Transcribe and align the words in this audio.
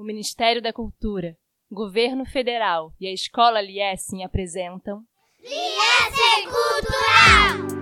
o 0.00 0.02
Ministério 0.02 0.62
da 0.62 0.72
Cultura, 0.72 1.36
Governo 1.70 2.24
Federal 2.24 2.90
e 2.98 3.06
a 3.06 3.12
Escola 3.12 3.60
Liessing 3.60 4.22
apresentam 4.22 5.02
Liessing 5.38 6.48
Cultural! 6.48 7.79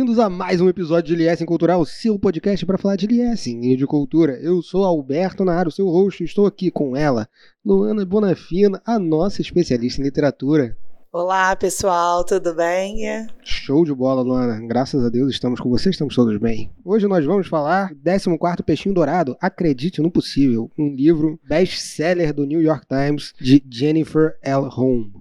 Bem-vindos 0.00 0.18
a 0.18 0.30
mais 0.30 0.62
um 0.62 0.68
episódio 0.70 1.14
de 1.14 1.22
Liessing 1.22 1.44
Cultural, 1.44 1.84
seu 1.84 2.18
podcast 2.18 2.64
para 2.64 2.78
falar 2.78 2.96
de 2.96 3.06
Liessing 3.06 3.60
e 3.64 3.76
de 3.76 3.86
cultura. 3.86 4.32
Eu 4.40 4.62
sou 4.62 4.82
Alberto 4.82 5.44
Naro, 5.44 5.70
seu 5.70 5.86
host, 5.88 6.22
e 6.22 6.24
estou 6.24 6.46
aqui 6.46 6.70
com 6.70 6.96
ela, 6.96 7.28
Luana 7.62 8.02
Bonafina, 8.06 8.80
a 8.86 8.98
nossa 8.98 9.42
especialista 9.42 10.00
em 10.00 10.04
literatura. 10.04 10.74
Olá, 11.12 11.54
pessoal, 11.54 12.24
tudo 12.24 12.54
bem? 12.54 13.26
Show 13.44 13.84
de 13.84 13.92
bola, 13.92 14.22
Luana. 14.22 14.58
Graças 14.66 15.04
a 15.04 15.10
Deus 15.10 15.32
estamos 15.32 15.60
com 15.60 15.68
você, 15.68 15.90
estamos 15.90 16.14
todos 16.14 16.34
bem. 16.38 16.72
Hoje 16.82 17.06
nós 17.06 17.26
vamos 17.26 17.46
falar 17.46 17.92
14 18.02 18.62
Peixinho 18.64 18.94
Dourado, 18.94 19.36
Acredite 19.38 20.00
no 20.00 20.10
Possível, 20.10 20.70
um 20.78 20.94
livro 20.94 21.38
best-seller 21.46 22.32
do 22.32 22.46
New 22.46 22.62
York 22.62 22.86
Times 22.86 23.34
de 23.38 23.62
Jennifer 23.70 24.38
L. 24.40 24.66
Home. 24.74 25.12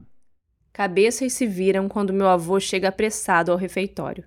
Cabeças 0.71 1.33
se 1.33 1.45
viram 1.45 1.89
quando 1.89 2.13
meu 2.13 2.29
avô 2.29 2.61
chega 2.61 2.87
apressado 2.87 3.51
ao 3.51 3.57
refeitório. 3.57 4.23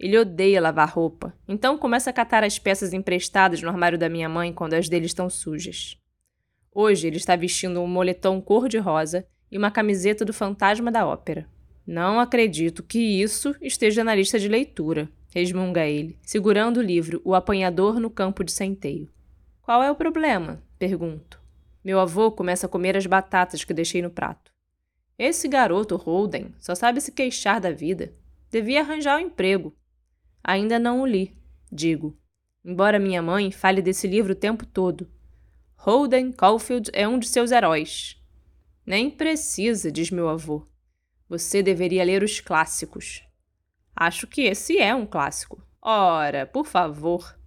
Ele 0.00 0.16
odeia 0.16 0.62
lavar 0.62 0.88
roupa, 0.88 1.34
então 1.46 1.76
começa 1.76 2.08
a 2.08 2.12
catar 2.12 2.42
as 2.42 2.58
peças 2.58 2.94
emprestadas 2.94 3.60
no 3.60 3.68
armário 3.68 3.98
da 3.98 4.08
minha 4.08 4.30
mãe 4.30 4.50
quando 4.50 4.72
as 4.72 4.88
dele 4.88 5.04
estão 5.04 5.28
sujas. 5.28 5.98
Hoje 6.72 7.06
ele 7.06 7.18
está 7.18 7.36
vestindo 7.36 7.82
um 7.82 7.86
moletom 7.86 8.40
cor-de-rosa 8.40 9.26
e 9.50 9.58
uma 9.58 9.70
camiseta 9.70 10.24
do 10.24 10.32
Fantasma 10.32 10.90
da 10.90 11.06
Ópera. 11.06 11.46
Não 11.86 12.18
acredito 12.18 12.82
que 12.82 12.98
isso 12.98 13.54
esteja 13.60 14.02
na 14.02 14.14
lista 14.14 14.38
de 14.38 14.48
leitura, 14.48 15.06
resmunga 15.34 15.84
ele, 15.84 16.18
segurando 16.22 16.78
o 16.78 16.82
livro 16.82 17.20
O 17.22 17.34
Apanhador 17.34 18.00
no 18.00 18.08
Campo 18.08 18.42
de 18.42 18.52
Centeio. 18.52 19.10
Qual 19.60 19.82
é 19.82 19.90
o 19.90 19.96
problema? 19.96 20.62
pergunto. 20.78 21.38
Meu 21.84 22.00
avô 22.00 22.32
começa 22.32 22.64
a 22.64 22.70
comer 22.70 22.96
as 22.96 23.04
batatas 23.04 23.64
que 23.64 23.74
deixei 23.74 24.00
no 24.00 24.08
prato. 24.08 24.50
Esse 25.18 25.46
garoto, 25.46 25.96
Holden, 25.96 26.54
só 26.58 26.74
sabe 26.74 27.02
se 27.02 27.12
queixar 27.12 27.60
da 27.60 27.70
vida. 27.70 28.14
Devia 28.50 28.80
arranjar 28.80 29.18
um 29.18 29.26
emprego. 29.26 29.74
Ainda 30.42 30.78
não 30.78 31.02
o 31.02 31.06
li, 31.06 31.36
digo, 31.70 32.18
embora 32.64 32.98
minha 32.98 33.22
mãe 33.22 33.50
fale 33.50 33.82
desse 33.82 34.06
livro 34.06 34.32
o 34.32 34.36
tempo 34.36 34.66
todo. 34.66 35.10
Holden 35.76 36.32
Caulfield 36.32 36.90
é 36.92 37.06
um 37.08 37.18
de 37.18 37.28
seus 37.28 37.50
heróis. 37.50 38.22
Nem 38.84 39.10
precisa, 39.10 39.90
diz 39.90 40.10
meu 40.10 40.28
avô. 40.28 40.66
Você 41.28 41.62
deveria 41.62 42.04
ler 42.04 42.22
os 42.22 42.40
clássicos. 42.40 43.24
Acho 43.94 44.26
que 44.26 44.42
esse 44.42 44.78
é 44.78 44.94
um 44.94 45.06
clássico. 45.06 45.62
Ora, 45.80 46.46
por 46.46 46.66
favor. 46.66 47.38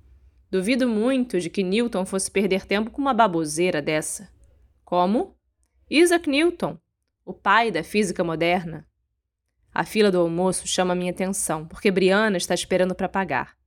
Duvido 0.49 0.87
muito 0.87 1.39
de 1.39 1.49
que 1.49 1.63
Newton 1.63 2.05
fosse 2.05 2.29
perder 2.29 2.65
tempo 2.65 2.91
com 2.91 3.01
uma 3.01 3.13
baboseira 3.13 3.81
dessa. 3.81 4.29
Como? 4.85 5.35
Isaac 5.89 6.29
Newton, 6.29 6.77
o 7.25 7.33
pai 7.33 7.71
da 7.71 7.83
física 7.83 8.23
moderna. 8.23 8.87
A 9.73 9.83
fila 9.83 10.11
do 10.11 10.19
almoço 10.19 10.67
chama 10.67 10.93
minha 10.93 11.11
atenção, 11.11 11.65
porque 11.65 11.89
Briana 11.89 12.37
está 12.37 12.53
esperando 12.53 12.93
para 12.93 13.09
pagar. 13.09 13.57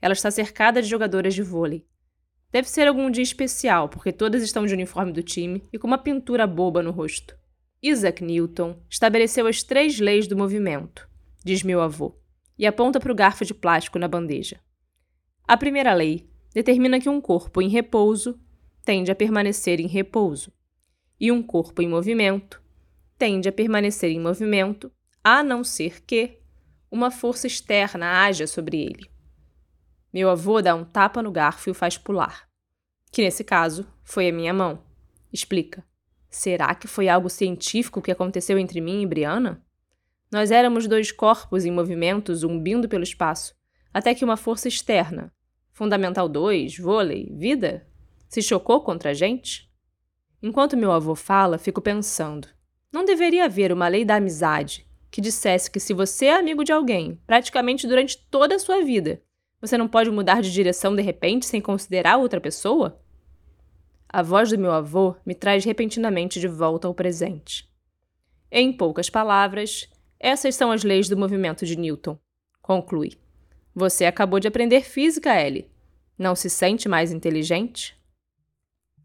Ela 0.00 0.12
está 0.12 0.30
cercada 0.30 0.80
de 0.80 0.88
jogadoras 0.88 1.34
de 1.34 1.42
vôlei. 1.42 1.84
Deve 2.52 2.68
ser 2.68 2.86
algum 2.86 3.10
dia 3.10 3.24
especial, 3.24 3.88
porque 3.88 4.12
todas 4.12 4.42
estão 4.42 4.64
de 4.64 4.72
uniforme 4.72 5.12
do 5.12 5.22
time 5.22 5.62
e 5.72 5.78
com 5.78 5.86
uma 5.86 5.98
pintura 5.98 6.46
boba 6.46 6.82
no 6.82 6.92
rosto. 6.92 7.36
Isaac 7.82 8.24
Newton 8.24 8.80
estabeleceu 8.88 9.46
as 9.46 9.62
três 9.62 9.98
leis 9.98 10.26
do 10.26 10.36
movimento, 10.36 11.08
diz 11.44 11.62
meu 11.62 11.80
avô, 11.80 12.16
e 12.56 12.66
aponta 12.66 13.00
para 13.00 13.12
o 13.12 13.14
garfo 13.14 13.44
de 13.44 13.52
plástico 13.52 13.98
na 13.98 14.08
bandeja. 14.08 14.60
A 15.46 15.56
primeira 15.56 15.92
lei 15.92 16.28
determina 16.54 17.00
que 17.00 17.08
um 17.08 17.20
corpo 17.20 17.60
em 17.60 17.68
repouso 17.68 18.38
tende 18.84 19.10
a 19.10 19.14
permanecer 19.14 19.80
em 19.80 19.86
repouso, 19.86 20.52
e 21.20 21.30
um 21.30 21.42
corpo 21.42 21.82
em 21.82 21.88
movimento 21.88 22.62
tende 23.18 23.48
a 23.48 23.52
permanecer 23.52 24.10
em 24.10 24.20
movimento, 24.20 24.90
a 25.22 25.42
não 25.42 25.62
ser 25.62 26.02
que 26.04 26.38
uma 26.90 27.10
força 27.10 27.46
externa 27.46 28.22
haja 28.24 28.46
sobre 28.46 28.80
ele. 28.82 29.10
Meu 30.12 30.30
avô 30.30 30.62
dá 30.62 30.74
um 30.74 30.84
tapa 30.84 31.22
no 31.22 31.30
garfo 31.30 31.68
e 31.68 31.72
o 31.72 31.74
faz 31.74 31.98
pular. 31.98 32.48
Que 33.12 33.22
nesse 33.22 33.44
caso 33.44 33.86
foi 34.02 34.28
a 34.28 34.32
minha 34.32 34.54
mão. 34.54 34.82
Explica. 35.32 35.84
Será 36.30 36.74
que 36.74 36.88
foi 36.88 37.08
algo 37.08 37.28
científico 37.28 38.00
que 38.00 38.10
aconteceu 38.10 38.58
entre 38.58 38.80
mim 38.80 39.02
e 39.02 39.06
Briana? 39.06 39.62
Nós 40.30 40.50
éramos 40.50 40.86
dois 40.86 41.12
corpos 41.12 41.64
em 41.64 41.70
movimento 41.70 42.34
zumbindo 42.34 42.88
pelo 42.88 43.02
espaço, 43.02 43.54
até 43.92 44.14
que 44.14 44.24
uma 44.24 44.36
força 44.36 44.68
externa, 44.68 45.32
Fundamental 45.72 46.28
2, 46.28 46.78
vôlei, 46.78 47.32
vida, 47.36 47.86
se 48.28 48.42
chocou 48.42 48.82
contra 48.82 49.10
a 49.10 49.14
gente? 49.14 49.70
Enquanto 50.42 50.76
meu 50.76 50.90
avô 50.90 51.14
fala, 51.14 51.56
fico 51.56 51.80
pensando. 51.80 52.48
Não 52.92 53.04
deveria 53.04 53.44
haver 53.44 53.72
uma 53.72 53.88
lei 53.88 54.04
da 54.04 54.16
amizade 54.16 54.87
que 55.10 55.20
dissesse 55.20 55.70
que 55.70 55.80
se 55.80 55.94
você 55.94 56.26
é 56.26 56.36
amigo 56.36 56.64
de 56.64 56.72
alguém, 56.72 57.20
praticamente 57.26 57.86
durante 57.86 58.18
toda 58.30 58.56
a 58.56 58.58
sua 58.58 58.82
vida, 58.82 59.22
você 59.60 59.76
não 59.76 59.88
pode 59.88 60.10
mudar 60.10 60.40
de 60.40 60.52
direção 60.52 60.94
de 60.94 61.02
repente 61.02 61.46
sem 61.46 61.60
considerar 61.60 62.16
outra 62.16 62.40
pessoa? 62.40 63.00
A 64.08 64.22
voz 64.22 64.50
do 64.50 64.58
meu 64.58 64.72
avô 64.72 65.16
me 65.26 65.34
traz 65.34 65.64
repentinamente 65.64 66.40
de 66.40 66.48
volta 66.48 66.86
ao 66.86 66.94
presente. 66.94 67.68
Em 68.50 68.72
poucas 68.72 69.10
palavras, 69.10 69.88
essas 70.18 70.54
são 70.54 70.70
as 70.70 70.82
leis 70.82 71.08
do 71.08 71.16
movimento 71.16 71.66
de 71.66 71.76
Newton. 71.76 72.18
Conclui. 72.62 73.18
Você 73.74 74.04
acabou 74.04 74.40
de 74.40 74.48
aprender 74.48 74.82
física, 74.82 75.38
Ellie. 75.40 75.70
Não 76.18 76.34
se 76.34 76.48
sente 76.48 76.88
mais 76.88 77.12
inteligente? 77.12 77.96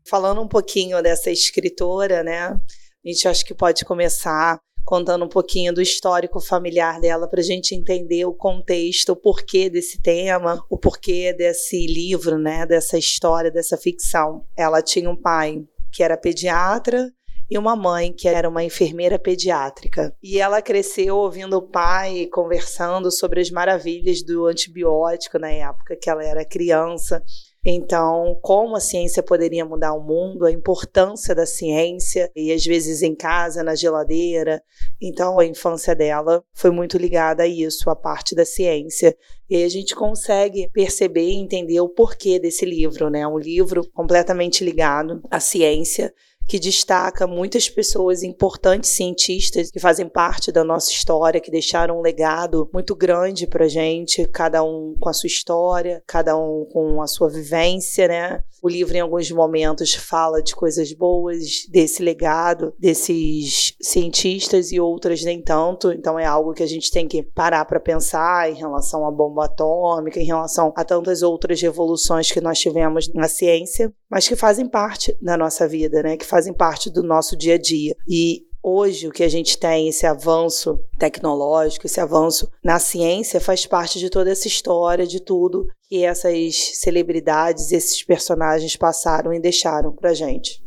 Falando 0.07 0.41
um 0.41 0.47
pouquinho 0.47 1.01
dessa 1.01 1.29
escritora, 1.29 2.23
né? 2.23 2.47
A 2.47 2.59
gente 3.05 3.27
acha 3.27 3.45
que 3.45 3.53
pode 3.53 3.83
começar 3.85 4.59
contando 4.85 5.25
um 5.25 5.29
pouquinho 5.29 5.73
do 5.73 5.81
histórico 5.81 6.39
familiar 6.39 6.99
dela 6.99 7.27
para 7.27 7.39
a 7.39 7.43
gente 7.43 7.73
entender 7.73 8.25
o 8.25 8.33
contexto, 8.33 9.13
o 9.13 9.15
porquê 9.15 9.69
desse 9.69 10.01
tema, 10.01 10.63
o 10.69 10.77
porquê 10.77 11.33
desse 11.33 11.85
livro, 11.85 12.37
né, 12.37 12.65
dessa 12.65 12.97
história, 12.97 13.49
dessa 13.51 13.77
ficção. 13.77 14.45
Ela 14.57 14.81
tinha 14.81 15.09
um 15.09 15.15
pai 15.15 15.63
que 15.91 16.03
era 16.03 16.17
pediatra 16.17 17.11
e 17.49 17.57
uma 17.57 17.75
mãe 17.75 18.11
que 18.11 18.27
era 18.27 18.49
uma 18.49 18.63
enfermeira 18.63 19.19
pediátrica. 19.19 20.15
E 20.23 20.39
ela 20.39 20.61
cresceu 20.61 21.17
ouvindo 21.17 21.57
o 21.57 21.61
pai 21.61 22.27
conversando 22.31 23.11
sobre 23.11 23.41
as 23.41 23.51
maravilhas 23.51 24.23
do 24.23 24.47
antibiótico 24.47 25.37
na 25.37 25.51
época 25.51 25.95
que 25.95 26.09
ela 26.09 26.23
era 26.23 26.45
criança 26.45 27.23
então, 27.65 28.37
como 28.41 28.75
a 28.75 28.81
ciência 28.81 29.23
poderia 29.23 29.63
mudar 29.63 29.93
o 29.93 30.03
mundo, 30.03 30.45
a 30.45 30.51
importância 30.51 31.33
da 31.33 31.45
ciência, 31.45 32.29
e 32.35 32.51
às 32.51 32.65
vezes 32.65 33.01
em 33.01 33.15
casa, 33.15 33.63
na 33.63 33.73
geladeira. 33.73 34.61
Então, 35.01 35.39
a 35.39 35.45
infância 35.45 35.95
dela 35.95 36.43
foi 36.53 36.71
muito 36.71 36.97
ligada 36.97 37.43
a 37.43 37.47
isso, 37.47 37.89
a 37.89 37.95
parte 37.95 38.35
da 38.35 38.43
ciência. 38.43 39.15
E 39.49 39.55
aí 39.55 39.63
a 39.63 39.69
gente 39.69 39.95
consegue 39.95 40.69
perceber 40.73 41.29
e 41.29 41.35
entender 41.35 41.79
o 41.79 41.87
porquê 41.87 42.37
desse 42.37 42.65
livro, 42.65 43.09
né? 43.09 43.25
Um 43.25 43.37
livro 43.37 43.89
completamente 43.93 44.63
ligado 44.63 45.21
à 45.31 45.39
ciência 45.39 46.13
que 46.47 46.59
destaca 46.59 47.25
muitas 47.25 47.69
pessoas 47.69 48.23
importantes 48.23 48.91
cientistas 48.91 49.71
que 49.71 49.79
fazem 49.79 50.07
parte 50.07 50.51
da 50.51 50.63
nossa 50.63 50.91
história, 50.91 51.41
que 51.41 51.51
deixaram 51.51 51.99
um 51.99 52.01
legado 52.01 52.69
muito 52.73 52.95
grande 52.95 53.47
para 53.47 53.67
gente, 53.67 54.27
cada 54.27 54.63
um 54.63 54.95
com 54.99 55.09
a 55.09 55.13
sua 55.13 55.27
história, 55.27 56.03
cada 56.07 56.37
um 56.37 56.65
com 56.71 57.01
a 57.01 57.07
sua 57.07 57.29
vivência, 57.29 58.07
né? 58.07 58.43
O 58.61 58.69
livro, 58.69 58.95
em 58.95 59.01
alguns 59.01 59.29
momentos, 59.29 59.93
fala 59.93 60.41
de 60.41 60.55
coisas 60.55 60.93
boas 60.93 61.67
desse 61.69 62.01
legado, 62.01 62.73
desses 62.79 63.75
cientistas, 63.81 64.71
e 64.71 64.79
outras 64.79 65.21
nem 65.21 65.41
tanto. 65.41 65.91
Então, 65.91 66.17
é 66.17 66.25
algo 66.25 66.53
que 66.53 66.63
a 66.63 66.67
gente 66.67 66.89
tem 66.89 67.05
que 67.05 67.21
parar 67.21 67.65
para 67.65 67.77
pensar 67.77 68.49
em 68.49 68.55
relação 68.55 69.05
à 69.05 69.11
bomba 69.11 69.45
atômica, 69.45 70.17
em 70.17 70.25
relação 70.25 70.71
a 70.77 70.85
tantas 70.85 71.21
outras 71.21 71.61
revoluções 71.61 72.31
que 72.31 72.39
nós 72.39 72.57
tivemos 72.57 73.13
na 73.13 73.27
ciência, 73.27 73.93
mas 74.09 74.29
que 74.29 74.35
fazem 74.35 74.65
parte 74.65 75.13
da 75.21 75.35
nossa 75.35 75.67
vida, 75.67 76.01
né? 76.01 76.15
Que 76.15 76.25
fazem 76.33 76.51
parte 76.51 76.89
do 76.89 77.03
nosso 77.03 77.37
dia 77.37 77.53
a 77.53 77.57
dia. 77.59 77.95
E 78.09 78.41
hoje 78.63 79.07
o 79.07 79.11
que 79.11 79.21
a 79.21 79.29
gente 79.29 79.55
tem, 79.55 79.87
esse 79.87 80.03
avanço 80.07 80.79
tecnológico, 80.97 81.85
esse 81.85 81.99
avanço 81.99 82.49
na 82.63 82.79
ciência, 82.79 83.39
faz 83.39 83.67
parte 83.67 83.99
de 83.99 84.09
toda 84.09 84.31
essa 84.31 84.47
história, 84.47 85.05
de 85.05 85.19
tudo 85.19 85.67
que 85.87 86.03
essas 86.03 86.79
celebridades, 86.79 87.71
esses 87.71 88.01
personagens 88.01 88.75
passaram 88.75 89.31
e 89.31 89.39
deixaram 89.39 89.91
pra 89.93 90.15
gente. 90.15 90.63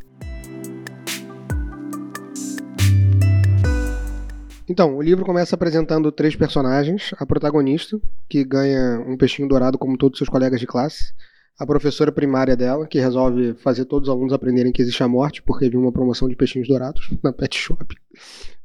Então, 4.68 4.96
o 4.96 5.02
livro 5.02 5.24
começa 5.24 5.56
apresentando 5.56 6.12
três 6.12 6.36
personagens: 6.36 7.10
a 7.18 7.26
protagonista, 7.26 8.00
que 8.28 8.44
ganha 8.44 9.00
um 9.04 9.16
peixinho 9.16 9.48
dourado 9.48 9.76
como 9.76 9.98
todos 9.98 10.18
seus 10.18 10.30
colegas 10.30 10.60
de 10.60 10.66
classe, 10.66 11.12
a 11.58 11.66
professora 11.66 12.12
primária 12.12 12.56
dela, 12.56 12.86
que 12.86 13.00
resolve 13.00 13.54
fazer 13.54 13.86
todos 13.86 14.08
os 14.08 14.14
alunos 14.14 14.32
aprenderem 14.32 14.72
que 14.72 14.82
existe 14.82 15.02
a 15.02 15.08
morte, 15.08 15.42
porque 15.42 15.68
viu 15.68 15.80
uma 15.80 15.92
promoção 15.92 16.28
de 16.28 16.36
peixinhos 16.36 16.68
dourados 16.68 17.10
na 17.22 17.32
pet 17.32 17.56
shop. 17.56 17.94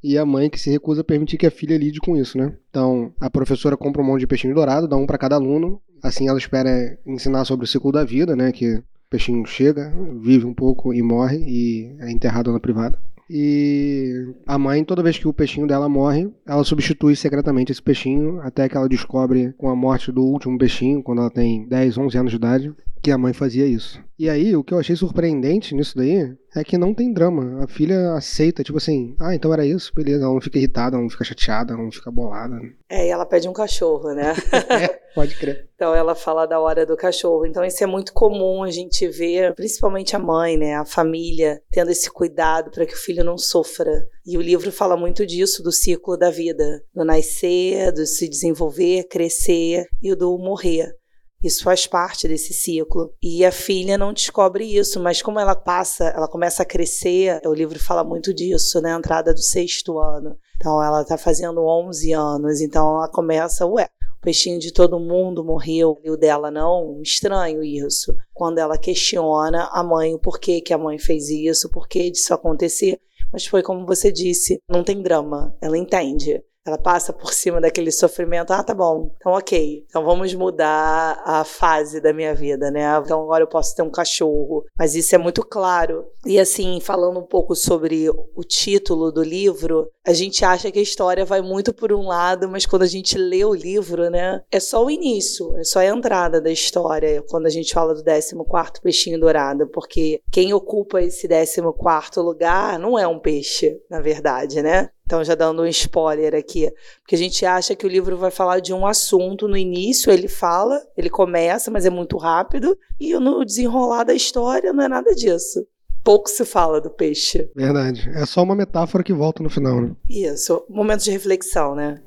E 0.03 0.17
a 0.17 0.25
mãe 0.25 0.49
que 0.49 0.59
se 0.59 0.69
recusa 0.69 1.01
a 1.01 1.03
permitir 1.03 1.37
que 1.37 1.45
a 1.45 1.51
filha 1.51 1.77
lide 1.77 1.99
com 1.99 2.17
isso, 2.17 2.37
né? 2.37 2.53
Então, 2.69 3.13
a 3.19 3.29
professora 3.29 3.77
compra 3.77 4.01
um 4.01 4.05
monte 4.05 4.21
de 4.21 4.27
peixinho 4.27 4.55
dourado, 4.55 4.87
dá 4.87 4.97
um 4.97 5.05
para 5.05 5.17
cada 5.17 5.35
aluno. 5.35 5.81
Assim, 6.01 6.27
ela 6.27 6.39
espera 6.39 6.97
ensinar 7.05 7.45
sobre 7.45 7.65
o 7.65 7.67
ciclo 7.67 7.91
da 7.91 8.03
vida, 8.03 8.35
né? 8.35 8.51
Que 8.51 8.77
o 8.77 8.83
peixinho 9.09 9.45
chega, 9.45 9.93
vive 10.19 10.45
um 10.45 10.53
pouco 10.53 10.93
e 10.93 11.01
morre 11.01 11.37
e 11.37 11.95
é 11.99 12.11
enterrado 12.11 12.51
na 12.51 12.59
privada. 12.59 12.99
E 13.33 14.33
a 14.45 14.57
mãe, 14.57 14.83
toda 14.83 15.01
vez 15.01 15.17
que 15.17 15.25
o 15.25 15.33
peixinho 15.33 15.65
dela 15.65 15.87
morre, 15.87 16.29
ela 16.45 16.65
substitui 16.65 17.15
secretamente 17.15 17.71
esse 17.71 17.81
peixinho 17.81 18.41
até 18.41 18.67
que 18.67 18.75
ela 18.75 18.89
descobre, 18.89 19.53
com 19.57 19.69
a 19.69 19.75
morte 19.75 20.11
do 20.11 20.21
último 20.21 20.57
peixinho, 20.57 21.01
quando 21.01 21.19
ela 21.21 21.31
tem 21.31 21.65
10, 21.65 21.97
11 21.97 22.17
anos 22.17 22.31
de 22.31 22.35
idade, 22.35 22.73
que 23.01 23.09
a 23.09 23.17
mãe 23.17 23.31
fazia 23.31 23.65
isso. 23.65 24.03
E 24.19 24.29
aí, 24.29 24.53
o 24.53 24.63
que 24.65 24.73
eu 24.73 24.79
achei 24.79 24.97
surpreendente 24.97 25.73
nisso 25.73 25.95
daí 25.95 26.35
é 26.55 26.63
que 26.63 26.77
não 26.77 26.93
tem 26.93 27.13
drama. 27.13 27.63
A 27.63 27.67
filha 27.67 28.13
aceita, 28.13 28.63
tipo 28.63 28.77
assim, 28.77 29.15
ah, 29.19 29.33
então 29.33 29.53
era 29.53 29.65
isso, 29.65 29.91
beleza. 29.95 30.23
Ela 30.23 30.33
não 30.33 30.41
fica 30.41 30.57
irritada, 30.57 30.95
ela 30.95 31.03
não 31.03 31.09
fica 31.09 31.23
chateada, 31.23 31.73
ela 31.73 31.83
não 31.83 31.91
fica 31.91 32.11
bolada. 32.11 32.59
É, 32.89 33.07
e 33.07 33.09
ela 33.09 33.25
pede 33.25 33.47
um 33.47 33.53
cachorro, 33.53 34.13
né? 34.13 34.33
é, 34.69 34.87
pode 35.15 35.35
crer. 35.35 35.69
Então 35.75 35.95
ela 35.95 36.13
fala 36.13 36.45
da 36.45 36.59
hora 36.59 36.85
do 36.85 36.97
cachorro. 36.97 37.45
Então 37.45 37.63
isso 37.63 37.83
é 37.83 37.87
muito 37.87 38.13
comum 38.13 38.63
a 38.63 38.69
gente 38.69 39.07
ver, 39.07 39.55
principalmente 39.55 40.15
a 40.15 40.19
mãe, 40.19 40.57
né, 40.57 40.75
a 40.75 40.85
família, 40.85 41.61
tendo 41.71 41.89
esse 41.89 42.11
cuidado 42.11 42.69
para 42.69 42.85
que 42.85 42.93
o 42.93 42.99
filho 42.99 43.23
não 43.23 43.37
sofra. 43.37 43.91
E 44.25 44.37
o 44.37 44.41
livro 44.41 44.71
fala 44.71 44.95
muito 44.97 45.25
disso, 45.25 45.63
do 45.63 45.71
ciclo 45.71 46.17
da 46.17 46.29
vida, 46.29 46.83
do 46.93 47.03
nascer, 47.03 47.91
do 47.91 48.05
se 48.05 48.29
desenvolver, 48.29 49.07
crescer 49.07 49.87
e 50.01 50.13
do 50.13 50.37
morrer. 50.37 50.93
Isso 51.43 51.63
faz 51.63 51.87
parte 51.87 52.27
desse 52.27 52.53
ciclo. 52.53 53.13
E 53.21 53.43
a 53.43 53.51
filha 53.51 53.97
não 53.97 54.13
descobre 54.13 54.63
isso, 54.63 54.99
mas 54.99 55.21
como 55.21 55.39
ela 55.39 55.55
passa, 55.55 56.05
ela 56.05 56.27
começa 56.27 56.63
a 56.63 56.65
crescer, 56.65 57.41
o 57.45 57.53
livro 57.53 57.79
fala 57.79 58.03
muito 58.03 58.33
disso, 58.33 58.79
né? 58.79 58.93
A 58.93 58.97
entrada 58.97 59.33
do 59.33 59.41
sexto 59.41 59.97
ano. 59.97 60.37
Então 60.55 60.81
ela 60.83 61.01
está 61.01 61.17
fazendo 61.17 61.65
11 61.65 62.13
anos, 62.13 62.61
então 62.61 62.97
ela 62.97 63.09
começa, 63.09 63.65
ué, 63.65 63.89
o 64.19 64.21
peixinho 64.21 64.59
de 64.59 64.71
todo 64.71 64.99
mundo 64.99 65.43
morreu 65.43 65.99
e 66.03 66.11
o 66.11 66.17
dela 66.17 66.51
não? 66.51 67.01
Estranho 67.01 67.63
isso. 67.63 68.15
Quando 68.31 68.59
ela 68.59 68.77
questiona 68.77 69.67
a 69.71 69.83
mãe 69.83 70.13
o 70.13 70.19
porquê 70.19 70.61
que 70.61 70.73
a 70.73 70.77
mãe 70.77 70.99
fez 70.99 71.29
isso, 71.29 71.71
por 71.71 71.87
que 71.87 72.11
disso 72.11 72.31
acontecer. 72.31 72.99
Mas 73.33 73.47
foi 73.47 73.63
como 73.63 73.85
você 73.85 74.11
disse, 74.11 74.61
não 74.69 74.83
tem 74.83 75.01
drama, 75.01 75.57
ela 75.59 75.77
entende. 75.77 76.43
Ela 76.65 76.77
passa 76.77 77.11
por 77.11 77.33
cima 77.33 77.59
daquele 77.59 77.91
sofrimento. 77.91 78.51
Ah, 78.51 78.63
tá 78.63 78.73
bom. 78.73 79.11
Então, 79.17 79.31
ok. 79.31 79.83
Então, 79.87 80.05
vamos 80.05 80.33
mudar 80.33 81.21
a 81.25 81.43
fase 81.43 81.99
da 81.99 82.13
minha 82.13 82.35
vida, 82.35 82.69
né? 82.69 82.83
Então, 83.03 83.23
agora 83.23 83.43
eu 83.43 83.47
posso 83.47 83.75
ter 83.75 83.81
um 83.81 83.89
cachorro. 83.89 84.65
Mas 84.77 84.95
isso 84.95 85.15
é 85.15 85.17
muito 85.17 85.43
claro. 85.43 86.05
E, 86.25 86.39
assim, 86.39 86.79
falando 86.79 87.19
um 87.19 87.25
pouco 87.25 87.55
sobre 87.55 88.09
o 88.09 88.43
título 88.43 89.11
do 89.11 89.23
livro, 89.23 89.89
a 90.05 90.13
gente 90.13 90.45
acha 90.45 90.71
que 90.71 90.79
a 90.79 90.83
história 90.83 91.25
vai 91.25 91.41
muito 91.41 91.73
por 91.73 91.91
um 91.91 92.07
lado, 92.07 92.47
mas 92.47 92.65
quando 92.65 92.83
a 92.83 92.87
gente 92.87 93.17
lê 93.17 93.43
o 93.43 93.55
livro, 93.55 94.09
né? 94.09 94.43
É 94.51 94.59
só 94.59 94.85
o 94.85 94.91
início, 94.91 95.57
é 95.57 95.63
só 95.63 95.79
a 95.79 95.85
entrada 95.85 96.39
da 96.39 96.51
história, 96.51 97.23
quando 97.27 97.47
a 97.47 97.49
gente 97.49 97.73
fala 97.73 97.95
do 97.95 98.03
14 98.03 98.35
peixinho 98.83 99.19
dourado. 99.19 99.67
Porque 99.67 100.21
quem 100.31 100.53
ocupa 100.53 101.01
esse 101.01 101.27
14 101.27 102.19
lugar 102.19 102.77
não 102.77 102.99
é 102.99 103.07
um 103.07 103.19
peixe, 103.19 103.79
na 103.89 103.99
verdade, 103.99 104.61
né? 104.61 104.89
Então, 105.11 105.25
já 105.25 105.35
dando 105.35 105.63
um 105.63 105.67
spoiler 105.67 106.33
aqui, 106.33 106.71
porque 107.01 107.15
a 107.15 107.17
gente 107.17 107.45
acha 107.45 107.75
que 107.75 107.85
o 107.85 107.89
livro 107.89 108.15
vai 108.15 108.31
falar 108.31 108.61
de 108.61 108.73
um 108.73 108.87
assunto 108.87 109.45
no 109.45 109.57
início, 109.57 110.09
ele 110.09 110.29
fala, 110.29 110.81
ele 110.95 111.09
começa, 111.09 111.69
mas 111.69 111.85
é 111.85 111.89
muito 111.89 112.15
rápido, 112.15 112.77
e 112.97 113.13
no 113.15 113.43
desenrolar 113.43 114.05
da 114.05 114.13
história 114.13 114.71
não 114.71 114.85
é 114.85 114.87
nada 114.87 115.13
disso. 115.13 115.67
Pouco 116.01 116.29
se 116.29 116.45
fala 116.45 116.79
do 116.79 116.89
peixe. 116.89 117.51
Verdade. 117.53 118.09
É 118.15 118.25
só 118.25 118.41
uma 118.41 118.55
metáfora 118.55 119.03
que 119.03 119.11
volta 119.11 119.43
no 119.43 119.49
final, 119.49 119.81
né? 119.81 119.91
Isso. 120.09 120.63
Momento 120.69 121.03
de 121.03 121.11
reflexão, 121.11 121.75
né? 121.75 121.99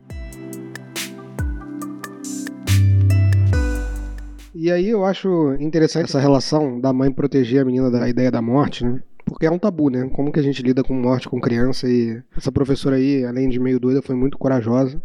E 4.54 4.72
aí 4.72 4.88
eu 4.88 5.04
acho 5.04 5.52
interessante 5.60 6.06
essa 6.06 6.20
relação 6.20 6.80
da 6.80 6.90
mãe 6.90 7.12
proteger 7.12 7.60
a 7.60 7.64
menina 7.66 7.90
da 7.90 8.08
ideia 8.08 8.30
da 8.30 8.40
morte, 8.40 8.82
né? 8.82 9.02
Porque 9.24 9.46
é 9.46 9.50
um 9.50 9.58
tabu, 9.58 9.90
né? 9.90 10.08
Como 10.10 10.32
que 10.32 10.38
a 10.38 10.42
gente 10.42 10.62
lida 10.62 10.82
com 10.82 10.94
morte 10.94 11.28
com 11.28 11.40
criança 11.40 11.88
e 11.88 12.22
essa 12.36 12.52
professora 12.52 12.96
aí, 12.96 13.24
além 13.24 13.48
de 13.48 13.58
meio 13.58 13.80
doida, 13.80 14.02
foi 14.02 14.14
muito 14.14 14.38
corajosa. 14.38 15.00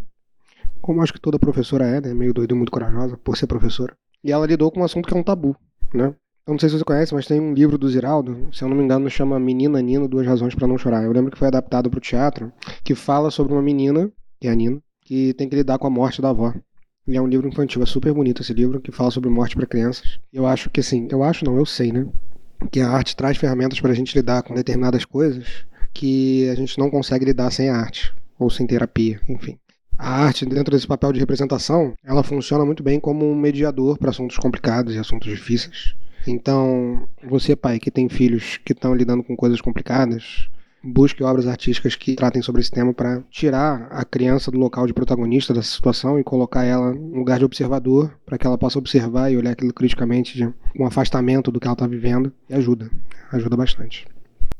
Como 0.81 1.01
acho 1.01 1.13
que 1.13 1.19
toda 1.19 1.39
professora 1.39 1.85
é, 1.85 2.01
né? 2.01 2.13
Meio 2.13 2.33
doida 2.33 2.53
e 2.53 2.57
muito 2.57 2.71
corajosa 2.71 3.17
por 3.17 3.37
ser 3.37 3.47
professora. 3.47 3.95
E 4.23 4.31
ela 4.31 4.45
lidou 4.45 4.71
com 4.71 4.81
um 4.81 4.83
assunto 4.83 5.07
que 5.07 5.13
é 5.13 5.17
um 5.17 5.23
tabu, 5.23 5.55
né? 5.93 6.13
Eu 6.45 6.53
não 6.53 6.59
sei 6.59 6.69
se 6.69 6.77
você 6.77 6.83
conhece, 6.83 7.13
mas 7.13 7.27
tem 7.27 7.39
um 7.39 7.53
livro 7.53 7.77
do 7.77 7.87
Ziraldo, 7.87 8.47
se 8.51 8.63
eu 8.63 8.69
não 8.69 8.75
me 8.75 8.83
engano, 8.83 9.07
chama 9.07 9.39
Menina 9.39 9.79
Nina, 9.81 10.07
Duas 10.07 10.25
Razões 10.25 10.55
para 10.55 10.65
Não 10.65 10.79
Chorar. 10.79 11.03
Eu 11.03 11.11
lembro 11.11 11.31
que 11.31 11.37
foi 11.37 11.47
adaptado 11.47 11.89
para 11.91 11.99
o 11.99 12.01
teatro, 12.01 12.51
que 12.83 12.95
fala 12.95 13.29
sobre 13.29 13.53
uma 13.53 13.61
menina, 13.61 14.11
que 14.39 14.47
é 14.47 14.51
a 14.51 14.55
Nina, 14.55 14.81
que 15.01 15.33
tem 15.35 15.47
que 15.47 15.55
lidar 15.55 15.77
com 15.77 15.85
a 15.85 15.91
morte 15.91 16.21
da 16.21 16.29
avó. 16.29 16.51
E 17.07 17.15
é 17.15 17.21
um 17.21 17.27
livro 17.27 17.47
infantil, 17.47 17.83
é 17.83 17.85
super 17.85 18.13
bonito 18.13 18.41
esse 18.41 18.53
livro, 18.53 18.81
que 18.81 18.91
fala 18.91 19.11
sobre 19.11 19.29
morte 19.29 19.55
para 19.55 19.67
crianças. 19.67 20.19
Eu 20.33 20.47
acho 20.47 20.69
que 20.71 20.79
assim, 20.79 21.07
eu 21.11 21.23
acho 21.23 21.45
não, 21.45 21.55
eu 21.55 21.65
sei, 21.65 21.91
né? 21.91 22.07
Que 22.71 22.79
a 22.79 22.89
arte 22.89 23.15
traz 23.15 23.37
ferramentas 23.37 23.79
para 23.79 23.91
a 23.91 23.95
gente 23.95 24.15
lidar 24.15 24.43
com 24.43 24.53
determinadas 24.53 25.05
coisas 25.05 25.65
que 25.93 26.47
a 26.49 26.55
gente 26.55 26.77
não 26.77 26.89
consegue 26.89 27.25
lidar 27.25 27.51
sem 27.51 27.69
arte 27.69 28.13
ou 28.37 28.49
sem 28.49 28.67
terapia, 28.67 29.19
enfim. 29.27 29.57
A 29.97 30.23
arte, 30.23 30.45
dentro 30.45 30.73
desse 30.73 30.87
papel 30.87 31.11
de 31.11 31.19
representação, 31.19 31.93
ela 32.03 32.23
funciona 32.23 32.63
muito 32.63 32.81
bem 32.81 32.99
como 32.99 33.29
um 33.29 33.35
mediador 33.35 33.97
para 33.97 34.11
assuntos 34.11 34.37
complicados 34.37 34.95
e 34.95 34.99
assuntos 34.99 35.29
difíceis. 35.29 35.93
Então, 36.25 37.07
você, 37.27 37.55
pai, 37.55 37.79
que 37.79 37.91
tem 37.91 38.07
filhos 38.07 38.57
que 38.63 38.71
estão 38.71 38.93
lidando 38.95 39.23
com 39.23 39.35
coisas 39.35 39.59
complicadas, 39.59 40.49
busque 40.83 41.23
obras 41.23 41.47
artísticas 41.47 41.95
que 41.95 42.15
tratem 42.15 42.41
sobre 42.41 42.61
esse 42.61 42.71
tema 42.71 42.93
para 42.93 43.21
tirar 43.29 43.87
a 43.91 44.03
criança 44.05 44.49
do 44.49 44.57
local 44.57 44.87
de 44.87 44.93
protagonista 44.93 45.53
dessa 45.53 45.71
situação 45.71 46.19
e 46.19 46.23
colocar 46.23 46.63
ela 46.63 46.93
no 46.93 47.17
lugar 47.17 47.39
de 47.39 47.45
observador, 47.45 48.13
para 48.25 48.37
que 48.37 48.47
ela 48.47 48.57
possa 48.57 48.79
observar 48.79 49.31
e 49.31 49.37
olhar 49.37 49.51
aquilo 49.51 49.73
criticamente 49.73 50.37
de 50.37 50.45
um 50.79 50.85
afastamento 50.85 51.51
do 51.51 51.59
que 51.59 51.67
ela 51.67 51.73
está 51.73 51.87
vivendo. 51.87 52.31
E 52.49 52.53
ajuda, 52.53 52.89
ajuda 53.31 53.57
bastante. 53.57 54.07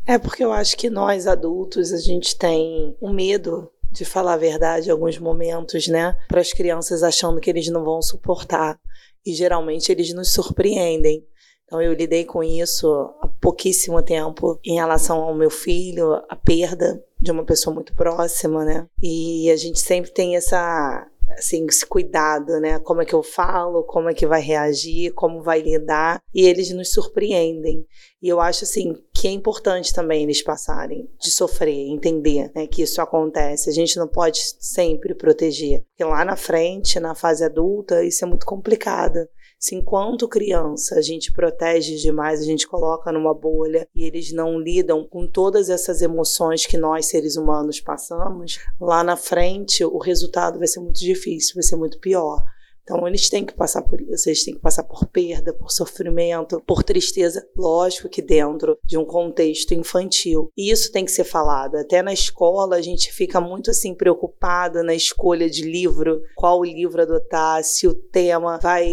É 0.06 0.18
porque 0.18 0.44
eu 0.44 0.52
acho 0.52 0.76
que 0.76 0.90
nós 0.90 1.28
adultos 1.28 1.94
a 1.94 1.98
gente 1.98 2.38
tem 2.38 2.96
um 3.02 3.14
medo 3.14 3.70
de 3.92 4.06
falar 4.06 4.34
a 4.34 4.38
verdade 4.38 4.90
em 4.90 4.92
alguns 4.92 5.18
momentos, 5.18 5.88
né? 5.88 6.16
Para 6.28 6.42
as 6.42 6.54
crianças 6.54 7.04
achando 7.04 7.40
que 7.40 7.50
eles 7.50 7.68
não 7.70 7.84
vão 7.84 8.02
suportar. 8.02 8.80
E 9.26 9.34
geralmente 9.34 9.92
eles 9.92 10.14
nos 10.14 10.32
surpreendem. 10.32 11.24
Então 11.70 11.80
eu 11.80 11.94
lidei 11.94 12.26
com 12.26 12.44
isso 12.44 12.92
há 13.22 13.28
pouquíssimo 13.40 14.02
tempo 14.02 14.60
em 14.66 14.74
relação 14.74 15.22
ao 15.22 15.36
meu 15.36 15.52
filho, 15.52 16.16
a 16.28 16.36
perda 16.36 17.00
de 17.22 17.32
uma 17.32 17.46
pessoa 17.46 17.72
muito 17.72 17.94
próxima, 17.94 18.66
né? 18.66 18.88
E 19.04 19.52
a 19.52 19.56
gente 19.56 19.80
sempre 19.80 20.12
tem 20.12 20.36
essa 20.36 21.08
assim, 21.38 21.64
esse 21.70 21.86
cuidado, 21.86 22.60
né? 22.60 22.80
Como 22.80 23.04
é 23.04 23.06
que 23.06 23.14
eu 23.14 23.22
falo, 23.22 23.84
como 23.84 24.10
é 24.10 24.16
que 24.16 24.26
vai 24.26 24.42
reagir, 24.42 25.14
como 25.14 25.44
vai 25.44 25.62
lidar, 25.62 26.20
e 26.34 26.44
eles 26.46 26.72
nos 26.72 26.92
surpreendem. 26.92 27.86
E 28.20 28.28
eu 28.28 28.40
acho 28.42 28.64
assim 28.64 28.96
que 29.14 29.28
é 29.28 29.32
importante 29.32 29.94
também 29.94 30.24
eles 30.24 30.42
passarem 30.42 31.08
de 31.22 31.30
sofrer, 31.30 31.88
entender 31.88 32.52
né, 32.56 32.66
que 32.66 32.82
isso 32.82 33.00
acontece. 33.00 33.70
A 33.70 33.74
gente 33.74 33.96
não 33.98 34.08
pode 34.08 34.40
sempre 34.60 35.14
proteger, 35.14 35.84
porque 35.90 36.04
lá 36.04 36.26
na 36.26 36.36
frente, 36.36 37.00
na 37.00 37.14
fase 37.14 37.44
adulta, 37.44 38.04
isso 38.04 38.26
é 38.26 38.28
muito 38.28 38.46
complicado. 38.46 39.20
Se 39.60 39.76
enquanto 39.76 40.26
criança 40.26 40.96
a 40.96 41.02
gente 41.02 41.34
protege 41.34 41.98
demais, 41.98 42.40
a 42.40 42.46
gente 42.46 42.66
coloca 42.66 43.12
numa 43.12 43.34
bolha 43.34 43.86
e 43.94 44.06
eles 44.06 44.32
não 44.32 44.58
lidam 44.58 45.06
com 45.06 45.28
todas 45.28 45.70
essas 45.70 46.02
emoções 46.02 46.66
que 46.66 46.78
nós 46.78 47.08
seres 47.08 47.36
humanos 47.36 47.82
passamos, 47.82 48.58
lá 48.80 49.04
na 49.04 49.18
frente 49.18 49.84
o 49.84 49.98
resultado 49.98 50.60
vai 50.60 50.68
ser 50.68 50.80
muito 50.80 51.02
difícil, 51.02 51.56
vai 51.56 51.64
ser 51.64 51.76
muito 51.76 52.00
pior. 52.00 52.42
Então 52.90 53.08
eles 53.08 53.30
têm 53.30 53.46
que 53.46 53.54
passar 53.54 53.84
por 53.84 54.02
isso, 54.02 54.28
eles 54.28 54.44
têm 54.44 54.56
que 54.56 54.60
passar 54.60 54.84
por 54.84 55.06
perda, 55.06 55.54
por 55.54 55.72
sofrimento, 55.72 56.60
por 56.66 56.82
tristeza, 56.82 57.48
lógico 57.56 58.10
que 58.10 58.20
dentro 58.20 58.80
de 58.84 58.98
um 58.98 59.06
contexto 59.06 59.76
infantil. 59.76 60.50
E 60.58 60.72
isso 60.72 60.92
tem 60.92 61.06
que 61.06 61.12
ser 61.12 61.24
falado. 61.24 61.76
Até 61.76 62.02
na 62.02 62.12
escola 62.12 62.78
a 62.78 62.82
gente 62.82 63.14
fica 63.14 63.40
muito 63.40 63.70
assim 63.70 63.94
preocupado 63.94 64.82
na 64.82 64.96
escolha 64.96 65.48
de 65.48 65.62
livro, 65.62 66.20
qual 66.36 66.64
livro 66.64 67.04
adotar, 67.04 67.64
se 67.64 67.88
o 67.88 67.94
tema 67.94 68.58
vai 68.58 68.90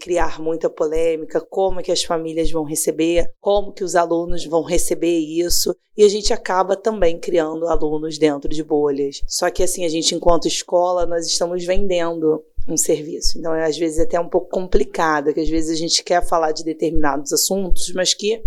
criar 0.00 0.40
muita 0.40 0.70
polêmica, 0.70 1.40
como 1.40 1.82
que 1.82 1.90
as 1.90 2.04
famílias 2.04 2.52
vão 2.52 2.62
receber, 2.62 3.32
como 3.40 3.72
que 3.72 3.82
os 3.82 3.96
alunos 3.96 4.44
vão 4.46 4.62
receber 4.62 5.18
isso. 5.18 5.74
E 5.96 6.04
a 6.04 6.08
gente 6.08 6.32
acaba 6.32 6.76
também 6.76 7.18
criando 7.18 7.66
alunos 7.66 8.16
dentro 8.16 8.48
de 8.48 8.62
bolhas. 8.62 9.20
Só 9.26 9.50
que 9.50 9.62
assim, 9.62 9.84
a 9.84 9.88
gente 9.88 10.14
enquanto 10.14 10.46
escola, 10.48 11.04
nós 11.04 11.26
estamos 11.26 11.64
vendendo 11.64 12.42
um 12.68 12.76
serviço. 12.76 13.38
Então, 13.38 13.54
é, 13.54 13.64
às 13.64 13.76
vezes, 13.76 13.98
é 13.98 14.02
até 14.02 14.20
um 14.20 14.28
pouco 14.28 14.48
complicado, 14.48 15.32
que 15.32 15.40
às 15.40 15.48
vezes 15.48 15.70
a 15.70 15.78
gente 15.78 16.02
quer 16.02 16.24
falar 16.26 16.52
de 16.52 16.64
determinados 16.64 17.32
assuntos, 17.32 17.92
mas 17.92 18.14
que 18.14 18.42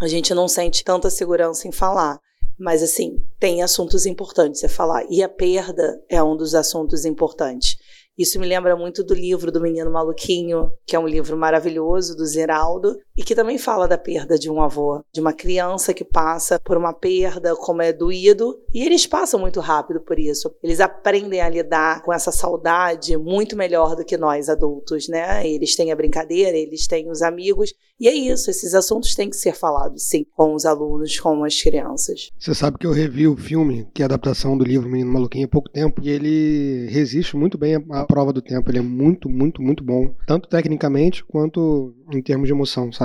a 0.00 0.08
gente 0.08 0.34
não 0.34 0.48
sente 0.48 0.84
tanta 0.84 1.10
segurança 1.10 1.68
em 1.68 1.72
falar. 1.72 2.20
Mas, 2.58 2.82
assim, 2.82 3.20
tem 3.40 3.62
assuntos 3.62 4.06
importantes 4.06 4.62
a 4.62 4.68
falar. 4.68 5.04
E 5.10 5.22
a 5.22 5.28
perda 5.28 6.00
é 6.08 6.22
um 6.22 6.36
dos 6.36 6.54
assuntos 6.54 7.04
importantes. 7.04 7.76
Isso 8.16 8.38
me 8.38 8.46
lembra 8.46 8.76
muito 8.76 9.02
do 9.02 9.12
livro 9.12 9.50
do 9.50 9.60
Menino 9.60 9.90
Maluquinho, 9.90 10.72
que 10.86 10.94
é 10.94 10.98
um 10.98 11.06
livro 11.06 11.36
maravilhoso 11.36 12.16
do 12.16 12.24
Zeraldo, 12.24 12.96
e 13.16 13.22
que 13.22 13.34
também 13.34 13.58
fala 13.58 13.86
da 13.86 13.96
perda 13.96 14.38
de 14.38 14.50
um 14.50 14.60
avô, 14.60 15.02
de 15.12 15.20
uma 15.20 15.32
criança 15.32 15.94
que 15.94 16.04
passa 16.04 16.58
por 16.58 16.76
uma 16.76 16.92
perda, 16.92 17.54
como 17.54 17.82
é 17.82 17.92
doído, 17.92 18.58
e 18.72 18.82
eles 18.82 19.06
passam 19.06 19.38
muito 19.38 19.60
rápido 19.60 20.00
por 20.00 20.18
isso. 20.18 20.52
Eles 20.62 20.80
aprendem 20.80 21.40
a 21.40 21.48
lidar 21.48 22.02
com 22.02 22.12
essa 22.12 22.32
saudade 22.32 23.16
muito 23.16 23.56
melhor 23.56 23.94
do 23.94 24.04
que 24.04 24.16
nós 24.16 24.48
adultos, 24.48 25.08
né? 25.08 25.46
Eles 25.46 25.76
têm 25.76 25.92
a 25.92 25.96
brincadeira, 25.96 26.56
eles 26.56 26.86
têm 26.86 27.10
os 27.10 27.22
amigos, 27.22 27.72
e 28.00 28.08
é 28.08 28.12
isso, 28.12 28.50
esses 28.50 28.74
assuntos 28.74 29.14
têm 29.14 29.30
que 29.30 29.36
ser 29.36 29.54
falados, 29.54 30.02
sim, 30.08 30.26
com 30.34 30.52
os 30.54 30.66
alunos, 30.66 31.18
com 31.20 31.44
as 31.44 31.62
crianças. 31.62 32.30
Você 32.36 32.52
sabe 32.52 32.78
que 32.78 32.86
eu 32.86 32.92
revi 32.92 33.28
o 33.28 33.36
filme, 33.36 33.88
que 33.94 34.02
é 34.02 34.04
a 34.04 34.06
adaptação 34.06 34.58
do 34.58 34.64
livro 34.64 34.88
Menino 34.88 35.12
Maluquinho, 35.12 35.46
há 35.46 35.48
pouco 35.48 35.70
tempo, 35.70 36.00
e 36.02 36.10
ele 36.10 36.88
resiste 36.90 37.36
muito 37.36 37.56
bem 37.56 37.76
à 37.92 38.04
prova 38.04 38.32
do 38.32 38.42
tempo. 38.42 38.68
Ele 38.68 38.78
é 38.78 38.82
muito, 38.82 39.28
muito, 39.28 39.62
muito 39.62 39.84
bom. 39.84 40.12
Tanto 40.26 40.48
tecnicamente 40.48 41.24
quanto 41.24 41.94
em 42.12 42.20
termos 42.20 42.48
de 42.48 42.52
emoção, 42.52 42.90
sabe? 42.92 43.03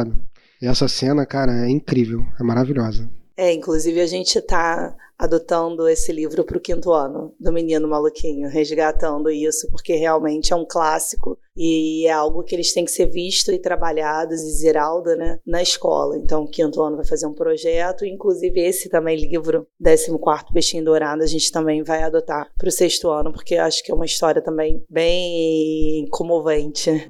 E 0.62 0.68
essa 0.68 0.88
cena, 0.88 1.25
cara, 1.25 1.65
é 1.65 1.70
incrível, 1.70 2.25
é 2.39 2.44
maravilhosa. 2.44 3.10
É, 3.38 3.53
inclusive 3.53 4.01
a 4.01 4.06
gente 4.06 4.41
tá 4.41 4.94
adotando 5.18 5.88
esse 5.88 6.13
livro 6.13 6.46
para 6.46 6.58
o 6.58 6.62
quinto 6.62 6.94
ano 6.94 7.34
do 7.38 7.51
Menino 7.51 7.88
Maluquinho, 7.88 8.50
resgatando 8.50 9.29
isso, 9.29 9.70
porque 9.70 9.96
realmente 9.96 10.53
é 10.53 10.56
um 10.56 10.65
clássico 10.65 11.38
e 11.56 12.06
é 12.08 12.12
algo 12.12 12.44
que 12.44 12.56
eles 12.56 12.74
têm 12.74 12.84
que 12.86 12.91
ser 12.91 13.06
visto 13.08 13.51
e 13.51 13.60
trabalhados 13.60 14.41
e 14.41 14.51
Ziralda, 14.51 15.18
né, 15.18 15.39
na 15.46 15.62
escola. 15.62 16.18
Então, 16.18 16.44
o 16.44 16.50
quinto 16.50 16.82
ano 16.82 16.96
vai 16.96 17.06
fazer 17.06 17.27
um 17.27 17.34
projeto, 17.34 18.06
inclusive 18.06 18.60
esse 18.62 18.89
também 18.89 19.18
livro, 19.18 19.68
14 19.82 20.53
Peixinho 20.53 20.86
Dourado, 20.86 21.24
a 21.24 21.27
gente 21.27 21.51
também 21.51 21.84
vai 21.84 22.03
adotar 22.03 22.50
para 22.58 22.70
o 22.70 22.72
sexto 22.72 23.10
ano, 23.10 23.32
porque 23.32 23.56
acho 23.56 23.84
que 23.84 23.91
é 23.91 23.96
uma 23.96 24.06
história 24.06 24.41
também 24.41 24.84
bem 24.89 26.08
comovente. 26.12 27.08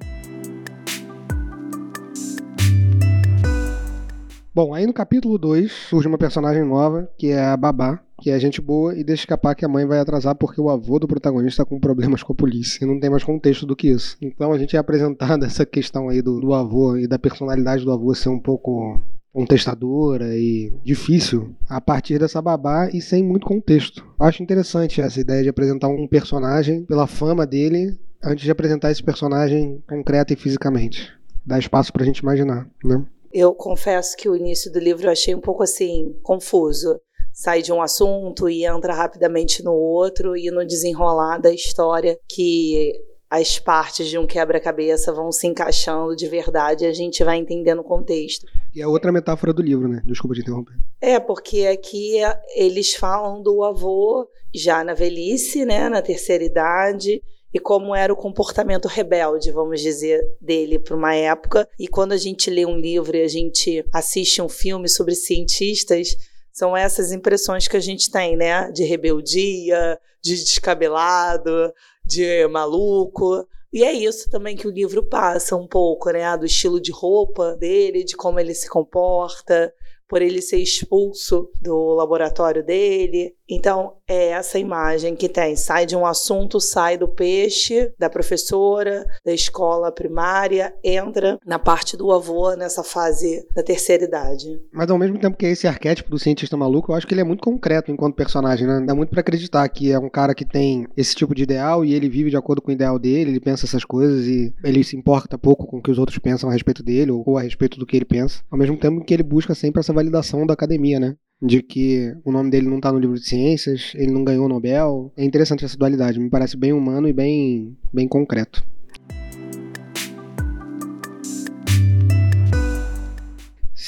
Bom, 4.59 4.73
aí 4.73 4.85
no 4.85 4.91
capítulo 4.91 5.37
2 5.37 5.71
surge 5.71 6.05
uma 6.09 6.17
personagem 6.17 6.65
nova, 6.65 7.09
que 7.17 7.27
é 7.27 7.41
a 7.41 7.55
Babá, 7.55 8.03
que 8.21 8.29
é 8.29 8.37
gente 8.37 8.59
boa 8.59 8.93
e 8.93 9.05
deixa 9.05 9.21
escapar 9.21 9.55
que 9.55 9.63
a 9.63 9.69
mãe 9.69 9.85
vai 9.85 9.99
atrasar 9.99 10.35
porque 10.35 10.59
o 10.59 10.69
avô 10.69 10.99
do 10.99 11.07
protagonista 11.07 11.61
está 11.61 11.65
com 11.65 11.79
problemas 11.79 12.23
com 12.23 12.33
a 12.33 12.35
polícia. 12.35 12.83
E 12.83 12.85
não 12.85 12.99
tem 12.99 13.09
mais 13.09 13.23
contexto 13.23 13.65
do 13.65 13.73
que 13.73 13.87
isso. 13.87 14.17
Então 14.21 14.51
a 14.51 14.57
gente 14.57 14.75
é 14.75 14.79
apresentado 14.79 15.45
essa 15.47 15.65
questão 15.65 16.09
aí 16.09 16.21
do, 16.21 16.41
do 16.41 16.53
avô 16.53 16.97
e 16.97 17.07
da 17.07 17.17
personalidade 17.17 17.85
do 17.85 17.91
avô 17.93 18.13
ser 18.13 18.27
um 18.27 18.37
pouco 18.37 19.01
contestadora 19.31 20.35
e 20.35 20.73
difícil 20.83 21.55
a 21.69 21.79
partir 21.79 22.19
dessa 22.19 22.41
babá 22.41 22.89
e 22.93 22.99
sem 22.99 23.23
muito 23.23 23.47
contexto. 23.47 24.05
Acho 24.19 24.43
interessante 24.43 24.99
essa 24.99 25.21
ideia 25.21 25.41
de 25.41 25.47
apresentar 25.47 25.87
um 25.87 26.05
personagem 26.05 26.83
pela 26.83 27.07
fama 27.07 27.47
dele 27.47 27.97
antes 28.21 28.43
de 28.43 28.51
apresentar 28.51 28.91
esse 28.91 29.01
personagem 29.01 29.81
concreto 29.87 30.33
e 30.33 30.35
fisicamente. 30.35 31.13
Dá 31.45 31.57
espaço 31.57 31.93
pra 31.93 32.03
gente 32.03 32.19
imaginar, 32.19 32.67
né? 32.83 33.05
Eu 33.31 33.53
confesso 33.53 34.17
que 34.17 34.27
o 34.27 34.35
início 34.35 34.71
do 34.71 34.79
livro 34.79 35.07
eu 35.07 35.11
achei 35.11 35.35
um 35.35 35.41
pouco 35.41 35.63
assim, 35.63 36.15
confuso. 36.23 36.99
Sai 37.33 37.61
de 37.61 37.71
um 37.71 37.81
assunto 37.81 38.49
e 38.49 38.65
entra 38.65 38.93
rapidamente 38.93 39.63
no 39.63 39.71
outro, 39.71 40.35
e 40.35 40.51
no 40.51 40.65
desenrolar 40.65 41.37
da 41.37 41.53
história 41.53 42.19
que 42.27 42.93
as 43.29 43.59
partes 43.59 44.07
de 44.07 44.17
um 44.17 44.25
quebra-cabeça 44.25 45.13
vão 45.13 45.31
se 45.31 45.45
encaixando 45.45 46.15
de 46.15 46.27
verdade 46.27 46.83
e 46.83 46.87
a 46.87 46.93
gente 46.93 47.23
vai 47.23 47.37
entendendo 47.37 47.79
o 47.79 47.83
contexto. 47.83 48.45
E 48.73 48.81
é 48.81 48.87
outra 48.87 49.11
metáfora 49.11 49.53
do 49.53 49.61
livro, 49.61 49.87
né? 49.87 50.01
Desculpa 50.03 50.33
te 50.33 50.41
interromper. 50.41 50.73
É, 50.99 51.19
porque 51.19 51.67
aqui 51.67 52.15
eles 52.55 52.95
falam 52.95 53.41
do 53.41 53.63
avô 53.63 54.27
já 54.53 54.83
na 54.83 54.95
velhice, 54.95 55.63
né? 55.63 55.87
Na 55.87 56.01
terceira 56.01 56.43
idade 56.43 57.21
e 57.53 57.59
como 57.59 57.95
era 57.95 58.13
o 58.13 58.17
comportamento 58.17 58.87
rebelde, 58.87 59.51
vamos 59.51 59.81
dizer, 59.81 60.21
dele 60.39 60.77
para 60.77 60.95
uma 60.95 61.15
época. 61.15 61.67
E 61.79 61.87
quando 61.87 62.11
a 62.11 62.17
gente 62.17 62.49
lê 62.49 62.65
um 62.65 62.77
livro 62.77 63.15
e 63.15 63.23
a 63.23 63.27
gente 63.27 63.83
assiste 63.93 64.41
um 64.41 64.49
filme 64.49 64.87
sobre 64.87 65.15
cientistas, 65.15 66.15
são 66.51 66.75
essas 66.75 67.11
impressões 67.11 67.67
que 67.67 67.77
a 67.77 67.79
gente 67.79 68.11
tem, 68.11 68.35
né? 68.35 68.71
De 68.71 68.83
rebeldia, 68.83 69.99
de 70.21 70.35
descabelado, 70.35 71.73
de 72.05 72.47
maluco. 72.47 73.47
E 73.71 73.83
é 73.83 73.93
isso 73.93 74.29
também 74.29 74.55
que 74.55 74.67
o 74.67 74.71
livro 74.71 75.03
passa 75.07 75.55
um 75.55 75.67
pouco, 75.67 76.11
né? 76.11 76.37
Do 76.37 76.45
estilo 76.45 76.79
de 76.79 76.91
roupa 76.91 77.55
dele, 77.55 78.03
de 78.03 78.15
como 78.15 78.39
ele 78.39 78.53
se 78.53 78.69
comporta, 78.69 79.73
por 80.09 80.21
ele 80.21 80.41
ser 80.41 80.57
expulso 80.57 81.49
do 81.61 81.93
laboratório 81.93 82.65
dele. 82.65 83.35
Então, 83.47 83.93
é 84.07 84.29
essa 84.29 84.59
imagem 84.59 85.15
que 85.15 85.29
tem. 85.29 85.55
Sai 85.55 85.85
de 85.85 85.95
um 85.95 86.05
assunto, 86.05 86.59
sai 86.59 86.97
do 86.97 87.07
peixe, 87.07 87.91
da 87.97 88.09
professora, 88.09 89.05
da 89.25 89.33
escola 89.33 89.91
primária, 89.91 90.73
entra 90.83 91.39
na 91.45 91.57
parte 91.57 91.95
do 91.95 92.11
avô 92.11 92.55
nessa 92.55 92.83
fase 92.83 93.47
da 93.55 93.63
terceira 93.63 94.03
idade. 94.03 94.59
Mas 94.71 94.89
ao 94.89 94.97
mesmo 94.97 95.19
tempo 95.19 95.37
que 95.37 95.45
esse 95.45 95.67
arquétipo 95.67 96.09
do 96.09 96.19
cientista 96.19 96.57
maluco, 96.57 96.91
eu 96.91 96.95
acho 96.95 97.07
que 97.07 97.13
ele 97.13 97.21
é 97.21 97.23
muito 97.23 97.43
concreto 97.43 97.91
enquanto 97.91 98.15
personagem, 98.15 98.67
né? 98.67 98.83
Dá 98.85 98.95
muito 98.95 99.09
para 99.09 99.21
acreditar 99.21 99.67
que 99.69 99.91
é 99.91 99.99
um 99.99 100.09
cara 100.09 100.33
que 100.33 100.45
tem 100.45 100.87
esse 100.97 101.15
tipo 101.15 101.35
de 101.35 101.43
ideal 101.43 101.85
e 101.85 101.93
ele 101.93 102.09
vive 102.09 102.29
de 102.29 102.37
acordo 102.37 102.61
com 102.61 102.69
o 102.69 102.73
ideal 102.73 102.97
dele, 102.97 103.31
ele 103.31 103.39
pensa 103.39 103.65
essas 103.65 103.85
coisas 103.85 104.25
e 104.25 104.53
ele 104.63 104.83
se 104.83 104.95
importa 104.95 105.37
pouco 105.37 105.67
com 105.67 105.77
o 105.77 105.81
que 105.81 105.91
os 105.91 105.99
outros 105.99 106.17
pensam 106.17 106.49
a 106.49 106.53
respeito 106.53 106.83
dele 106.83 107.11
ou 107.11 107.37
a 107.37 107.41
respeito 107.41 107.77
do 107.77 107.85
que 107.85 107.95
ele 107.95 108.05
pensa. 108.05 108.41
Ao 108.49 108.57
mesmo 108.57 108.77
tempo 108.77 109.03
que 109.03 109.13
ele 109.13 109.23
busca 109.23 109.53
sempre 109.53 109.79
essa 109.79 109.93
validação 109.99 110.45
da 110.45 110.53
academia, 110.53 110.99
né? 110.99 111.15
de 111.41 111.61
que 111.61 112.13
o 112.25 112.31
nome 112.31 112.49
dele 112.51 112.67
não 112.67 112.77
está 112.77 112.91
no 112.91 112.99
livro 112.99 113.15
de 113.15 113.25
ciências, 113.25 113.93
ele 113.95 114.11
não 114.11 114.23
ganhou 114.23 114.45
o 114.45 114.49
Nobel. 114.49 115.11
É 115.15 115.23
interessante 115.23 115.63
essa 115.63 115.77
dualidade, 115.77 116.19
me 116.19 116.29
parece 116.29 116.57
bem 116.57 116.73
humano 116.73 117.07
e 117.07 117.13
bem, 117.13 117.77
bem 117.93 118.07
concreto. 118.07 118.63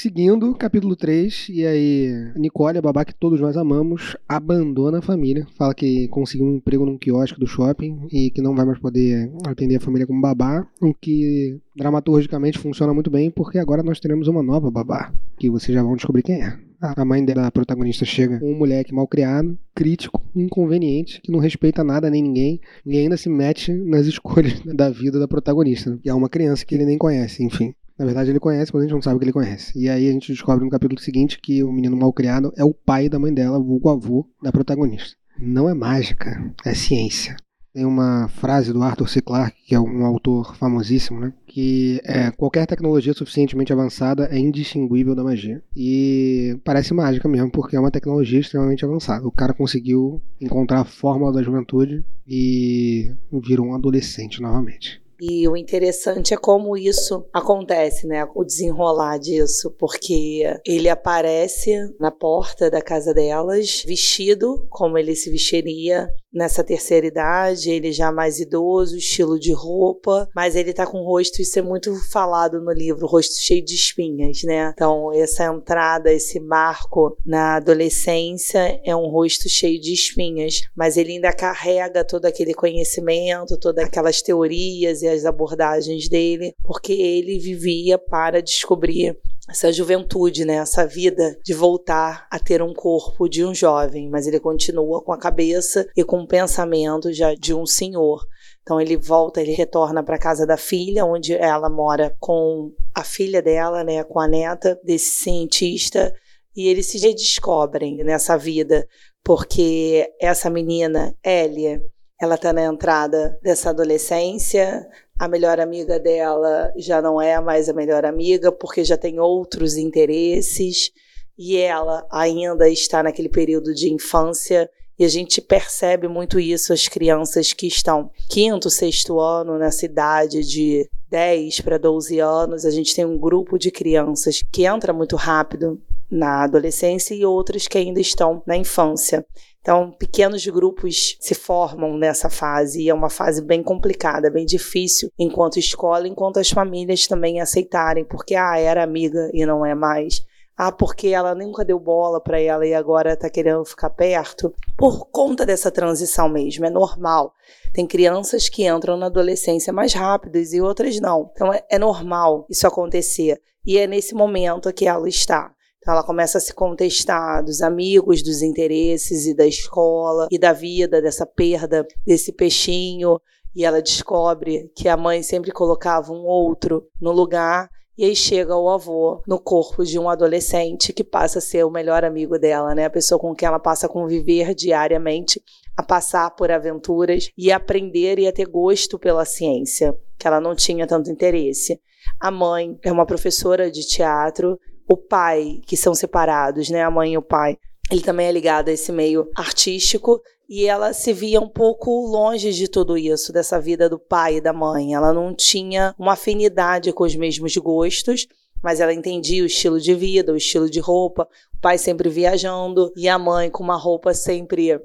Seguindo, 0.02 0.52
capítulo 0.56 0.96
3, 0.96 1.46
e 1.50 1.64
aí 1.64 2.32
Nicole, 2.34 2.76
a 2.76 2.82
babá 2.82 3.04
que 3.04 3.14
todos 3.14 3.40
nós 3.40 3.56
amamos, 3.56 4.16
abandona 4.28 4.98
a 4.98 5.00
família, 5.00 5.46
fala 5.56 5.72
que 5.72 6.08
conseguiu 6.08 6.44
um 6.44 6.56
emprego 6.56 6.84
num 6.84 6.98
quiosque 6.98 7.38
do 7.38 7.46
shopping 7.46 8.08
e 8.10 8.28
que 8.28 8.42
não 8.42 8.52
vai 8.52 8.64
mais 8.64 8.80
poder 8.80 9.30
atender 9.46 9.76
a 9.76 9.80
família 9.80 10.04
como 10.04 10.20
babá, 10.20 10.66
o 10.80 10.92
que 10.92 11.60
dramaturgicamente 11.76 12.58
funciona 12.58 12.92
muito 12.92 13.12
bem 13.12 13.30
porque 13.30 13.60
agora 13.60 13.84
nós 13.84 14.00
teremos 14.00 14.26
uma 14.26 14.42
nova 14.42 14.72
babá, 14.72 15.14
que 15.38 15.48
vocês 15.48 15.72
já 15.72 15.84
vão 15.84 15.94
descobrir 15.94 16.24
quem 16.24 16.42
é. 16.42 16.58
A 16.80 17.04
mãe 17.04 17.24
da 17.24 17.48
protagonista 17.52 18.04
chega 18.04 18.40
com 18.40 18.52
um 18.52 18.58
moleque 18.58 18.92
mal 18.92 19.06
criado, 19.06 19.56
crítico, 19.72 20.20
inconveniente, 20.34 21.20
que 21.22 21.30
não 21.30 21.38
respeita 21.38 21.84
nada 21.84 22.10
nem 22.10 22.20
ninguém, 22.20 22.60
e 22.84 22.98
ainda 22.98 23.16
se 23.16 23.28
mete 23.28 23.72
nas 23.72 24.06
escolhas 24.06 24.60
da 24.66 24.90
vida 24.90 25.20
da 25.20 25.28
protagonista, 25.28 25.96
que 26.02 26.08
é 26.08 26.14
uma 26.14 26.28
criança 26.28 26.66
que 26.66 26.74
ele 26.74 26.86
nem 26.86 26.98
conhece, 26.98 27.44
enfim. 27.44 27.72
Na 28.02 28.06
verdade, 28.06 28.30
ele 28.30 28.40
conhece, 28.40 28.72
mas 28.74 28.82
a 28.82 28.84
gente 28.84 28.94
não 28.94 29.00
sabe 29.00 29.20
que 29.20 29.24
ele 29.24 29.32
conhece. 29.32 29.78
E 29.78 29.88
aí 29.88 30.08
a 30.08 30.12
gente 30.12 30.32
descobre 30.32 30.64
no 30.64 30.70
capítulo 30.72 31.00
seguinte 31.00 31.38
que 31.40 31.62
o 31.62 31.70
menino 31.70 31.96
mal 31.96 32.12
criado 32.12 32.52
é 32.56 32.64
o 32.64 32.74
pai 32.74 33.08
da 33.08 33.16
mãe 33.16 33.32
dela, 33.32 33.60
vulgo 33.60 33.88
avô 33.88 34.28
da 34.42 34.50
protagonista. 34.50 35.16
Não 35.38 35.68
é 35.68 35.74
mágica, 35.74 36.52
é 36.64 36.74
ciência. 36.74 37.36
Tem 37.72 37.84
uma 37.84 38.26
frase 38.26 38.72
do 38.72 38.82
Arthur 38.82 39.08
C. 39.08 39.22
Clarke, 39.22 39.62
que 39.68 39.74
é 39.76 39.78
um 39.78 40.04
autor 40.04 40.56
famosíssimo, 40.56 41.20
né? 41.20 41.32
Que 41.46 42.00
é, 42.02 42.32
qualquer 42.32 42.66
tecnologia 42.66 43.14
suficientemente 43.14 43.72
avançada 43.72 44.28
é 44.32 44.36
indistinguível 44.36 45.14
da 45.14 45.22
magia. 45.22 45.62
E 45.74 46.58
parece 46.64 46.92
mágica 46.92 47.28
mesmo, 47.28 47.52
porque 47.52 47.76
é 47.76 47.80
uma 47.80 47.90
tecnologia 47.92 48.40
extremamente 48.40 48.84
avançada. 48.84 49.24
O 49.28 49.32
cara 49.32 49.54
conseguiu 49.54 50.20
encontrar 50.40 50.80
a 50.80 50.84
fórmula 50.84 51.32
da 51.32 51.42
juventude 51.42 52.04
e 52.26 53.14
virou 53.32 53.68
um 53.68 53.74
adolescente 53.76 54.42
novamente. 54.42 55.01
E 55.24 55.46
o 55.46 55.56
interessante 55.56 56.34
é 56.34 56.36
como 56.36 56.76
isso 56.76 57.24
acontece, 57.32 58.08
né? 58.08 58.26
O 58.34 58.42
desenrolar 58.42 59.18
disso, 59.18 59.72
porque 59.78 60.42
ele 60.66 60.88
aparece 60.88 61.76
na 62.00 62.10
porta 62.10 62.68
da 62.68 62.82
casa 62.82 63.14
delas, 63.14 63.84
vestido 63.86 64.66
como 64.68 64.98
ele 64.98 65.14
se 65.14 65.30
vestiria 65.30 66.08
nessa 66.32 66.64
terceira 66.64 67.06
idade, 67.06 67.70
ele 67.70 67.92
já 67.92 68.10
mais 68.10 68.40
idoso, 68.40 68.96
estilo 68.96 69.38
de 69.38 69.52
roupa, 69.52 70.28
mas 70.34 70.56
ele 70.56 70.72
tá 70.72 70.86
com 70.86 70.98
o 70.98 71.04
rosto, 71.04 71.42
isso 71.42 71.58
é 71.58 71.62
muito 71.62 71.94
falado 72.10 72.60
no 72.60 72.72
livro, 72.72 73.06
rosto 73.06 73.34
cheio 73.38 73.64
de 73.64 73.74
espinhas, 73.74 74.42
né? 74.44 74.72
Então, 74.72 75.12
essa 75.12 75.44
entrada, 75.44 76.12
esse 76.12 76.40
marco 76.40 77.16
na 77.24 77.56
adolescência 77.56 78.80
é 78.84 78.96
um 78.96 79.08
rosto 79.08 79.48
cheio 79.48 79.80
de 79.80 79.92
espinhas, 79.92 80.62
mas 80.74 80.96
ele 80.96 81.12
ainda 81.12 81.32
carrega 81.32 82.04
todo 82.04 82.24
aquele 82.24 82.54
conhecimento, 82.54 83.58
todas 83.58 83.84
aquelas 83.84 84.22
teorias 84.22 85.02
e 85.02 85.08
as 85.08 85.24
abordagens 85.24 86.08
dele, 86.08 86.54
porque 86.64 86.92
ele 86.92 87.38
vivia 87.38 87.98
para 87.98 88.40
descobrir 88.40 89.16
essa 89.48 89.72
juventude, 89.72 90.44
né? 90.44 90.54
Essa 90.54 90.86
vida 90.86 91.38
de 91.44 91.52
voltar 91.52 92.26
a 92.30 92.38
ter 92.38 92.62
um 92.62 92.72
corpo 92.72 93.28
de 93.28 93.44
um 93.44 93.54
jovem, 93.54 94.08
mas 94.08 94.26
ele 94.26 94.38
continua 94.38 95.02
com 95.02 95.12
a 95.12 95.18
cabeça 95.18 95.86
e 95.96 96.04
com 96.04 96.20
o 96.20 96.26
pensamento 96.26 97.12
já 97.12 97.34
de 97.34 97.52
um 97.52 97.66
senhor. 97.66 98.24
Então 98.62 98.80
ele 98.80 98.96
volta, 98.96 99.40
ele 99.40 99.52
retorna 99.52 100.02
para 100.02 100.18
casa 100.18 100.46
da 100.46 100.56
filha, 100.56 101.04
onde 101.04 101.34
ela 101.34 101.68
mora 101.68 102.14
com 102.20 102.72
a 102.94 103.02
filha 103.02 103.42
dela, 103.42 103.82
né, 103.82 104.04
com 104.04 104.20
a 104.20 104.28
neta 104.28 104.78
desse 104.84 105.22
cientista, 105.22 106.14
e 106.54 106.68
eles 106.68 106.86
se 106.86 106.98
redescobrem 106.98 108.04
nessa 108.04 108.36
vida, 108.36 108.86
porque 109.24 110.08
essa 110.20 110.48
menina, 110.48 111.14
Elia, 111.24 111.82
ela 112.20 112.36
está 112.36 112.52
na 112.52 112.62
entrada 112.62 113.36
dessa 113.42 113.70
adolescência, 113.70 114.86
a 115.22 115.28
melhor 115.28 115.60
amiga 115.60 116.00
dela 116.00 116.72
já 116.76 117.00
não 117.00 117.22
é 117.22 117.40
mais 117.40 117.68
a 117.68 117.72
melhor 117.72 118.04
amiga 118.04 118.50
porque 118.50 118.82
já 118.82 118.96
tem 118.96 119.20
outros 119.20 119.76
interesses 119.76 120.90
e 121.38 121.56
ela 121.56 122.04
ainda 122.10 122.68
está 122.68 123.04
naquele 123.04 123.28
período 123.28 123.72
de 123.72 123.88
infância 123.88 124.68
e 124.98 125.04
a 125.04 125.08
gente 125.08 125.40
percebe 125.40 126.08
muito 126.08 126.40
isso 126.40 126.72
as 126.72 126.88
crianças 126.88 127.52
que 127.52 127.68
estão 127.68 128.10
quinto, 128.28 128.68
sexto 128.68 129.20
ano 129.20 129.58
nessa 129.58 129.86
idade 129.86 130.42
de 130.42 130.90
10 131.08 131.60
para 131.60 131.78
12 131.78 132.18
anos, 132.18 132.64
a 132.64 132.70
gente 132.72 132.92
tem 132.92 133.04
um 133.04 133.16
grupo 133.16 133.56
de 133.56 133.70
crianças 133.70 134.42
que 134.50 134.66
entra 134.66 134.92
muito 134.92 135.14
rápido 135.14 135.80
na 136.10 136.42
adolescência 136.42 137.14
e 137.14 137.24
outras 137.24 137.68
que 137.68 137.78
ainda 137.78 138.00
estão 138.00 138.42
na 138.44 138.56
infância. 138.56 139.24
Então, 139.62 139.92
pequenos 139.92 140.44
grupos 140.48 141.16
se 141.20 141.36
formam 141.36 141.96
nessa 141.96 142.28
fase 142.28 142.82
e 142.82 142.88
é 142.88 142.94
uma 142.94 143.08
fase 143.08 143.40
bem 143.40 143.62
complicada, 143.62 144.28
bem 144.28 144.44
difícil, 144.44 145.08
enquanto 145.16 145.56
escola, 145.56 146.08
enquanto 146.08 146.40
as 146.40 146.50
famílias 146.50 147.06
também 147.06 147.40
aceitarem, 147.40 148.04
porque 148.04 148.34
ah, 148.34 148.58
era 148.58 148.82
amiga 148.82 149.30
e 149.32 149.46
não 149.46 149.64
é 149.64 149.72
mais. 149.72 150.26
Ah, 150.56 150.72
porque 150.72 151.08
ela 151.08 151.32
nunca 151.32 151.64
deu 151.64 151.78
bola 151.78 152.20
para 152.20 152.40
ela 152.40 152.66
e 152.66 152.74
agora 152.74 153.12
está 153.12 153.30
querendo 153.30 153.64
ficar 153.64 153.90
perto. 153.90 154.52
Por 154.76 155.06
conta 155.10 155.46
dessa 155.46 155.70
transição 155.70 156.28
mesmo, 156.28 156.66
é 156.66 156.70
normal. 156.70 157.32
Tem 157.72 157.86
crianças 157.86 158.48
que 158.48 158.66
entram 158.66 158.96
na 158.96 159.06
adolescência 159.06 159.72
mais 159.72 159.94
rápidas 159.94 160.52
e 160.52 160.60
outras 160.60 161.00
não. 161.00 161.30
Então 161.32 161.52
é, 161.52 161.64
é 161.70 161.78
normal 161.78 162.46
isso 162.50 162.66
acontecer. 162.66 163.40
E 163.64 163.78
é 163.78 163.86
nesse 163.86 164.12
momento 164.12 164.72
que 164.72 164.86
ela 164.86 165.08
está. 165.08 165.54
Então 165.82 165.94
ela 165.94 166.04
começa 166.04 166.38
a 166.38 166.40
se 166.40 166.54
contestar 166.54 167.44
dos 167.44 167.60
amigos, 167.60 168.22
dos 168.22 168.40
interesses 168.40 169.26
e 169.26 169.34
da 169.34 169.44
escola 169.44 170.28
e 170.30 170.38
da 170.38 170.52
vida, 170.52 171.02
dessa 171.02 171.26
perda 171.26 171.84
desse 172.06 172.32
peixinho. 172.32 173.20
E 173.54 173.64
ela 173.64 173.82
descobre 173.82 174.70
que 174.76 174.88
a 174.88 174.96
mãe 174.96 175.24
sempre 175.24 175.50
colocava 175.50 176.12
um 176.12 176.24
outro 176.24 176.86
no 177.00 177.10
lugar. 177.10 177.68
E 177.98 178.04
aí 178.04 178.14
chega 178.14 178.56
o 178.56 178.70
avô 178.70 179.22
no 179.26 179.40
corpo 179.40 179.84
de 179.84 179.98
um 179.98 180.08
adolescente 180.08 180.92
que 180.92 181.02
passa 181.02 181.40
a 181.40 181.42
ser 181.42 181.64
o 181.64 181.70
melhor 181.70 182.04
amigo 182.04 182.38
dela, 182.38 182.74
né? 182.76 182.84
A 182.84 182.90
pessoa 182.90 183.18
com 183.18 183.34
quem 183.34 183.46
ela 183.46 183.58
passa 183.58 183.86
a 183.86 183.90
conviver 183.90 184.54
diariamente, 184.54 185.42
a 185.76 185.82
passar 185.82 186.30
por 186.30 186.50
aventuras 186.50 187.28
e 187.36 187.50
aprender 187.50 188.20
e 188.20 188.26
a 188.28 188.32
ter 188.32 188.46
gosto 188.46 188.98
pela 188.98 189.24
ciência, 189.24 189.98
que 190.16 190.26
ela 190.28 190.40
não 190.40 190.54
tinha 190.54 190.86
tanto 190.86 191.10
interesse. 191.10 191.78
A 192.18 192.30
mãe 192.30 192.78
é 192.82 192.90
uma 192.90 193.04
professora 193.04 193.70
de 193.70 193.86
teatro 193.86 194.58
o 194.88 194.96
pai, 194.96 195.60
que 195.66 195.76
são 195.76 195.94
separados, 195.94 196.70
né? 196.70 196.82
A 196.82 196.90
mãe 196.90 197.14
e 197.14 197.18
o 197.18 197.22
pai. 197.22 197.58
Ele 197.90 198.02
também 198.02 198.26
é 198.26 198.32
ligado 198.32 198.68
a 198.68 198.72
esse 198.72 198.90
meio 198.90 199.28
artístico 199.36 200.20
e 200.48 200.66
ela 200.66 200.92
se 200.92 201.12
via 201.12 201.40
um 201.40 201.48
pouco 201.48 202.06
longe 202.06 202.52
de 202.52 202.68
tudo 202.68 202.96
isso, 202.96 203.32
dessa 203.32 203.60
vida 203.60 203.88
do 203.88 203.98
pai 203.98 204.36
e 204.36 204.40
da 204.40 204.52
mãe. 204.52 204.94
Ela 204.94 205.12
não 205.12 205.34
tinha 205.34 205.94
uma 205.98 206.12
afinidade 206.12 206.92
com 206.92 207.04
os 207.04 207.14
mesmos 207.14 207.56
gostos, 207.56 208.26
mas 208.62 208.80
ela 208.80 208.92
entendia 208.94 209.42
o 209.42 209.46
estilo 209.46 209.80
de 209.80 209.94
vida, 209.94 210.32
o 210.32 210.36
estilo 210.36 210.70
de 210.70 210.78
roupa. 210.78 211.28
O 211.54 211.60
pai 211.60 211.78
sempre 211.78 212.08
viajando 212.08 212.92
e 212.96 213.08
a 213.08 213.18
mãe 213.18 213.50
com 213.50 213.62
uma 213.62 213.76
roupa 213.76 214.14
sempre 214.14 214.80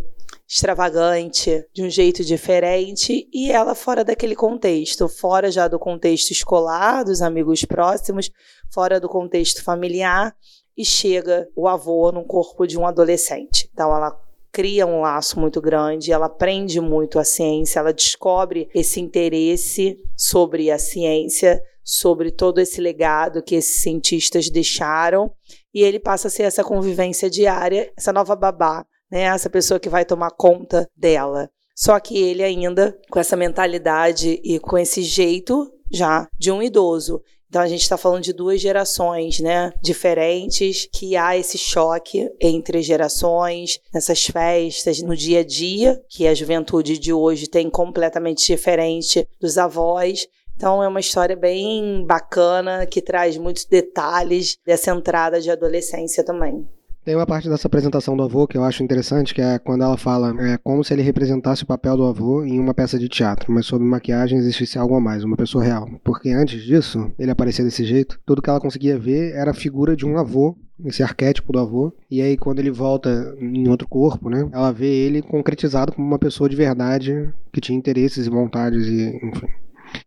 extravagante, 0.48 1.66
de 1.74 1.84
um 1.84 1.90
jeito 1.90 2.24
diferente, 2.24 3.28
e 3.34 3.52
ela 3.52 3.76
fora 3.76 4.04
daquele 4.04 4.36
contexto, 4.36 5.10
fora 5.10 5.52
já 5.52 5.68
do 5.68 5.78
contexto 5.78 6.32
escolar, 6.32 7.04
dos 7.04 7.22
amigos 7.22 7.66
próximos, 7.66 8.32
fora 8.72 9.00
do 9.00 9.10
contexto 9.10 9.62
familiar, 9.62 10.34
e 10.76 10.86
chega 10.86 11.50
o 11.56 11.68
avô 11.68 12.12
no 12.12 12.24
corpo 12.24 12.66
de 12.66 12.78
um 12.78 12.86
adolescente. 12.86 13.70
Então 13.74 13.94
ela 13.94 14.18
cria 14.52 14.88
um 14.88 15.02
laço 15.02 15.40
muito 15.40 15.60
grande, 15.60 16.14
ela 16.14 16.28
aprende 16.28 16.80
muito 16.80 17.20
a 17.20 17.26
ciência, 17.26 17.80
ela 17.80 17.92
descobre 17.92 18.70
esse 18.74 19.02
interesse 19.02 19.98
sobre 20.16 20.72
a 20.72 20.80
ciência, 20.80 21.62
sobre 21.84 22.32
todo 22.32 22.60
esse 22.60 22.80
legado 22.80 23.44
que 23.44 23.56
esses 23.56 23.82
cientistas 23.82 24.50
deixaram, 24.50 25.32
e 25.74 25.84
ele 25.84 26.00
passa 26.00 26.28
a 26.28 26.32
ser 26.32 26.44
essa 26.44 26.64
convivência 26.64 27.30
diária, 27.30 27.92
essa 27.98 28.14
nova 28.14 28.36
babá 28.36 28.86
né? 29.12 29.22
Essa 29.22 29.50
pessoa 29.50 29.80
que 29.80 29.90
vai 29.90 30.06
tomar 30.06 30.32
conta 30.32 30.90
dela. 30.96 31.50
Só 31.76 32.00
que 32.00 32.18
ele 32.18 32.44
ainda 32.44 32.98
com 33.10 33.20
essa 33.20 33.36
mentalidade 33.36 34.40
e 34.44 34.60
com 34.60 34.78
esse 34.78 35.04
jeito 35.04 35.72
já 35.92 36.28
de 36.38 36.52
um 36.52 36.62
idoso. 36.62 37.22
Então 37.50 37.62
a 37.62 37.68
gente 37.68 37.82
está 37.82 37.98
falando 37.98 38.24
de 38.24 38.34
duas 38.34 38.60
gerações, 38.60 39.40
né, 39.40 39.72
diferentes, 39.82 40.88
que 40.92 41.16
há 41.16 41.38
esse 41.38 41.58
choque 41.58 42.30
entre 42.42 42.82
gerações, 42.82 43.80
nessas 43.94 44.26
festas, 44.26 45.02
no 45.02 45.16
dia 45.16 45.40
a 45.40 45.44
dia, 45.46 46.02
que 46.10 46.28
a 46.28 46.34
juventude 46.34 46.98
de 46.98 47.14
hoje 47.14 47.48
tem 47.48 47.70
completamente 47.70 48.46
diferente 48.46 49.26
dos 49.40 49.58
avós. 49.58 50.28
Então 50.58 50.84
é 50.84 50.88
uma 50.88 51.00
história 51.00 51.36
bem 51.36 52.04
bacana 52.06 52.86
que 52.86 53.02
traz 53.02 53.38
muitos 53.38 53.64
detalhes 53.64 54.58
dessa 54.66 54.92
entrada 54.92 55.40
de 55.40 55.50
adolescência 55.50 56.26
também. 56.26 56.68
Tem 57.08 57.16
uma 57.16 57.26
parte 57.26 57.48
dessa 57.48 57.70
apresentação 57.70 58.18
do 58.18 58.24
avô 58.24 58.46
que 58.46 58.58
eu 58.58 58.66
acho 58.66 58.84
interessante, 58.84 59.34
que 59.34 59.42
é 59.42 59.58
quando 59.58 59.82
ela 59.82 59.96
fala 59.96 60.36
é, 60.44 60.58
como 60.58 60.84
se 60.84 60.94
ele 60.94 61.02
representasse 61.02 61.64
o 61.64 61.66
papel 61.66 61.96
do 61.96 62.04
avô 62.04 62.44
em 62.44 62.60
uma 62.60 62.74
peça 62.74 63.00
de 63.00 63.08
teatro, 63.08 63.50
mas 63.50 63.66
sob 63.66 63.82
maquiagem 63.82 64.38
existisse 64.38 64.78
algo 64.78 64.94
a 64.94 65.00
mais, 65.00 65.24
uma 65.24 65.38
pessoa 65.38 65.64
real. 65.64 65.90
Porque 66.04 66.32
antes 66.32 66.62
disso, 66.62 67.10
ele 67.18 67.32
aparecer 67.32 67.64
desse 67.64 67.86
jeito, 67.86 68.20
tudo 68.26 68.42
que 68.42 68.50
ela 68.50 68.60
conseguia 68.60 69.00
ver 69.00 69.32
era 69.32 69.52
a 69.52 69.54
figura 69.54 69.96
de 69.96 70.06
um 70.06 70.18
avô 70.18 70.58
esse 70.84 71.02
arquétipo 71.02 71.54
do 71.54 71.60
avô. 71.60 71.94
E 72.12 72.22
aí, 72.22 72.36
quando 72.36 72.60
ele 72.60 72.72
volta 72.72 73.34
em 73.40 73.70
outro 73.70 73.88
corpo, 73.88 74.30
né? 74.30 74.46
Ela 74.52 74.74
vê 74.74 74.94
ele 74.94 75.22
concretizado 75.22 75.94
como 75.94 76.06
uma 76.06 76.20
pessoa 76.20 76.50
de 76.50 76.58
verdade 76.58 77.34
que 77.54 77.62
tinha 77.62 77.78
interesses 77.78 78.28
e 78.28 78.30
vontades 78.30 78.86
e, 78.86 79.18
enfim. 79.24 79.48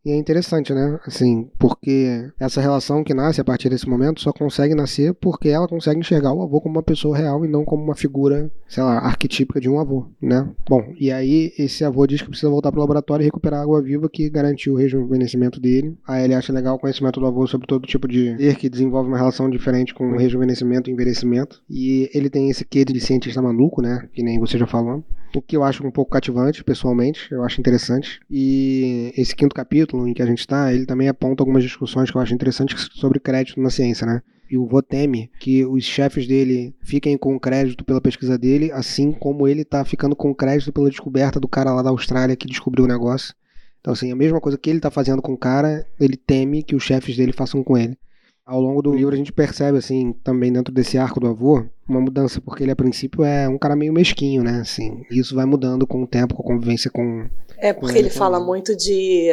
E 0.05 0.11
é 0.11 0.17
interessante, 0.17 0.73
né? 0.73 0.99
Assim, 1.07 1.51
porque 1.59 2.31
essa 2.39 2.61
relação 2.61 3.05
que 3.05 3.15
nasce 3.15 3.41
a 3.41 3.45
partir 3.45 3.69
desse 3.69 3.89
momento 3.89 4.21
só 4.21 4.33
consegue 4.33 4.75
nascer 4.75 5.15
porque 5.15 5.49
ela 5.49 5.69
consegue 5.69 6.01
enxergar 6.01 6.33
o 6.33 6.43
avô 6.43 6.61
como 6.61 6.77
uma 6.77 6.83
pessoa 6.83 7.17
real 7.17 7.45
e 7.45 7.49
não 7.49 7.65
como 7.65 7.83
uma 7.83 7.95
figura, 7.95 8.51
sei 8.69 8.83
lá, 8.83 8.99
arquetípica 8.99 9.61
de 9.61 9.69
um 9.69 9.79
avô, 9.79 10.07
né? 10.21 10.49
Bom, 10.69 10.93
e 10.99 11.11
aí 11.11 11.53
esse 11.59 11.85
avô 11.85 12.07
diz 12.07 12.23
que 12.23 12.29
precisa 12.29 12.51
voltar 12.51 12.71
pro 12.71 12.81
laboratório 12.81 13.23
e 13.23 13.27
recuperar 13.27 13.61
a 13.61 13.63
água 13.63 13.83
viva 13.83 14.09
que 14.09 14.29
garantiu 14.31 14.75
o 14.75 14.77
rejuvenescimento 14.77 15.61
dele. 15.61 15.97
Aí 16.07 16.25
ele 16.25 16.35
acha 16.35 16.53
legal 16.53 16.77
o 16.77 16.79
conhecimento 16.79 17.21
do 17.21 17.27
avô 17.27 17.47
sobre 17.47 17.67
todo 17.67 17.87
tipo 17.87 18.09
de 18.09 18.37
ser 18.37 18.57
que 18.57 18.69
desenvolve 18.69 19.09
uma 19.09 19.19
relação 19.19 19.49
diferente 19.49 19.95
com 19.95 20.13
o 20.13 20.17
rejuvenescimento 20.17 20.91
e 20.91 20.93
envelhecimento. 20.93 21.63
E 21.69 22.11
ele 22.15 22.31
tem 22.31 22.51
esse 22.51 22.65
quê 22.65 22.85
de 22.85 23.01
cientista 23.01 23.41
maluco, 23.41 23.83
né? 23.83 24.09
Que 24.13 24.23
nem 24.23 24.39
você 24.39 24.59
já 24.59 24.67
falou 24.67 25.05
o 25.35 25.43
que 25.43 25.57
eu 25.57 25.63
acho 25.63 25.87
um 25.87 25.91
pouco 25.91 26.11
cativante, 26.11 26.65
pessoalmente, 26.65 27.31
eu 27.31 27.43
acho 27.45 27.61
interessante. 27.61 28.21
E 28.31 29.13
esse 29.17 29.35
quinto 29.35 29.55
capítulo 29.55 30.07
em 30.07 30.15
que 30.15 30.23
a 30.23 30.27
gente 30.27 30.41
está, 30.41 30.73
ele 30.73 30.87
também 30.87 31.09
aponta 31.09 31.43
algumas 31.43 31.63
discussões 31.63 32.11
que 32.11 32.17
eu 32.17 32.21
acho 32.21 32.35
interessantes 32.35 32.89
sobre 32.93 33.21
crédito 33.21 33.61
na 33.61 33.71
ciência, 33.71 34.07
né? 34.07 34.23
E 34.51 34.59
o 34.59 34.67
Vô 34.67 34.83
teme 34.83 35.31
que 35.39 35.65
os 35.65 35.85
chefes 35.85 36.27
dele 36.27 36.75
fiquem 36.83 37.17
com 37.17 37.39
crédito 37.39 37.85
pela 37.85 38.01
pesquisa 38.01 38.37
dele, 38.37 38.73
assim 38.73 39.13
como 39.13 39.47
ele 39.47 39.63
está 39.63 39.85
ficando 39.85 40.17
com 40.17 40.35
crédito 40.35 40.73
pela 40.73 40.91
descoberta 40.91 41.39
do 41.39 41.47
cara 41.47 41.73
lá 41.73 41.83
da 41.83 41.91
Austrália 41.91 42.35
que 42.35 42.49
descobriu 42.49 42.85
o 42.85 42.89
negócio. 42.89 43.33
Então, 43.81 43.93
assim, 43.93 44.11
a 44.11 44.17
mesma 44.17 44.41
coisa 44.41 44.59
que 44.59 44.69
ele 44.69 44.81
está 44.81 44.91
fazendo 44.91 45.23
com 45.23 45.33
o 45.33 45.39
cara, 45.39 45.87
ele 46.01 46.17
teme 46.17 46.65
que 46.65 46.75
os 46.75 46.83
chefes 46.83 47.17
dele 47.17 47.33
façam 47.33 47.63
com 47.63 47.79
ele 47.79 47.97
ao 48.47 48.61
longo 48.61 48.83
do 48.83 48.95
livro 48.95 49.15
a 49.15 49.17
gente 49.17 49.33
percebe, 49.33 49.79
assim, 49.79 50.13
também 50.25 50.53
dentro 50.53 50.73
desse 50.73 50.99
arco 50.99 51.21
do 51.21 51.29
avô, 51.29 51.65
uma 51.89 52.01
mudança, 52.01 52.41
porque 52.41 52.63
ele 52.63 52.73
a 52.73 52.77
princípio 52.77 53.25
é 53.25 53.49
um 53.49 53.59
cara 53.59 53.77
meio 53.77 53.93
mesquinho, 53.93 54.43
né? 54.43 54.61
Assim, 54.61 55.05
e 55.11 55.19
isso 55.19 55.35
vai 55.35 55.45
mudando 55.45 55.87
com 55.87 56.03
o 56.03 56.07
tempo, 56.07 56.35
com 56.35 56.43
a 56.43 56.47
convivência 56.47 56.91
com. 56.91 57.29
É, 57.59 57.73
porque 57.73 57.93
ele, 57.93 58.09
ele 58.09 58.11
fala 58.11 58.41
muito 58.41 58.75
de 58.75 59.31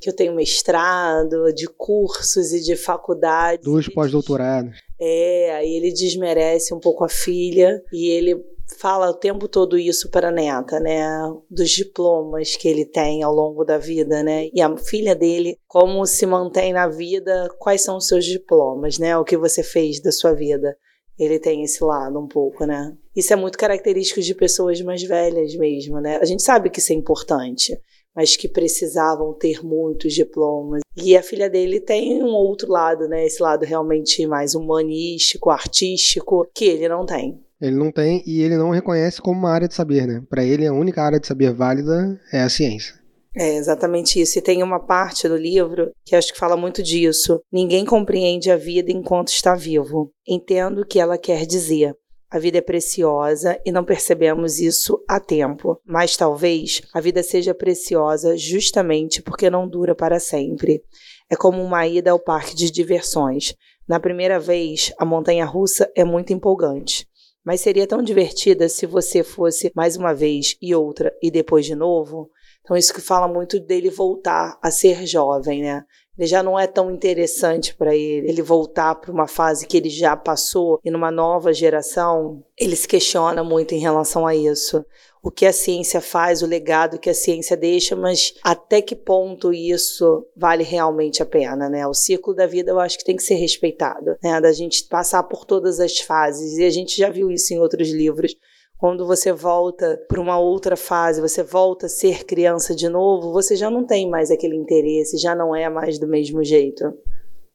que 0.00 0.08
eu 0.08 0.14
tenho 0.14 0.34
mestrado, 0.34 1.52
de 1.54 1.66
cursos 1.66 2.52
e 2.52 2.62
de 2.62 2.74
faculdades. 2.74 3.64
Dois 3.64 3.88
pós-doutorados. 3.88 4.78
É, 4.98 5.54
aí 5.56 5.74
ele 5.74 5.92
desmerece 5.92 6.72
um 6.72 6.80
pouco 6.80 7.04
a 7.04 7.08
filha 7.08 7.82
e 7.92 8.08
ele 8.08 8.42
fala 8.78 9.10
o 9.10 9.14
tempo 9.14 9.48
todo 9.48 9.78
isso 9.78 10.10
para 10.10 10.28
a 10.28 10.32
neta, 10.32 10.80
né? 10.80 11.06
Dos 11.50 11.70
diplomas 11.70 12.56
que 12.56 12.68
ele 12.68 12.84
tem 12.84 13.22
ao 13.22 13.32
longo 13.32 13.64
da 13.64 13.78
vida, 13.78 14.22
né? 14.22 14.48
E 14.52 14.60
a 14.60 14.76
filha 14.76 15.14
dele, 15.14 15.58
como 15.66 16.04
se 16.06 16.26
mantém 16.26 16.72
na 16.72 16.88
vida, 16.88 17.48
quais 17.58 17.82
são 17.82 17.96
os 17.96 18.06
seus 18.06 18.24
diplomas, 18.24 18.98
né? 18.98 19.16
O 19.16 19.24
que 19.24 19.36
você 19.36 19.62
fez 19.62 20.00
da 20.00 20.12
sua 20.12 20.32
vida. 20.32 20.76
Ele 21.18 21.38
tem 21.38 21.62
esse 21.62 21.82
lado 21.82 22.18
um 22.18 22.28
pouco, 22.28 22.66
né? 22.66 22.94
Isso 23.14 23.32
é 23.32 23.36
muito 23.36 23.56
característico 23.56 24.20
de 24.20 24.34
pessoas 24.34 24.80
mais 24.82 25.02
velhas 25.02 25.54
mesmo, 25.56 26.00
né? 26.00 26.18
A 26.20 26.24
gente 26.24 26.42
sabe 26.42 26.68
que 26.68 26.78
isso 26.78 26.92
é 26.92 26.96
importante, 26.96 27.78
mas 28.14 28.36
que 28.36 28.48
precisavam 28.48 29.32
ter 29.32 29.64
muitos 29.64 30.12
diplomas. 30.12 30.80
E 30.94 31.16
a 31.16 31.22
filha 31.22 31.48
dele 31.48 31.80
tem 31.80 32.22
um 32.22 32.34
outro 32.34 32.70
lado, 32.70 33.08
né? 33.08 33.24
Esse 33.24 33.42
lado 33.42 33.64
realmente 33.64 34.26
mais 34.26 34.54
humanístico, 34.54 35.48
artístico, 35.48 36.46
que 36.54 36.66
ele 36.66 36.88
não 36.88 37.06
tem. 37.06 37.45
Ele 37.60 37.76
não 37.76 37.90
tem 37.90 38.22
e 38.26 38.42
ele 38.42 38.56
não 38.56 38.70
reconhece 38.70 39.20
como 39.20 39.38
uma 39.38 39.50
área 39.50 39.68
de 39.68 39.74
saber, 39.74 40.06
né? 40.06 40.22
Para 40.28 40.44
ele, 40.44 40.66
a 40.66 40.72
única 40.72 41.02
área 41.02 41.18
de 41.18 41.26
saber 41.26 41.52
válida 41.52 42.20
é 42.32 42.42
a 42.42 42.48
ciência. 42.48 42.94
É 43.38 43.56
exatamente 43.56 44.20
isso. 44.20 44.38
E 44.38 44.42
tem 44.42 44.62
uma 44.62 44.80
parte 44.80 45.28
do 45.28 45.36
livro 45.36 45.90
que 46.04 46.16
acho 46.16 46.32
que 46.32 46.38
fala 46.38 46.56
muito 46.56 46.82
disso. 46.82 47.40
Ninguém 47.52 47.84
compreende 47.84 48.50
a 48.50 48.56
vida 48.56 48.90
enquanto 48.90 49.28
está 49.28 49.54
vivo. 49.54 50.10
Entendo 50.26 50.80
o 50.80 50.86
que 50.86 50.98
ela 50.98 51.18
quer 51.18 51.44
dizer. 51.44 51.94
A 52.30 52.38
vida 52.38 52.58
é 52.58 52.62
preciosa 52.62 53.58
e 53.64 53.70
não 53.70 53.84
percebemos 53.84 54.58
isso 54.58 54.98
a 55.08 55.20
tempo, 55.20 55.80
mas 55.86 56.16
talvez 56.16 56.82
a 56.92 57.00
vida 57.00 57.22
seja 57.22 57.54
preciosa 57.54 58.36
justamente 58.36 59.22
porque 59.22 59.48
não 59.48 59.68
dura 59.68 59.94
para 59.94 60.18
sempre. 60.18 60.82
É 61.30 61.36
como 61.36 61.62
uma 61.62 61.86
ida 61.86 62.10
ao 62.10 62.18
parque 62.18 62.56
de 62.56 62.70
diversões. 62.70 63.54
Na 63.88 64.00
primeira 64.00 64.40
vez, 64.40 64.92
a 64.98 65.04
montanha 65.04 65.44
russa 65.44 65.88
é 65.94 66.04
muito 66.04 66.32
empolgante. 66.32 67.06
Mas 67.46 67.60
seria 67.60 67.86
tão 67.86 68.02
divertida 68.02 68.68
se 68.68 68.86
você 68.86 69.22
fosse 69.22 69.70
mais 69.72 69.96
uma 69.96 70.12
vez 70.12 70.56
e 70.60 70.74
outra 70.74 71.16
e 71.22 71.30
depois 71.30 71.64
de 71.64 71.76
novo. 71.76 72.28
Então, 72.60 72.76
isso 72.76 72.92
que 72.92 73.00
fala 73.00 73.28
muito 73.28 73.60
dele 73.60 73.88
voltar 73.88 74.58
a 74.60 74.68
ser 74.72 75.06
jovem, 75.06 75.62
né? 75.62 75.84
Ele 76.18 76.26
já 76.26 76.42
não 76.42 76.58
é 76.58 76.66
tão 76.66 76.90
interessante 76.90 77.72
para 77.72 77.94
ele, 77.94 78.28
ele 78.28 78.42
voltar 78.42 78.96
para 78.96 79.12
uma 79.12 79.28
fase 79.28 79.64
que 79.64 79.76
ele 79.76 79.88
já 79.88 80.16
passou 80.16 80.80
e 80.84 80.90
numa 80.90 81.12
nova 81.12 81.52
geração, 81.52 82.42
ele 82.58 82.74
se 82.74 82.88
questiona 82.88 83.44
muito 83.44 83.74
em 83.74 83.78
relação 83.78 84.26
a 84.26 84.34
isso 84.34 84.84
o 85.26 85.30
que 85.30 85.44
a 85.44 85.52
ciência 85.52 86.00
faz, 86.00 86.40
o 86.40 86.46
legado 86.46 87.00
que 87.00 87.10
a 87.10 87.14
ciência 87.14 87.56
deixa, 87.56 87.96
mas 87.96 88.34
até 88.44 88.80
que 88.80 88.94
ponto 88.94 89.52
isso 89.52 90.24
vale 90.36 90.62
realmente 90.62 91.20
a 91.20 91.26
pena, 91.26 91.68
né? 91.68 91.84
O 91.84 91.92
ciclo 91.92 92.32
da 92.32 92.46
vida 92.46 92.70
eu 92.70 92.78
acho 92.78 92.96
que 92.96 93.04
tem 93.04 93.16
que 93.16 93.24
ser 93.24 93.34
respeitado, 93.34 94.16
né? 94.22 94.40
Da 94.40 94.52
gente 94.52 94.84
passar 94.84 95.24
por 95.24 95.44
todas 95.44 95.80
as 95.80 95.98
fases, 95.98 96.58
e 96.58 96.64
a 96.64 96.70
gente 96.70 96.96
já 96.96 97.10
viu 97.10 97.28
isso 97.28 97.52
em 97.52 97.58
outros 97.58 97.88
livros. 97.90 98.36
Quando 98.78 99.04
você 99.04 99.32
volta 99.32 100.00
para 100.06 100.20
uma 100.20 100.38
outra 100.38 100.76
fase, 100.76 101.20
você 101.20 101.42
volta 101.42 101.86
a 101.86 101.88
ser 101.88 102.24
criança 102.24 102.72
de 102.72 102.88
novo, 102.88 103.32
você 103.32 103.56
já 103.56 103.68
não 103.68 103.84
tem 103.84 104.08
mais 104.08 104.30
aquele 104.30 104.54
interesse, 104.54 105.18
já 105.18 105.34
não 105.34 105.56
é 105.56 105.68
mais 105.68 105.98
do 105.98 106.06
mesmo 106.06 106.44
jeito. 106.44 106.84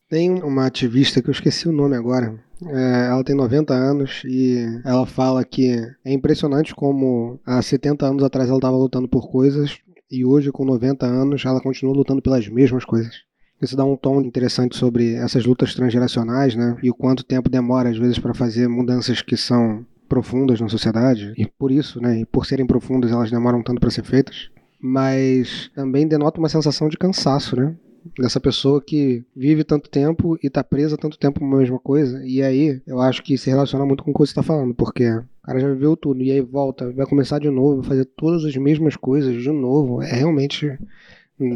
Tem 0.10 0.43
uma 0.43 0.65
ativista 0.65 1.21
que 1.21 1.29
eu 1.29 1.34
esqueci 1.34 1.69
o 1.69 1.71
nome 1.71 1.95
agora, 1.95 2.38
é, 2.67 3.08
ela 3.08 3.24
tem 3.24 3.36
90 3.36 3.74
anos 3.74 4.24
e 4.26 4.65
ela 4.86 5.06
fala 5.06 5.43
que 5.43 5.71
é 6.06 6.13
impressionante 6.13 6.76
como 6.76 7.39
há 7.45 7.62
70 7.62 8.06
anos 8.06 8.24
atrás 8.24 8.50
ela 8.50 8.58
estava 8.58 8.78
lutando 8.78 9.08
por 9.08 9.30
coisas 9.30 9.80
e 10.12 10.26
hoje, 10.26 10.52
com 10.52 10.65
90 10.65 11.06
anos, 11.06 11.45
ela 11.45 11.62
continua 11.62 11.95
lutando 11.95 12.21
pelas 12.21 12.45
mesmas 12.50 12.84
coisas. 12.84 13.21
Isso 13.62 13.78
dá 13.78 13.86
um 13.86 13.95
tom 13.95 14.19
interessante 14.21 14.76
sobre 14.76 15.13
essas 15.13 15.45
lutas 15.45 15.74
transgeracionais, 15.74 16.54
né? 16.54 16.76
E 16.84 16.89
o 16.89 16.93
quanto 16.93 17.24
tempo 17.24 17.50
demora, 17.50 17.89
às 17.89 17.97
vezes, 17.97 18.19
para 18.19 18.34
fazer 18.34 18.67
mudanças 18.67 19.21
que 19.21 19.38
são 19.38 19.86
profundas 20.10 20.60
na 20.60 20.67
sociedade. 20.67 21.32
E 21.38 21.45
por 21.47 21.71
isso, 21.71 22.02
né? 22.02 22.19
E 22.19 22.26
por 22.26 22.45
serem 22.45 22.65
profundas, 22.65 23.12
elas 23.12 23.32
demoram 23.32 23.63
tanto 23.63 23.80
para 23.80 23.89
ser 23.89 24.04
feitas. 24.04 24.50
Mas 24.82 25.71
também 25.74 26.06
denota 26.06 26.39
uma 26.39 26.50
sensação 26.50 26.89
de 26.89 26.97
cansaço, 26.97 27.56
né? 27.56 27.74
Dessa 28.17 28.39
pessoa 28.39 28.81
que 28.81 29.23
vive 29.35 29.63
tanto 29.63 29.89
tempo 29.89 30.37
e 30.41 30.49
tá 30.49 30.63
presa 30.63 30.97
tanto 30.97 31.17
tempo 31.17 31.39
com 31.39 31.45
a 31.53 31.57
mesma 31.57 31.79
coisa. 31.79 32.23
E 32.25 32.41
aí, 32.41 32.81
eu 32.85 32.99
acho 32.99 33.23
que 33.23 33.37
se 33.37 33.49
relaciona 33.49 33.85
muito 33.85 34.03
com 34.03 34.11
o 34.11 34.13
que 34.13 34.19
você 34.19 34.33
tá 34.33 34.43
falando, 34.43 34.73
porque 34.73 35.09
o 35.09 35.25
cara 35.43 35.59
já 35.59 35.67
viveu 35.67 35.95
tudo 35.95 36.21
e 36.21 36.31
aí 36.31 36.41
volta, 36.41 36.91
vai 36.91 37.05
começar 37.05 37.39
de 37.39 37.49
novo, 37.49 37.81
vai 37.81 37.89
fazer 37.89 38.05
todas 38.05 38.45
as 38.45 38.55
mesmas 38.55 38.95
coisas 38.95 39.41
de 39.41 39.51
novo. 39.51 40.01
É 40.01 40.13
realmente 40.13 40.77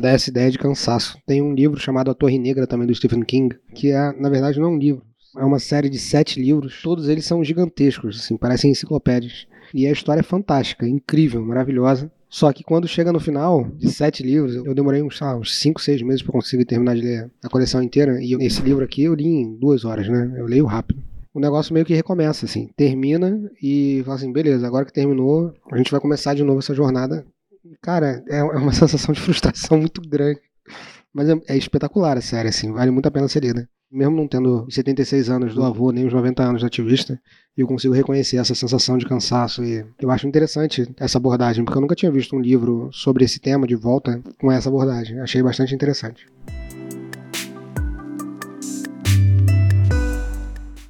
dá 0.02 0.10
essa 0.10 0.30
ideia 0.30 0.50
de 0.50 0.58
cansaço. 0.58 1.18
Tem 1.26 1.42
um 1.42 1.54
livro 1.54 1.80
chamado 1.80 2.10
A 2.10 2.16
Torre 2.16 2.40
Negra 2.40 2.66
também 2.66 2.88
do 2.88 2.96
Stephen 2.96 3.24
King, 3.24 3.56
que 3.74 3.92
é, 3.92 4.12
na 4.20 4.30
verdade, 4.30 4.60
não 4.60 4.68
é 4.68 4.72
um 4.72 4.78
livro. 4.78 5.04
É 5.38 5.44
uma 5.44 5.60
série 5.60 5.90
de 5.90 6.00
sete 6.00 6.42
livros. 6.42 6.82
Todos 6.82 7.10
eles 7.10 7.26
são 7.26 7.44
gigantescos, 7.44 8.20
assim, 8.20 8.38
parecem 8.38 8.72
enciclopédias. 8.72 9.48
E 9.74 9.86
a 9.86 9.92
história 9.92 10.22
é 10.22 10.24
fantástica, 10.24 10.88
incrível, 10.88 11.42
maravilhosa. 11.42 12.12
Só 12.30 12.52
que 12.52 12.64
quando 12.64 12.88
chega 12.88 13.14
no 13.14 13.20
final 13.20 13.64
de 13.78 13.92
sete 13.92 14.24
livros, 14.24 14.56
eu 14.56 14.74
demorei 14.74 15.02
uns, 15.02 15.22
ah, 15.22 15.36
uns 15.38 15.58
cinco, 15.58 15.82
seis 15.82 16.02
meses 16.02 16.22
para 16.22 16.32
conseguir 16.32 16.66
terminar 16.66 16.96
de 16.96 17.02
ler 17.02 17.32
a 17.44 17.50
coleção 17.50 17.82
inteira. 17.82 18.22
E 18.22 18.34
esse 18.46 18.62
livro 18.62 18.84
aqui 18.84 19.04
eu 19.04 19.14
li 19.14 19.28
em 19.28 19.56
duas 19.56 19.86
horas, 19.86 20.08
né? 20.08 20.34
Eu 20.38 20.46
leio 20.46 20.66
rápido. 20.66 21.02
O 21.34 21.40
negócio 21.40 21.74
meio 21.74 21.86
que 21.86 21.94
recomeça, 21.94 22.46
assim. 22.46 22.70
Termina 22.76 23.50
e 23.62 24.02
fala 24.06 24.18
assim, 24.18 24.32
beleza, 24.32 24.66
agora 24.66 24.86
que 24.86 24.94
terminou, 24.94 25.54
a 25.72 25.78
gente 25.78 25.92
vai 25.92 26.00
começar 26.00 26.34
de 26.34 26.44
novo 26.44 26.60
essa 26.60 26.74
jornada. 26.74 27.26
Cara, 27.82 28.24
é, 28.28 28.38
é 28.38 28.44
uma 28.44 28.72
sensação 28.74 29.14
de 29.14 29.22
frustração 29.22 29.78
muito 29.78 30.02
grande. 30.02 30.40
Mas 31.14 31.30
é, 31.30 31.34
é 31.48 31.58
espetacular 31.58 32.18
a 32.18 32.22
série, 32.22 32.50
assim. 32.50 32.72
Vale 32.72 32.92
muito 32.92 33.08
a 33.08 33.12
pena 33.12 33.28
ser 33.28 33.44
lida 33.44 33.70
mesmo 33.92 34.16
não 34.16 34.28
tendo 34.28 34.66
76 34.70 35.30
anos 35.30 35.54
do 35.54 35.64
avô, 35.64 35.92
nem 35.92 36.06
os 36.06 36.14
90 36.14 36.44
anos 36.44 36.60
de 36.62 36.66
ativista, 36.66 37.20
eu 37.58 37.68
consigo 37.68 37.94
reconhecer 37.94 38.38
essa 38.38 38.54
sensação 38.54 38.98
de 38.98 39.06
cansaço 39.06 39.64
e 39.64 39.86
eu 40.00 40.12
acho 40.12 40.28
interessante 40.28 40.88
essa 40.98 41.18
abordagem, 41.18 41.64
porque 41.64 41.78
eu 41.78 41.82
nunca 41.82 41.96
tinha 41.96 42.12
visto 42.12 42.36
um 42.36 42.42
livro 42.42 42.90
sobre 42.92 43.24
esse 43.24 43.40
tema 43.40 43.66
de 43.66 43.76
volta 43.76 44.22
com 44.40 44.52
essa 44.52 44.70
abordagem. 44.70 45.20
Achei 45.20 45.42
bastante 45.42 45.74
interessante. 45.74 46.28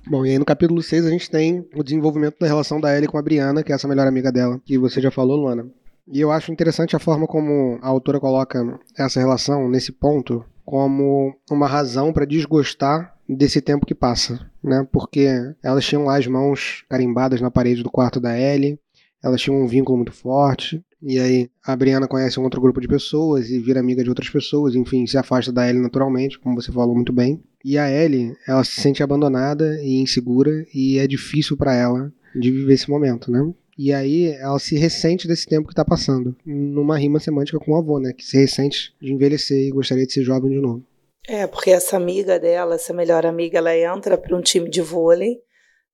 Bom, 0.07 0.25
e 0.25 0.31
aí 0.31 0.39
no 0.39 0.45
capítulo 0.45 0.81
6 0.81 1.05
a 1.05 1.09
gente 1.09 1.29
tem 1.29 1.67
o 1.75 1.83
desenvolvimento 1.83 2.37
da 2.39 2.47
relação 2.47 2.79
da 2.79 2.95
Ellie 2.95 3.07
com 3.07 3.17
a 3.17 3.21
Brianna, 3.21 3.63
que 3.63 3.71
é 3.71 3.75
essa 3.75 3.87
melhor 3.87 4.07
amiga 4.07 4.31
dela, 4.31 4.61
que 4.63 4.77
você 4.77 5.01
já 5.01 5.09
falou, 5.09 5.35
Luana. 5.35 5.67
E 6.07 6.21
eu 6.21 6.31
acho 6.31 6.51
interessante 6.51 6.95
a 6.95 6.99
forma 6.99 7.25
como 7.25 7.79
a 7.81 7.87
autora 7.87 8.19
coloca 8.19 8.79
essa 8.95 9.19
relação 9.19 9.67
nesse 9.67 9.91
ponto, 9.91 10.45
como 10.65 11.35
uma 11.49 11.67
razão 11.67 12.11
para 12.11 12.25
desgostar 12.25 13.15
desse 13.29 13.61
tempo 13.61 13.85
que 13.85 13.95
passa, 13.95 14.39
né? 14.63 14.87
Porque 14.91 15.27
elas 15.63 15.85
tinham 15.85 16.05
lá 16.05 16.17
as 16.17 16.27
mãos 16.27 16.83
carimbadas 16.89 17.39
na 17.39 17.51
parede 17.51 17.83
do 17.83 17.91
quarto 17.91 18.19
da 18.19 18.37
Ellie, 18.37 18.79
elas 19.23 19.41
tinham 19.41 19.61
um 19.61 19.67
vínculo 19.67 19.97
muito 19.97 20.11
forte, 20.11 20.83
e 21.01 21.19
aí 21.19 21.49
a 21.63 21.75
Brianna 21.75 22.07
conhece 22.07 22.39
um 22.39 22.43
outro 22.43 22.61
grupo 22.61 22.81
de 22.81 22.87
pessoas 22.87 23.49
e 23.49 23.59
vira 23.59 23.79
amiga 23.79 24.03
de 24.03 24.09
outras 24.09 24.29
pessoas, 24.29 24.75
enfim, 24.75 25.05
se 25.05 25.17
afasta 25.17 25.51
da 25.51 25.67
Ellie 25.67 25.81
naturalmente, 25.81 26.39
como 26.39 26.59
você 26.59 26.71
falou 26.71 26.95
muito 26.95 27.13
bem. 27.13 27.43
E 27.63 27.77
a 27.77 27.89
Ellie, 27.89 28.35
ela 28.47 28.63
se 28.63 28.81
sente 28.81 29.01
abandonada 29.01 29.81
e 29.81 30.01
insegura 30.01 30.65
e 30.73 30.99
é 30.99 31.07
difícil 31.07 31.57
para 31.57 31.73
ela 31.73 32.11
de 32.35 32.51
viver 32.51 32.73
esse 32.73 32.89
momento, 32.89 33.31
né? 33.31 33.53
E 33.77 33.91
aí 33.91 34.33
ela 34.39 34.57
se 34.57 34.77
ressente 34.77 35.27
desse 35.27 35.45
tempo 35.45 35.67
que 35.67 35.73
está 35.73 35.83
passando, 35.83 36.35
numa 36.45 36.97
rima 36.97 37.19
semântica 37.19 37.59
com 37.59 37.71
o 37.71 37.75
avô, 37.75 37.99
né? 37.99 38.13
Que 38.13 38.23
se 38.23 38.37
ressente 38.37 38.95
de 39.01 39.11
envelhecer 39.11 39.67
e 39.67 39.71
gostaria 39.71 40.05
de 40.05 40.13
ser 40.13 40.23
jovem 40.23 40.51
de 40.51 40.59
novo. 40.59 40.83
É, 41.27 41.45
porque 41.47 41.71
essa 41.71 41.97
amiga 41.97 42.39
dela, 42.39 42.75
essa 42.75 42.93
melhor 42.93 43.25
amiga, 43.25 43.57
ela 43.57 43.75
entra 43.75 44.17
para 44.17 44.35
um 44.35 44.41
time 44.41 44.69
de 44.69 44.81
vôlei 44.81 45.37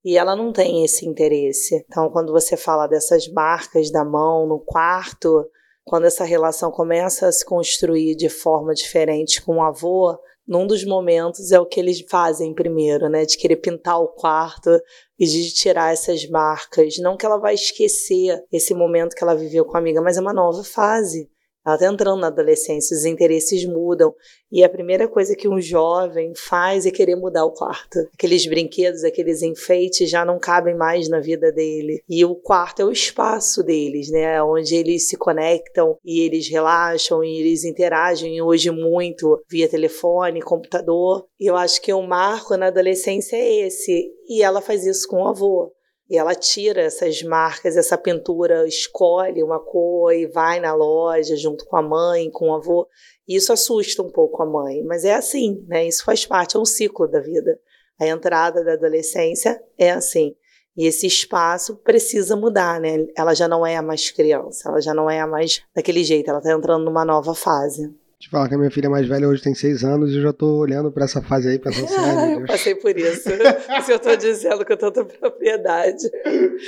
e 0.04 0.18
ela 0.18 0.36
não 0.36 0.52
tem 0.52 0.84
esse 0.84 1.08
interesse. 1.08 1.84
Então, 1.88 2.10
quando 2.10 2.32
você 2.32 2.58
fala 2.58 2.88
dessas 2.88 3.28
marcas 3.28 3.90
da 3.90 4.04
mão 4.04 4.46
no 4.46 4.60
quarto, 4.60 5.46
quando 5.84 6.06
essa 6.06 6.24
relação 6.24 6.72
começa 6.72 7.28
a 7.28 7.32
se 7.32 7.46
construir 7.46 8.16
de 8.16 8.30
forma 8.30 8.74
diferente 8.74 9.42
com 9.42 9.56
o 9.56 9.62
avô, 9.62 10.18
num 10.52 10.68
dos 10.68 10.84
momentos 10.84 11.54
é 11.54 11.60
o 11.62 11.66
que 11.66 11.80
eles 11.80 12.04
fazem 12.10 12.54
primeiro, 12.54 13.08
né? 13.08 13.26
De 13.26 13.38
querer 13.38 13.56
pintar 13.56 14.02
o 14.02 14.10
quarto 14.10 14.70
e 15.18 15.26
de 15.26 15.50
tirar 15.54 15.94
essas 15.94 16.28
marcas. 16.30 16.98
Não 16.98 17.16
que 17.16 17.26
ela 17.26 17.38
vai 17.38 17.54
esquecer 17.54 18.44
esse 18.52 18.74
momento 18.74 19.16
que 19.16 19.24
ela 19.24 19.34
viveu 19.34 19.64
com 19.64 19.78
a 19.78 19.80
amiga, 19.80 20.02
mas 20.02 20.18
é 20.18 20.22
uma 20.22 20.34
nova 20.34 20.62
fase. 20.62 21.30
Ela 21.66 21.76
está 21.76 21.88
entrando 21.88 22.20
na 22.20 22.28
adolescência, 22.28 22.98
os 22.98 23.06
interesses 23.06 23.66
mudam. 23.66 24.14
E 24.52 24.64
a 24.64 24.70
primeira 24.70 25.08
coisa 25.08 25.36
que 25.36 25.48
um 25.48 25.62
jovem 25.62 26.34
faz 26.36 26.86
é 26.86 26.92
querer 26.92 27.16
mudar 27.16 27.46
o 27.46 27.54
quarto. 27.54 28.00
Aqueles 28.14 28.46
brinquedos, 28.48 29.04
aqueles 29.04 29.42
enfeites 29.42 30.10
já 30.10 30.26
não 30.26 30.40
cabem 30.40 30.76
mais 30.76 31.08
na 31.08 31.20
vida 31.20 31.52
dele. 31.52 32.04
E 32.10 32.26
o 32.26 32.36
quarto 32.36 32.82
é 32.82 32.86
o 32.86 32.92
espaço 32.92 33.64
deles, 33.64 34.10
né? 34.10 34.42
Onde 34.44 34.76
eles 34.76 35.08
se 35.08 35.16
conectam 35.16 35.98
e 36.04 36.22
eles 36.22 36.50
relaxam 36.50 37.24
e 37.24 37.40
eles 37.40 37.64
interagem 37.64 38.42
hoje 38.42 38.72
muito 38.72 39.42
via 39.50 39.70
telefone, 39.70 40.42
computador. 40.42 41.26
E 41.40 41.50
eu 41.50 41.56
acho 41.56 41.82
que 41.82 41.94
o 41.94 42.02
marco 42.02 42.58
na 42.58 42.68
adolescência 42.68 43.36
é 43.36 43.68
esse. 43.68 44.12
E 44.28 44.42
ela 44.42 44.62
faz 44.62 44.86
isso 44.86 45.08
com 45.08 45.18
o 45.18 45.28
avô. 45.28 45.72
E 46.12 46.18
ela 46.18 46.36
tira 46.36 46.82
essas 46.82 47.24
marcas, 47.24 47.78
essa 47.78 47.98
pintura, 47.98 48.68
escolhe 48.68 49.42
uma 49.42 49.62
cor 49.62 50.14
e 50.14 50.28
vai 50.28 50.60
na 50.60 50.74
loja 50.76 51.38
junto 51.38 51.66
com 51.66 51.78
a 51.78 51.82
mãe, 51.82 52.30
com 52.30 52.50
o 52.50 52.54
avô. 52.54 52.86
Isso 53.26 53.54
assusta 53.54 54.04
um 54.04 54.12
pouco 54.12 54.44
a 54.44 54.46
mãe, 54.46 54.84
mas 54.84 55.06
é 55.06 55.14
assim, 55.14 55.64
né? 55.70 55.88
Isso 55.88 56.04
faz 56.04 56.26
parte, 56.26 56.58
é 56.58 56.60
um 56.60 56.66
ciclo 56.66 57.08
da 57.08 57.22
vida. 57.22 57.58
A 57.98 58.06
entrada 58.06 58.62
da 58.62 58.74
adolescência 58.74 59.64
é 59.78 59.92
assim. 59.92 60.36
E 60.76 60.86
esse 60.86 61.08
espaço 61.08 61.78
precisa 61.78 62.36
mudar, 62.36 62.82
né? 62.82 63.08
Ela 63.18 63.34
já 63.34 63.48
não 63.48 63.66
é 63.66 63.78
a 63.78 63.82
mais 63.82 64.12
criança, 64.12 64.68
ela 64.68 64.82
já 64.82 64.94
não 64.94 65.10
é 65.10 65.22
a 65.22 65.28
mais 65.28 65.64
daquele 65.74 66.04
jeito, 66.04 66.30
ela 66.30 66.42
tá 66.42 66.52
entrando 66.52 66.84
numa 66.84 67.06
nova 67.06 67.34
fase. 67.34 67.90
Te 68.22 68.30
falar 68.30 68.48
que 68.48 68.54
a 68.54 68.58
minha 68.58 68.70
filha 68.70 68.88
mais 68.88 69.08
velha 69.08 69.28
hoje 69.28 69.42
tem 69.42 69.56
seis 69.56 69.84
anos 69.84 70.12
e 70.12 70.18
eu 70.18 70.22
já 70.22 70.32
tô 70.32 70.60
olhando 70.60 70.92
para 70.92 71.06
essa 71.06 71.24
fase 71.24 71.50
aí, 71.50 71.58
pensando 71.58 71.86
assim, 71.86 71.96
meu 72.30 72.42
eu 72.42 72.46
passei 72.46 72.76
por 72.76 72.96
isso. 72.96 73.30
isso 73.80 73.92
eu 73.92 73.98
tô 73.98 74.16
dizendo 74.16 74.64
com 74.64 74.78
tanta 74.78 75.04
propriedade. 75.04 76.08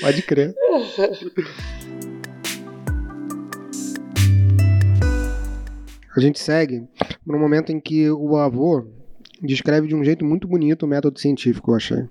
Pode 0.02 0.24
crer. 0.24 0.56
A 6.16 6.20
gente 6.20 6.40
segue 6.40 6.88
no 7.24 7.38
momento 7.38 7.72
em 7.72 7.80
que 7.80 8.10
o 8.10 8.36
avô 8.36 8.88
descreve 9.40 9.88
de 9.88 9.94
um 9.94 10.04
jeito 10.04 10.26
muito 10.26 10.48
bonito 10.48 10.88
o 10.88 10.88
método 10.88 11.20
científico, 11.20 11.70
eu 11.70 11.76
achei. 11.76 12.04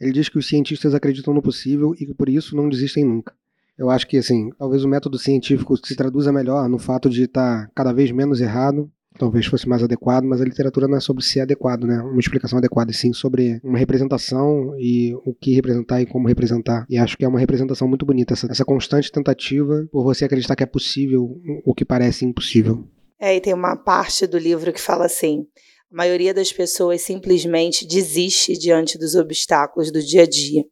Ele 0.00 0.12
diz 0.12 0.30
que 0.30 0.38
os 0.38 0.48
cientistas 0.48 0.94
acreditam 0.94 1.34
no 1.34 1.42
possível 1.42 1.94
e 1.94 2.06
que 2.06 2.14
por 2.14 2.30
isso 2.30 2.56
não 2.56 2.70
desistem 2.70 3.04
nunca. 3.04 3.34
Eu 3.78 3.90
acho 3.90 4.06
que, 4.08 4.16
assim, 4.16 4.50
talvez 4.58 4.84
o 4.84 4.88
método 4.88 5.18
científico 5.18 5.76
se 5.76 5.94
traduza 5.94 6.32
melhor 6.32 6.68
no 6.68 6.78
fato 6.78 7.08
de 7.08 7.24
estar 7.24 7.70
cada 7.74 7.92
vez 7.92 8.10
menos 8.10 8.40
errado, 8.40 8.90
talvez 9.18 9.46
fosse 9.46 9.68
mais 9.68 9.82
adequado, 9.82 10.24
mas 10.24 10.40
a 10.40 10.44
literatura 10.44 10.88
não 10.88 10.96
é 10.96 11.00
sobre 11.00 11.24
ser 11.24 11.40
adequado, 11.40 11.84
né? 11.84 12.00
Uma 12.00 12.20
explicação 12.20 12.58
adequada, 12.58 12.92
sim 12.92 13.12
sobre 13.12 13.60
uma 13.62 13.78
representação 13.78 14.74
e 14.78 15.14
o 15.24 15.34
que 15.34 15.54
representar 15.54 16.00
e 16.00 16.06
como 16.06 16.28
representar. 16.28 16.86
E 16.88 16.96
acho 16.96 17.16
que 17.16 17.24
é 17.24 17.28
uma 17.28 17.38
representação 17.38 17.86
muito 17.86 18.04
bonita, 18.04 18.32
essa, 18.32 18.46
essa 18.50 18.64
constante 18.64 19.12
tentativa 19.12 19.86
por 19.92 20.02
você 20.02 20.24
acreditar 20.24 20.56
que 20.56 20.62
é 20.62 20.66
possível 20.66 21.40
o 21.64 21.74
que 21.74 21.84
parece 21.84 22.24
impossível. 22.24 22.84
É, 23.20 23.36
e 23.36 23.40
tem 23.40 23.52
uma 23.52 23.76
parte 23.76 24.26
do 24.26 24.38
livro 24.38 24.72
que 24.72 24.80
fala 24.80 25.06
assim: 25.06 25.46
a 25.92 25.96
maioria 25.96 26.32
das 26.32 26.52
pessoas 26.52 27.00
simplesmente 27.02 27.86
desiste 27.86 28.56
diante 28.56 28.96
dos 28.96 29.14
obstáculos 29.14 29.90
do 29.90 30.00
dia 30.00 30.22
a 30.22 30.28
dia. 30.28 30.64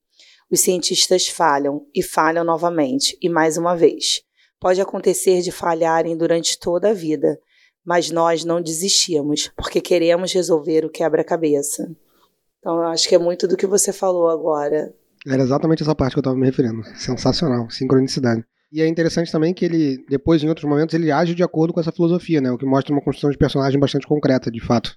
Os 0.51 0.61
cientistas 0.61 1.27
falham 1.27 1.85
e 1.95 2.03
falham 2.03 2.45
novamente, 2.45 3.19
e 3.21 3.29
mais 3.29 3.57
uma 3.57 3.77
vez. 3.77 4.23
Pode 4.61 4.81
acontecer 4.81 5.43
de 5.43 5.51
falharem 5.51 6.17
durante 6.17 6.59
toda 6.59 6.91
a 6.91 6.95
vida, 6.95 7.39
mas 7.85 8.11
nós 8.11 8.45
não 8.45 8.61
desistimos, 8.61 9.51
porque 9.57 9.81
queremos 9.81 10.33
resolver 10.33 10.85
o 10.85 10.91
quebra-cabeça. 10.91 11.91
Então, 12.59 12.77
eu 12.77 12.89
acho 12.89 13.09
que 13.09 13.15
é 13.15 13.19
muito 13.19 13.47
do 13.47 13.57
que 13.57 13.67
você 13.67 13.93
falou 13.93 14.29
agora. 14.29 14.93
Era 15.27 15.43
exatamente 15.43 15.83
essa 15.83 15.95
parte 15.95 16.13
que 16.13 16.19
eu 16.19 16.23
estava 16.23 16.37
me 16.37 16.47
referindo. 16.47 16.83
Sensacional, 16.97 17.69
sincronicidade. 17.71 18.45
E 18.73 18.81
é 18.81 18.89
interessante 18.89 19.31
também 19.31 19.55
que 19.55 19.65
ele, 19.65 20.05
depois, 20.09 20.43
em 20.43 20.49
outros 20.49 20.69
momentos, 20.69 20.95
ele 20.95 21.11
age 21.11 21.35
de 21.35 21.43
acordo 21.43 21.73
com 21.73 21.81
essa 21.81 21.93
filosofia, 21.93 22.41
né? 22.41 22.51
O 22.51 22.59
que 22.59 22.67
mostra 22.67 22.93
uma 22.93 23.03
construção 23.03 23.31
de 23.31 23.39
personagem 23.39 23.79
bastante 23.79 24.07
concreta, 24.07 24.51
de 24.51 24.61
fato. 24.61 24.97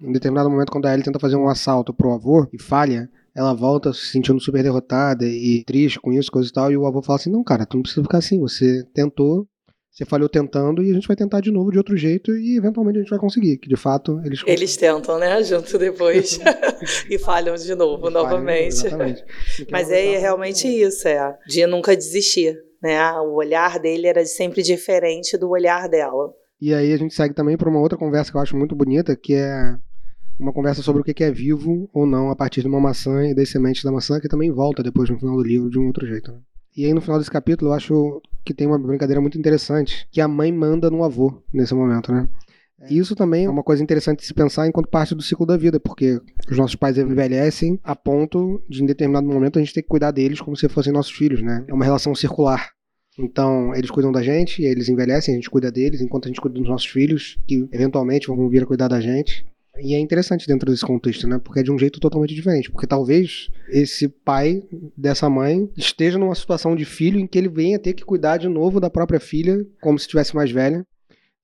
Em 0.00 0.12
determinado 0.12 0.48
momento, 0.48 0.70
quando 0.70 0.86
a 0.86 0.92
Ellie 0.92 1.04
tenta 1.04 1.18
fazer 1.18 1.36
um 1.36 1.48
assalto 1.48 1.92
pro 1.92 2.12
avô 2.12 2.46
e 2.52 2.62
falha, 2.62 3.10
ela 3.38 3.54
volta 3.54 3.92
se 3.92 4.06
sentindo 4.06 4.40
super 4.40 4.64
derrotada 4.64 5.24
e 5.24 5.62
triste 5.64 6.00
com 6.00 6.12
isso, 6.12 6.28
coisa 6.28 6.48
e 6.48 6.52
tal, 6.52 6.72
e 6.72 6.76
o 6.76 6.84
avô 6.84 7.00
fala 7.00 7.20
assim, 7.20 7.30
não, 7.30 7.44
cara, 7.44 7.64
tu 7.64 7.76
não 7.76 7.82
precisa 7.82 8.02
ficar 8.02 8.18
assim, 8.18 8.40
você 8.40 8.82
tentou, 8.92 9.46
você 9.92 10.04
falhou 10.04 10.28
tentando 10.28 10.82
e 10.82 10.90
a 10.90 10.94
gente 10.94 11.06
vai 11.06 11.16
tentar 11.16 11.40
de 11.40 11.52
novo 11.52 11.70
de 11.70 11.78
outro 11.78 11.96
jeito 11.96 12.36
e 12.36 12.56
eventualmente 12.56 12.98
a 12.98 13.00
gente 13.02 13.10
vai 13.10 13.18
conseguir, 13.20 13.58
que 13.58 13.68
de 13.68 13.76
fato 13.76 14.20
eles 14.24 14.42
Eles 14.44 14.76
tentam, 14.76 15.20
né, 15.20 15.40
junto 15.44 15.78
depois 15.78 16.40
e 17.08 17.16
falham 17.16 17.54
de 17.54 17.74
novo, 17.76 18.10
Falham, 18.10 18.24
novamente. 18.24 18.74
exatamente. 18.74 19.24
Mas 19.70 19.88
é 19.88 20.18
realmente 20.18 20.66
isso, 20.66 21.06
é, 21.06 21.38
de 21.46 21.64
nunca 21.64 21.96
desistir, 21.96 22.56
né? 22.82 23.12
O 23.20 23.34
olhar 23.34 23.78
dele 23.78 24.08
era 24.08 24.26
sempre 24.26 24.62
diferente 24.62 25.38
do 25.38 25.48
olhar 25.48 25.88
dela. 25.88 26.32
E 26.60 26.74
aí 26.74 26.92
a 26.92 26.96
gente 26.96 27.14
segue 27.14 27.34
também 27.34 27.56
para 27.56 27.68
uma 27.70 27.80
outra 27.80 27.96
conversa 27.96 28.32
que 28.32 28.36
eu 28.36 28.40
acho 28.40 28.56
muito 28.56 28.74
bonita, 28.74 29.14
que 29.14 29.34
é 29.34 29.76
uma 30.38 30.52
conversa 30.52 30.82
sobre 30.82 31.02
o 31.02 31.04
que 31.04 31.24
é 31.24 31.30
vivo 31.30 31.88
ou 31.92 32.06
não 32.06 32.30
a 32.30 32.36
partir 32.36 32.62
de 32.62 32.68
uma 32.68 32.80
maçã 32.80 33.26
e 33.26 33.34
das 33.34 33.48
sementes 33.48 33.82
da 33.82 33.92
maçã, 33.92 34.20
que 34.20 34.28
também 34.28 34.50
volta 34.50 34.82
depois 34.82 35.10
no 35.10 35.18
final 35.18 35.36
do 35.36 35.42
livro 35.42 35.68
de 35.68 35.78
um 35.78 35.86
outro 35.86 36.06
jeito. 36.06 36.32
né? 36.32 36.38
E 36.76 36.84
aí 36.84 36.94
no 36.94 37.00
final 37.00 37.18
desse 37.18 37.30
capítulo 37.30 37.70
eu 37.70 37.74
acho 37.74 38.22
que 38.44 38.54
tem 38.54 38.66
uma 38.66 38.78
brincadeira 38.78 39.20
muito 39.20 39.38
interessante, 39.38 40.06
que 40.10 40.20
a 40.20 40.28
mãe 40.28 40.52
manda 40.52 40.90
no 40.90 41.02
avô 41.02 41.42
nesse 41.52 41.74
momento, 41.74 42.12
né? 42.12 42.28
E 42.88 42.96
isso 42.96 43.16
também 43.16 43.46
é 43.46 43.50
uma 43.50 43.64
coisa 43.64 43.82
interessante 43.82 44.20
de 44.20 44.26
se 44.26 44.32
pensar 44.32 44.68
enquanto 44.68 44.88
parte 44.88 45.14
do 45.14 45.22
ciclo 45.22 45.44
da 45.44 45.56
vida, 45.56 45.80
porque 45.80 46.20
os 46.48 46.56
nossos 46.56 46.76
pais 46.76 46.96
envelhecem 46.96 47.80
a 47.82 47.96
ponto 47.96 48.62
de, 48.68 48.82
em 48.82 48.86
determinado 48.86 49.26
momento, 49.26 49.58
a 49.58 49.62
gente 49.62 49.74
ter 49.74 49.82
que 49.82 49.88
cuidar 49.88 50.12
deles 50.12 50.40
como 50.40 50.56
se 50.56 50.68
fossem 50.68 50.92
nossos 50.92 51.10
filhos, 51.10 51.42
né? 51.42 51.64
É 51.66 51.74
uma 51.74 51.84
relação 51.84 52.14
circular. 52.14 52.70
Então, 53.18 53.74
eles 53.74 53.90
cuidam 53.90 54.12
da 54.12 54.22
gente, 54.22 54.62
eles 54.62 54.88
envelhecem, 54.88 55.34
a 55.34 55.36
gente 55.36 55.50
cuida 55.50 55.72
deles, 55.72 56.00
enquanto 56.00 56.26
a 56.26 56.28
gente 56.28 56.40
cuida 56.40 56.56
dos 56.56 56.68
nossos 56.68 56.86
filhos, 56.86 57.36
que 57.48 57.68
eventualmente 57.72 58.28
vão 58.28 58.48
vir 58.48 58.62
a 58.62 58.66
cuidar 58.66 58.86
da 58.86 59.00
gente. 59.00 59.44
E 59.80 59.94
é 59.94 59.98
interessante 59.98 60.46
dentro 60.46 60.70
desse 60.70 60.84
contexto, 60.84 61.26
né? 61.26 61.38
Porque 61.38 61.60
é 61.60 61.62
de 61.62 61.70
um 61.70 61.78
jeito 61.78 62.00
totalmente 62.00 62.34
diferente. 62.34 62.70
Porque 62.70 62.86
talvez 62.86 63.48
esse 63.68 64.08
pai 64.08 64.62
dessa 64.96 65.28
mãe 65.28 65.70
esteja 65.76 66.18
numa 66.18 66.34
situação 66.34 66.74
de 66.74 66.84
filho 66.84 67.18
em 67.18 67.26
que 67.26 67.38
ele 67.38 67.48
venha 67.48 67.78
ter 67.78 67.92
que 67.92 68.04
cuidar 68.04 68.36
de 68.38 68.48
novo 68.48 68.80
da 68.80 68.90
própria 68.90 69.20
filha, 69.20 69.64
como 69.80 69.98
se 69.98 70.04
estivesse 70.04 70.34
mais 70.34 70.50
velha. 70.50 70.84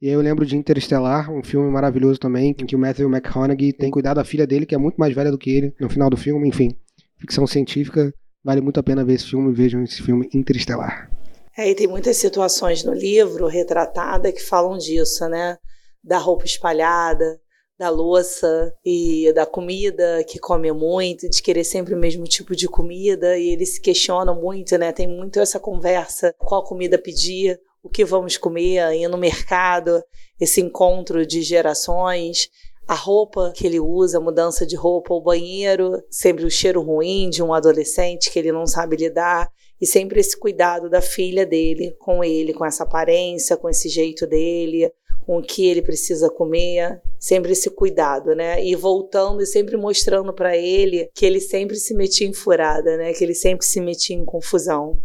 E 0.01 0.09
aí 0.09 0.13
eu 0.13 0.21
lembro 0.21 0.45
de 0.45 0.57
Interestelar, 0.57 1.33
um 1.33 1.43
filme 1.43 1.71
maravilhoso 1.71 2.19
também, 2.19 2.51
em 2.51 2.67
que 2.67 2.77
o 2.77 2.79
Matthew 2.79 3.09
McConaughey 3.09 3.73
tem 3.73 3.91
cuidado 3.91 4.17
da 4.17 4.25
filha 4.25 4.47
dele, 4.47 4.67
que 4.67 4.75
é 4.75 4.79
muito 4.79 4.97
mais 4.97 5.15
velha 5.15 5.31
do 5.31 5.39
que 5.39 5.51
ele, 5.51 5.75
no 5.81 5.89
final 5.89 6.11
do 6.11 6.17
filme. 6.17 6.49
Enfim, 6.49 6.77
ficção 7.19 7.47
científica. 7.47 8.13
Vale 8.45 8.61
muito 8.61 8.79
a 8.79 8.83
pena 8.83 9.05
ver 9.05 9.15
esse 9.15 9.31
filme. 9.31 9.55
Vejam 9.55 9.83
esse 9.83 10.03
filme 10.03 10.29
Interestelar. 10.35 11.11
É, 11.57 11.71
e 11.71 11.75
tem 11.75 11.87
muitas 11.87 12.17
situações 12.17 12.85
no 12.85 12.93
livro 12.93 13.47
retratada 13.47 14.33
que 14.33 14.43
falam 14.43 14.77
disso, 14.77 15.27
né? 15.29 15.57
Da 16.03 16.19
roupa 16.19 16.45
espalhada, 16.45 17.41
da 17.79 17.91
louça 17.91 18.73
e 18.85 19.33
da 19.33 19.45
comida 19.45 20.25
que 20.25 20.39
come 20.39 20.71
muito, 20.73 21.29
de 21.29 21.43
querer 21.43 21.65
sempre 21.65 21.95
o 21.95 21.99
mesmo 21.99 22.25
tipo 22.25 22.55
de 22.55 22.69
comida, 22.69 23.37
e 23.37 23.49
eles 23.49 23.75
se 23.75 23.81
questionam 23.81 24.41
muito, 24.41 24.79
né? 24.79 24.93
Tem 24.93 25.09
muito 25.09 25.41
essa 25.41 25.59
conversa, 25.59 26.35
qual 26.39 26.63
comida 26.65 26.97
pedir, 26.97 27.61
o 27.83 27.89
que 27.89 28.05
vamos 28.05 28.37
comer, 28.37 28.95
ir 28.95 29.09
no 29.09 29.19
mercado, 29.19 30.03
esse 30.41 30.61
encontro 30.61 31.27
de 31.27 31.43
gerações, 31.43 32.49
a 32.87 32.95
roupa 32.95 33.53
que 33.55 33.67
ele 33.67 33.81
usa, 33.81 34.19
a 34.19 34.21
mudança 34.21 34.65
de 34.67 34.77
roupa, 34.77 35.13
o 35.13 35.21
banheiro, 35.21 36.03
sempre 36.11 36.45
o 36.45 36.51
cheiro 36.51 36.81
ruim 36.81 37.29
de 37.29 37.43
um 37.43 37.53
adolescente 37.53 38.31
que 38.31 38.39
ele 38.39 38.53
não 38.53 38.67
sabe 38.67 38.97
lidar, 38.97 39.51
e 39.81 39.87
sempre 39.87 40.21
esse 40.21 40.39
cuidado 40.39 40.89
da 40.89 41.03
filha 41.03 41.45
dele 41.45 41.95
com 41.99 42.23
ele, 42.23 42.55
com 42.55 42.65
essa 42.65 42.85
aparência, 42.85 43.57
com 43.57 43.69
esse 43.69 43.89
jeito 43.89 44.27
dele, 44.27 44.91
com 45.27 45.39
o 45.39 45.43
que 45.43 45.67
ele 45.67 45.83
precisa 45.83 46.29
comer, 46.31 47.01
sempre 47.19 47.53
esse 47.53 47.71
cuidado, 47.71 48.35
né? 48.35 48.65
E 48.65 48.75
voltando 48.75 49.43
e 49.43 49.47
sempre 49.47 49.77
mostrando 49.77 50.33
para 50.33 50.57
ele 50.57 51.09
que 51.15 51.25
ele 51.25 51.41
sempre 51.41 51.77
se 51.77 51.95
metia 51.95 52.27
em 52.27 52.33
furada, 52.33 52.97
né? 52.97 53.13
Que 53.13 53.25
ele 53.25 53.35
sempre 53.35 53.67
se 53.67 53.81
metia 53.81 54.17
em 54.17 54.25
confusão. 54.25 54.99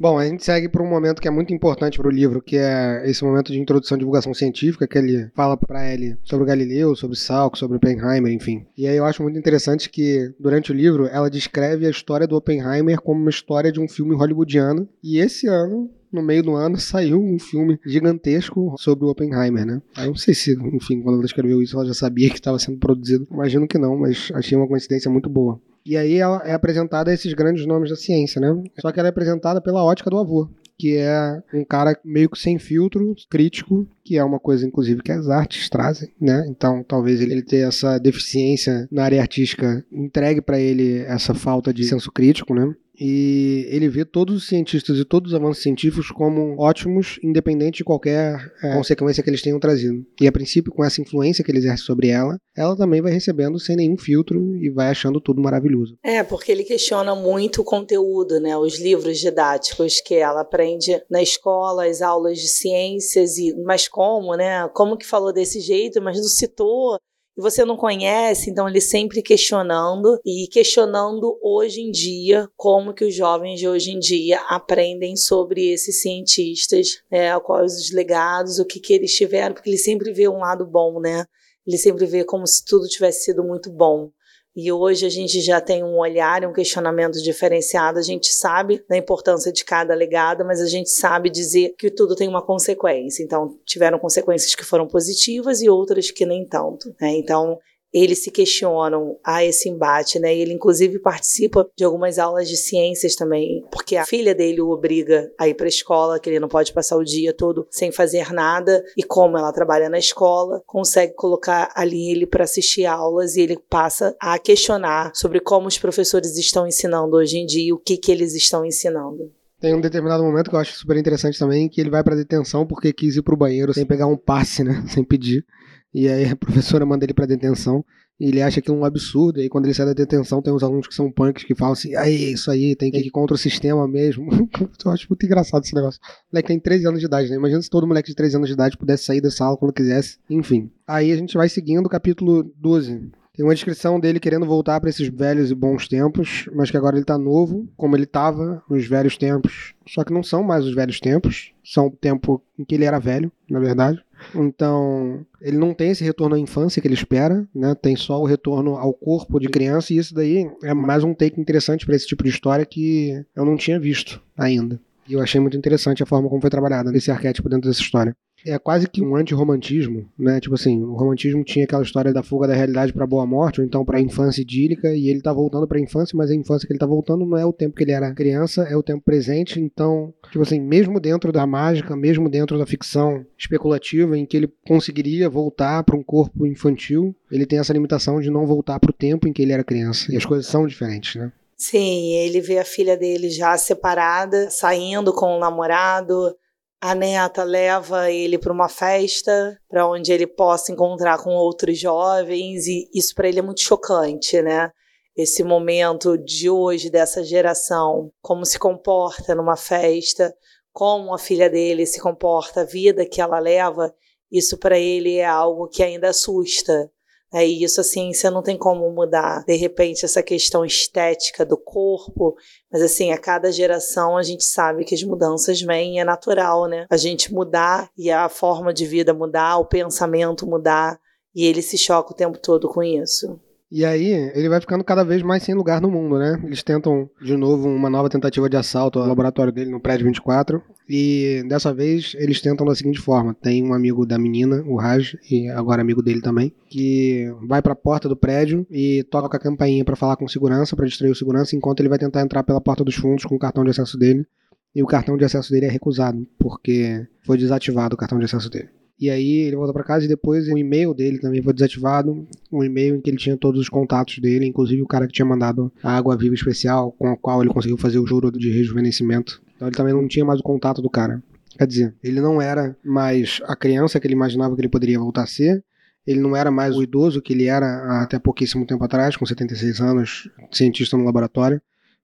Bom, 0.00 0.18
a 0.18 0.24
gente 0.24 0.42
segue 0.42 0.66
para 0.66 0.82
um 0.82 0.88
momento 0.88 1.20
que 1.20 1.28
é 1.28 1.30
muito 1.30 1.52
importante 1.52 1.98
para 1.98 2.08
o 2.08 2.10
livro, 2.10 2.40
que 2.40 2.56
é 2.56 3.02
esse 3.04 3.22
momento 3.22 3.52
de 3.52 3.60
introdução 3.60 3.96
e 3.96 3.98
divulgação 3.98 4.32
científica, 4.32 4.88
que 4.88 4.96
ele 4.96 5.30
fala 5.34 5.58
para 5.58 5.92
ele 5.92 6.16
sobre 6.24 6.42
o 6.42 6.46
Galileu, 6.46 6.96
sobre 6.96 7.18
Salk, 7.18 7.58
sobre 7.58 7.76
Oppenheimer, 7.76 8.32
enfim. 8.32 8.64
E 8.78 8.88
aí 8.88 8.96
eu 8.96 9.04
acho 9.04 9.22
muito 9.22 9.38
interessante 9.38 9.90
que, 9.90 10.32
durante 10.40 10.72
o 10.72 10.74
livro, 10.74 11.06
ela 11.06 11.28
descreve 11.28 11.86
a 11.86 11.90
história 11.90 12.26
do 12.26 12.34
Oppenheimer 12.34 12.98
como 12.98 13.20
uma 13.20 13.28
história 13.28 13.70
de 13.70 13.78
um 13.78 13.86
filme 13.86 14.14
hollywoodiano. 14.14 14.88
E 15.04 15.18
esse 15.18 15.46
ano, 15.46 15.90
no 16.10 16.22
meio 16.22 16.42
do 16.42 16.54
ano, 16.54 16.78
saiu 16.78 17.22
um 17.22 17.38
filme 17.38 17.78
gigantesco 17.84 18.74
sobre 18.78 19.04
o 19.04 19.08
Oppenheimer, 19.08 19.66
né? 19.66 19.82
Eu 19.98 20.06
não 20.06 20.16
sei 20.16 20.32
se, 20.32 20.54
enfim, 20.72 21.02
quando 21.02 21.16
ela 21.16 21.26
escreveu 21.26 21.60
isso, 21.60 21.76
ela 21.76 21.84
já 21.84 21.92
sabia 21.92 22.30
que 22.30 22.36
estava 22.36 22.58
sendo 22.58 22.78
produzido. 22.78 23.28
Imagino 23.30 23.68
que 23.68 23.76
não, 23.76 23.98
mas 23.98 24.32
achei 24.34 24.56
uma 24.56 24.66
coincidência 24.66 25.10
muito 25.10 25.28
boa. 25.28 25.60
E 25.84 25.96
aí 25.96 26.16
ela 26.16 26.42
é 26.44 26.52
apresentada 26.52 27.12
esses 27.12 27.32
grandes 27.32 27.66
nomes 27.66 27.90
da 27.90 27.96
ciência, 27.96 28.40
né? 28.40 28.62
Só 28.80 28.92
que 28.92 28.98
ela 28.98 29.08
é 29.08 29.10
apresentada 29.10 29.60
pela 29.60 29.84
ótica 29.84 30.10
do 30.10 30.18
avô, 30.18 30.48
que 30.78 30.96
é 30.96 31.42
um 31.52 31.64
cara 31.64 31.98
meio 32.04 32.30
que 32.30 32.38
sem 32.38 32.58
filtro, 32.58 33.14
crítico, 33.28 33.86
que 34.02 34.16
é 34.16 34.24
uma 34.24 34.40
coisa, 34.40 34.66
inclusive, 34.66 35.02
que 35.02 35.12
as 35.12 35.28
artes 35.28 35.68
trazem, 35.68 36.10
né? 36.20 36.46
Então, 36.48 36.82
talvez 36.82 37.20
ele 37.20 37.42
tenha 37.42 37.66
essa 37.66 37.98
deficiência 37.98 38.88
na 38.90 39.04
área 39.04 39.20
artística 39.20 39.84
entregue 39.92 40.40
para 40.40 40.58
ele 40.58 41.00
essa 41.00 41.34
falta 41.34 41.72
de 41.72 41.84
senso 41.84 42.10
crítico, 42.10 42.54
né? 42.54 42.74
E 43.00 43.66
ele 43.70 43.88
vê 43.88 44.04
todos 44.04 44.36
os 44.36 44.46
cientistas 44.46 44.98
e 44.98 45.04
todos 45.04 45.32
os 45.32 45.34
avanços 45.34 45.62
científicos 45.62 46.10
como 46.10 46.60
ótimos, 46.60 47.18
independente 47.24 47.78
de 47.78 47.84
qualquer 47.84 48.52
é, 48.62 48.74
consequência 48.74 49.22
que 49.22 49.30
eles 49.30 49.40
tenham 49.40 49.58
trazido. 49.58 50.04
E 50.20 50.26
a 50.26 50.32
princípio, 50.32 50.72
com 50.72 50.84
essa 50.84 51.00
influência 51.00 51.42
que 51.42 51.50
ele 51.50 51.58
exerce 51.58 51.84
sobre 51.84 52.08
ela, 52.08 52.36
ela 52.54 52.76
também 52.76 53.00
vai 53.00 53.10
recebendo 53.10 53.58
sem 53.58 53.74
nenhum 53.74 53.96
filtro 53.96 54.54
e 54.56 54.68
vai 54.68 54.88
achando 54.88 55.20
tudo 55.20 55.40
maravilhoso. 55.40 55.96
É, 56.04 56.22
porque 56.22 56.52
ele 56.52 56.62
questiona 56.62 57.14
muito 57.14 57.62
o 57.62 57.64
conteúdo, 57.64 58.38
né? 58.38 58.56
Os 58.56 58.78
livros 58.78 59.18
didáticos 59.18 60.00
que 60.00 60.14
ela 60.14 60.42
aprende 60.42 61.00
na 61.10 61.22
escola, 61.22 61.86
as 61.86 62.02
aulas 62.02 62.38
de 62.38 62.48
ciências, 62.48 63.38
e 63.38 63.54
mas 63.64 63.88
como, 63.88 64.36
né? 64.36 64.68
Como 64.74 64.96
que 64.96 65.06
falou 65.06 65.32
desse 65.32 65.60
jeito, 65.60 66.02
mas 66.02 66.18
não 66.18 66.24
citou 66.24 66.98
e 67.36 67.40
você 67.40 67.64
não 67.64 67.76
conhece, 67.76 68.50
então 68.50 68.68
ele 68.68 68.80
sempre 68.80 69.22
questionando 69.22 70.18
e 70.24 70.46
questionando 70.48 71.38
hoje 71.42 71.80
em 71.80 71.90
dia 71.90 72.48
como 72.56 72.92
que 72.92 73.04
os 73.04 73.14
jovens 73.14 73.58
de 73.58 73.68
hoje 73.68 73.92
em 73.92 73.98
dia 73.98 74.40
aprendem 74.48 75.16
sobre 75.16 75.72
esses 75.72 76.02
cientistas, 76.02 77.02
né, 77.10 77.38
quais 77.40 77.74
os 77.74 77.92
legados, 77.92 78.58
o 78.58 78.66
que 78.66 78.80
que 78.80 78.92
eles 78.92 79.14
tiveram, 79.14 79.54
porque 79.54 79.70
ele 79.70 79.78
sempre 79.78 80.12
vê 80.12 80.28
um 80.28 80.38
lado 80.38 80.66
bom, 80.66 81.00
né? 81.00 81.24
ele 81.66 81.78
sempre 81.78 82.06
vê 82.06 82.24
como 82.24 82.46
se 82.46 82.64
tudo 82.64 82.88
tivesse 82.88 83.24
sido 83.24 83.44
muito 83.44 83.70
bom. 83.70 84.10
E 84.54 84.72
hoje 84.72 85.06
a 85.06 85.08
gente 85.08 85.40
já 85.40 85.60
tem 85.60 85.84
um 85.84 85.98
olhar 85.98 86.44
um 86.44 86.52
questionamento 86.52 87.22
diferenciado. 87.22 87.98
A 87.98 88.02
gente 88.02 88.32
sabe 88.32 88.84
da 88.88 88.96
importância 88.96 89.52
de 89.52 89.64
cada 89.64 89.94
legado, 89.94 90.44
mas 90.44 90.60
a 90.60 90.66
gente 90.66 90.90
sabe 90.90 91.30
dizer 91.30 91.74
que 91.78 91.90
tudo 91.90 92.16
tem 92.16 92.28
uma 92.28 92.44
consequência. 92.44 93.22
Então, 93.22 93.56
tiveram 93.64 93.98
consequências 93.98 94.54
que 94.54 94.64
foram 94.64 94.88
positivas 94.88 95.62
e 95.62 95.68
outras 95.68 96.10
que 96.10 96.26
nem 96.26 96.44
tanto. 96.44 96.94
Né? 97.00 97.16
Então, 97.16 97.58
eles 97.92 98.22
se 98.22 98.30
questionam 98.30 99.18
a 99.24 99.44
esse 99.44 99.68
embate, 99.68 100.18
né? 100.18 100.34
Ele 100.34 100.52
inclusive 100.52 100.98
participa 100.98 101.68
de 101.76 101.84
algumas 101.84 102.18
aulas 102.18 102.48
de 102.48 102.56
ciências 102.56 103.14
também, 103.14 103.64
porque 103.70 103.96
a 103.96 104.04
filha 104.04 104.34
dele 104.34 104.60
o 104.60 104.70
obriga 104.70 105.32
a 105.38 105.48
ir 105.48 105.54
para 105.54 105.66
a 105.66 105.68
escola, 105.68 106.18
que 106.18 106.30
ele 106.30 106.40
não 106.40 106.48
pode 106.48 106.72
passar 106.72 106.96
o 106.96 107.04
dia 107.04 107.32
todo 107.32 107.66
sem 107.70 107.90
fazer 107.90 108.32
nada, 108.32 108.84
e 108.96 109.02
como 109.02 109.36
ela 109.36 109.52
trabalha 109.52 109.88
na 109.88 109.98
escola, 109.98 110.62
consegue 110.66 111.14
colocar 111.14 111.70
ali 111.74 112.10
ele 112.10 112.26
para 112.26 112.44
assistir 112.44 112.86
aulas 112.86 113.36
e 113.36 113.42
ele 113.42 113.58
passa 113.68 114.16
a 114.20 114.38
questionar 114.38 115.12
sobre 115.14 115.40
como 115.40 115.66
os 115.66 115.78
professores 115.78 116.36
estão 116.36 116.66
ensinando 116.66 117.16
hoje 117.16 117.38
em 117.38 117.46
dia, 117.46 117.74
o 117.74 117.78
que 117.78 117.96
que 117.96 118.12
eles 118.12 118.34
estão 118.34 118.64
ensinando. 118.64 119.30
Tem 119.60 119.74
um 119.74 119.80
determinado 119.80 120.24
momento 120.24 120.48
que 120.48 120.56
eu 120.56 120.60
acho 120.60 120.76
super 120.76 120.96
interessante 120.96 121.38
também, 121.38 121.68
que 121.68 121.80
ele 121.80 121.90
vai 121.90 122.02
para 122.02 122.16
detenção 122.16 122.66
porque 122.66 122.92
quis 122.92 123.16
ir 123.16 123.22
pro 123.22 123.36
banheiro 123.36 123.74
sem 123.74 123.84
pegar 123.84 124.06
um 124.06 124.16
passe, 124.16 124.64
né? 124.64 124.82
Sem 124.88 125.04
pedir. 125.04 125.44
E 125.92 126.08
aí 126.08 126.30
a 126.30 126.36
professora 126.36 126.86
manda 126.86 127.04
ele 127.04 127.12
pra 127.12 127.26
detenção. 127.26 127.84
E 128.18 128.28
ele 128.28 128.42
acha 128.42 128.60
que 128.60 128.70
é 128.70 128.74
um 128.74 128.84
absurdo. 128.84 129.38
E 129.38 129.44
aí, 129.44 129.48
quando 129.48 129.64
ele 129.64 129.72
sai 129.72 129.86
da 129.86 129.94
detenção, 129.94 130.42
tem 130.42 130.52
uns 130.52 130.62
alunos 130.62 130.86
que 130.86 130.94
são 130.94 131.10
punks 131.10 131.42
que 131.42 131.54
falam 131.54 131.72
assim: 131.72 131.96
aí, 131.96 132.32
isso 132.32 132.50
aí, 132.50 132.76
tem 132.76 132.90
que 132.90 132.98
ir 132.98 133.10
contra 133.10 133.34
o 133.34 133.38
sistema 133.38 133.88
mesmo. 133.88 134.28
eu 134.84 134.90
acho 134.90 135.06
muito 135.08 135.24
engraçado 135.24 135.64
esse 135.64 135.74
negócio. 135.74 135.98
O 136.02 136.34
moleque 136.34 136.48
tem 136.48 136.60
13 136.60 136.86
anos 136.86 137.00
de 137.00 137.06
idade, 137.06 137.30
né? 137.30 137.36
Imagina 137.36 137.62
se 137.62 137.70
todo 137.70 137.86
moleque 137.86 138.10
de 138.10 138.14
13 138.14 138.36
anos 138.36 138.48
de 138.48 138.52
idade 138.52 138.76
pudesse 138.76 139.04
sair 139.04 139.22
da 139.22 139.30
sala 139.30 139.56
quando 139.56 139.72
quisesse. 139.72 140.18
Enfim. 140.28 140.70
Aí 140.86 141.10
a 141.10 141.16
gente 141.16 141.34
vai 141.34 141.48
seguindo 141.48 141.86
o 141.86 141.88
capítulo 141.88 142.42
12. 142.58 143.10
Tem 143.32 143.44
uma 143.44 143.54
descrição 143.54 144.00
dele 144.00 144.18
querendo 144.18 144.44
voltar 144.44 144.80
para 144.80 144.90
esses 144.90 145.08
velhos 145.08 145.50
e 145.50 145.54
bons 145.54 145.86
tempos, 145.86 146.48
mas 146.52 146.70
que 146.70 146.76
agora 146.76 146.96
ele 146.96 147.04
tá 147.04 147.16
novo, 147.16 147.68
como 147.76 147.96
ele 147.96 148.06
tava 148.06 148.62
nos 148.68 148.86
velhos 148.86 149.16
tempos. 149.16 149.72
Só 149.88 150.04
que 150.04 150.12
não 150.12 150.22
são 150.22 150.42
mais 150.42 150.64
os 150.64 150.74
velhos 150.74 151.00
tempos, 151.00 151.52
são 151.64 151.86
o 151.86 151.90
tempo 151.90 152.42
em 152.58 152.64
que 152.64 152.74
ele 152.74 152.84
era 152.84 152.98
velho, 152.98 153.30
na 153.48 153.60
verdade. 153.60 154.02
Então, 154.34 155.24
ele 155.40 155.56
não 155.56 155.72
tem 155.72 155.90
esse 155.90 156.04
retorno 156.04 156.34
à 156.34 156.38
infância 156.38 156.82
que 156.82 156.88
ele 156.88 156.94
espera, 156.94 157.48
né? 157.54 157.74
Tem 157.74 157.96
só 157.96 158.20
o 158.20 158.26
retorno 158.26 158.76
ao 158.76 158.92
corpo 158.92 159.38
de 159.38 159.48
criança, 159.48 159.94
e 159.94 159.98
isso 159.98 160.12
daí 160.12 160.50
é 160.62 160.74
mais 160.74 161.04
um 161.04 161.14
take 161.14 161.40
interessante 161.40 161.86
para 161.86 161.94
esse 161.94 162.06
tipo 162.06 162.24
de 162.24 162.30
história 162.30 162.66
que 162.66 163.24
eu 163.34 163.44
não 163.44 163.56
tinha 163.56 163.80
visto 163.80 164.20
ainda. 164.36 164.80
E 165.08 165.14
eu 165.14 165.20
achei 165.20 165.40
muito 165.40 165.56
interessante 165.56 166.02
a 166.02 166.06
forma 166.06 166.28
como 166.28 166.40
foi 166.40 166.50
trabalhada 166.50 166.96
esse 166.96 167.10
arquétipo 167.10 167.48
dentro 167.48 167.68
dessa 167.68 167.82
história 167.82 168.14
é 168.46 168.58
quase 168.58 168.88
que 168.88 169.02
um 169.02 169.16
anti-romantismo, 169.16 170.06
né? 170.18 170.40
Tipo 170.40 170.54
assim, 170.54 170.82
o 170.82 170.94
romantismo 170.94 171.44
tinha 171.44 171.64
aquela 171.64 171.82
história 171.82 172.12
da 172.12 172.22
fuga 172.22 172.46
da 172.46 172.54
realidade 172.54 172.92
para 172.92 173.06
boa 173.06 173.26
morte, 173.26 173.60
ou 173.60 173.66
então 173.66 173.84
para 173.84 173.98
a 173.98 174.00
infância 174.00 174.40
idílica, 174.40 174.94
e 174.94 175.08
ele 175.08 175.20
tá 175.20 175.32
voltando 175.32 175.66
para 175.66 175.78
a 175.78 175.80
infância, 175.80 176.16
mas 176.16 176.30
a 176.30 176.34
infância 176.34 176.66
que 176.66 176.72
ele 176.72 176.78
tá 176.78 176.86
voltando 176.86 177.26
não 177.26 177.36
é 177.36 177.44
o 177.44 177.52
tempo 177.52 177.76
que 177.76 177.84
ele 177.84 177.92
era 177.92 178.14
criança, 178.14 178.62
é 178.62 178.76
o 178.76 178.82
tempo 178.82 179.02
presente. 179.04 179.60
Então, 179.60 180.12
tipo 180.30 180.42
assim, 180.42 180.60
mesmo 180.60 180.98
dentro 180.98 181.32
da 181.32 181.46
mágica, 181.46 181.96
mesmo 181.96 182.28
dentro 182.28 182.58
da 182.58 182.66
ficção 182.66 183.24
especulativa 183.38 184.16
em 184.16 184.24
que 184.24 184.36
ele 184.36 184.50
conseguiria 184.66 185.28
voltar 185.28 185.82
para 185.84 185.96
um 185.96 186.02
corpo 186.02 186.46
infantil, 186.46 187.14
ele 187.30 187.46
tem 187.46 187.58
essa 187.58 187.72
limitação 187.72 188.20
de 188.20 188.30
não 188.30 188.46
voltar 188.46 188.78
para 188.80 188.90
o 188.90 188.94
tempo 188.94 189.28
em 189.28 189.32
que 189.32 189.42
ele 189.42 189.52
era 189.52 189.64
criança. 189.64 190.12
E 190.12 190.16
as 190.16 190.24
coisas 190.24 190.46
são 190.46 190.66
diferentes, 190.66 191.16
né? 191.16 191.32
Sim, 191.60 192.14
ele 192.14 192.40
vê 192.40 192.58
a 192.58 192.64
filha 192.64 192.96
dele 192.96 193.28
já 193.28 193.54
separada, 193.58 194.50
saindo 194.50 195.12
com 195.12 195.36
o 195.36 195.38
namorado, 195.38 196.34
a 196.80 196.94
neta 196.94 197.44
leva 197.44 198.10
ele 198.10 198.38
para 198.38 198.50
uma 198.50 198.66
festa, 198.66 199.60
para 199.68 199.86
onde 199.86 200.10
ele 200.10 200.26
possa 200.26 200.72
encontrar 200.72 201.22
com 201.22 201.34
outros 201.34 201.78
jovens, 201.78 202.66
e 202.66 202.88
isso 202.94 203.14
para 203.14 203.28
ele 203.28 203.40
é 203.40 203.42
muito 203.42 203.60
chocante, 203.60 204.40
né? 204.40 204.70
Esse 205.14 205.44
momento 205.44 206.16
de 206.16 206.48
hoje, 206.48 206.88
dessa 206.88 207.22
geração, 207.22 208.10
como 208.22 208.46
se 208.46 208.58
comporta 208.58 209.34
numa 209.34 209.54
festa, 209.54 210.34
como 210.72 211.12
a 211.12 211.18
filha 211.18 211.50
dele 211.50 211.84
se 211.84 212.00
comporta, 212.00 212.62
a 212.62 212.64
vida 212.64 213.04
que 213.04 213.20
ela 213.20 213.38
leva, 213.38 213.94
isso 214.32 214.56
para 214.56 214.78
ele 214.78 215.16
é 215.16 215.26
algo 215.26 215.68
que 215.68 215.82
ainda 215.82 216.08
assusta. 216.08 216.90
É 217.32 217.44
isso, 217.44 217.80
assim, 217.80 218.12
você 218.12 218.28
não 218.28 218.42
tem 218.42 218.58
como 218.58 218.90
mudar, 218.90 219.44
de 219.44 219.54
repente, 219.54 220.04
essa 220.04 220.20
questão 220.20 220.64
estética 220.64 221.46
do 221.46 221.56
corpo, 221.56 222.34
mas, 222.72 222.82
assim, 222.82 223.12
a 223.12 223.18
cada 223.18 223.52
geração 223.52 224.16
a 224.16 224.22
gente 224.22 224.42
sabe 224.42 224.84
que 224.84 224.96
as 224.96 225.02
mudanças 225.04 225.62
vêm 225.62 225.96
e 225.96 225.98
é 226.00 226.04
natural, 226.04 226.66
né? 226.66 226.86
A 226.90 226.96
gente 226.96 227.32
mudar 227.32 227.88
e 227.96 228.10
a 228.10 228.28
forma 228.28 228.72
de 228.72 228.84
vida 228.84 229.14
mudar, 229.14 229.58
o 229.58 229.64
pensamento 229.64 230.44
mudar, 230.44 230.98
e 231.32 231.46
ele 231.46 231.62
se 231.62 231.78
choca 231.78 232.12
o 232.12 232.16
tempo 232.16 232.36
todo 232.38 232.68
com 232.68 232.82
isso. 232.82 233.40
E 233.70 233.84
aí, 233.84 234.12
ele 234.34 234.48
vai 234.48 234.60
ficando 234.60 234.82
cada 234.82 235.04
vez 235.04 235.22
mais 235.22 235.44
sem 235.44 235.54
lugar 235.54 235.80
no 235.80 235.88
mundo, 235.88 236.18
né? 236.18 236.40
Eles 236.44 236.60
tentam, 236.60 237.08
de 237.22 237.36
novo, 237.36 237.68
uma 237.68 237.88
nova 237.88 238.10
tentativa 238.10 238.50
de 238.50 238.56
assalto 238.56 238.98
ao 238.98 239.06
laboratório 239.06 239.52
dele 239.52 239.70
no 239.70 239.80
prédio 239.80 240.06
24. 240.06 240.60
E 240.88 241.44
dessa 241.48 241.72
vez, 241.72 242.16
eles 242.18 242.40
tentam 242.40 242.66
da 242.66 242.74
seguinte 242.74 242.98
forma: 242.98 243.32
tem 243.32 243.62
um 243.62 243.72
amigo 243.72 244.04
da 244.04 244.18
menina, 244.18 244.60
o 244.66 244.74
Raj, 244.74 245.16
e 245.30 245.48
agora 245.50 245.82
amigo 245.82 246.02
dele 246.02 246.20
também, 246.20 246.52
que 246.68 247.32
vai 247.46 247.62
para 247.62 247.74
a 247.74 247.76
porta 247.76 248.08
do 248.08 248.16
prédio 248.16 248.66
e 248.68 249.04
toca 249.08 249.36
a 249.36 249.40
campainha 249.40 249.84
para 249.84 249.94
falar 249.94 250.16
com 250.16 250.26
segurança, 250.26 250.74
para 250.74 250.86
distrair 250.86 251.12
o 251.12 251.14
segurança, 251.14 251.54
enquanto 251.54 251.78
ele 251.78 251.88
vai 251.88 251.98
tentar 251.98 252.22
entrar 252.22 252.42
pela 252.42 252.60
porta 252.60 252.82
dos 252.82 252.96
fundos 252.96 253.24
com 253.24 253.36
o 253.36 253.38
cartão 253.38 253.62
de 253.62 253.70
acesso 253.70 253.96
dele. 253.96 254.26
E 254.74 254.82
o 254.82 254.86
cartão 254.86 255.16
de 255.16 255.24
acesso 255.24 255.52
dele 255.52 255.66
é 255.66 255.70
recusado, 255.70 256.26
porque 256.36 257.06
foi 257.24 257.38
desativado 257.38 257.94
o 257.94 257.98
cartão 257.98 258.18
de 258.18 258.24
acesso 258.24 258.50
dele. 258.50 258.79
E 259.00 259.08
aí 259.08 259.38
ele 259.46 259.56
volta 259.56 259.72
para 259.72 259.82
casa 259.82 260.04
e 260.04 260.08
depois 260.08 260.46
o 260.46 260.58
e-mail 260.58 260.92
dele 260.92 261.18
também 261.18 261.40
foi 261.40 261.54
desativado. 261.54 262.26
Um 262.52 262.62
e-mail 262.62 262.96
em 262.96 263.00
que 263.00 263.08
ele 263.08 263.16
tinha 263.16 263.36
todos 263.36 263.58
os 263.58 263.68
contatos 263.68 264.18
dele, 264.18 264.44
inclusive 264.44 264.82
o 264.82 264.86
cara 264.86 265.06
que 265.06 265.12
tinha 265.12 265.24
mandado 265.24 265.72
a 265.82 265.96
água 265.96 266.16
viva 266.18 266.34
especial, 266.34 266.92
com 266.92 267.08
a 267.08 267.16
qual 267.16 267.40
ele 267.40 267.50
conseguiu 267.50 267.78
fazer 267.78 267.98
o 267.98 268.06
juro 268.06 268.30
de 268.30 268.50
rejuvenescimento. 268.50 269.40
Então 269.56 269.68
ele 269.68 269.76
também 269.76 269.94
não 269.94 270.06
tinha 270.06 270.24
mais 270.24 270.40
o 270.40 270.42
contato 270.42 270.82
do 270.82 270.90
cara. 270.90 271.22
Quer 271.58 271.66
dizer, 271.66 271.94
ele 272.02 272.20
não 272.20 272.42
era 272.42 272.76
mais 272.84 273.40
a 273.44 273.56
criança 273.56 273.98
que 273.98 274.06
ele 274.06 274.14
imaginava 274.14 274.54
que 274.54 274.60
ele 274.60 274.68
poderia 274.68 274.98
voltar 274.98 275.22
a 275.22 275.26
ser. 275.26 275.64
Ele 276.06 276.20
não 276.20 276.36
era 276.36 276.50
mais 276.50 276.76
o 276.76 276.82
idoso 276.82 277.22
que 277.22 277.32
ele 277.32 277.46
era 277.46 278.02
até 278.02 278.18
pouquíssimo 278.18 278.66
tempo 278.66 278.84
atrás, 278.84 279.16
com 279.16 279.24
76 279.24 279.80
anos, 279.80 280.30
cientista 280.50 280.96
no 280.96 281.04
laboratório, 281.04 281.60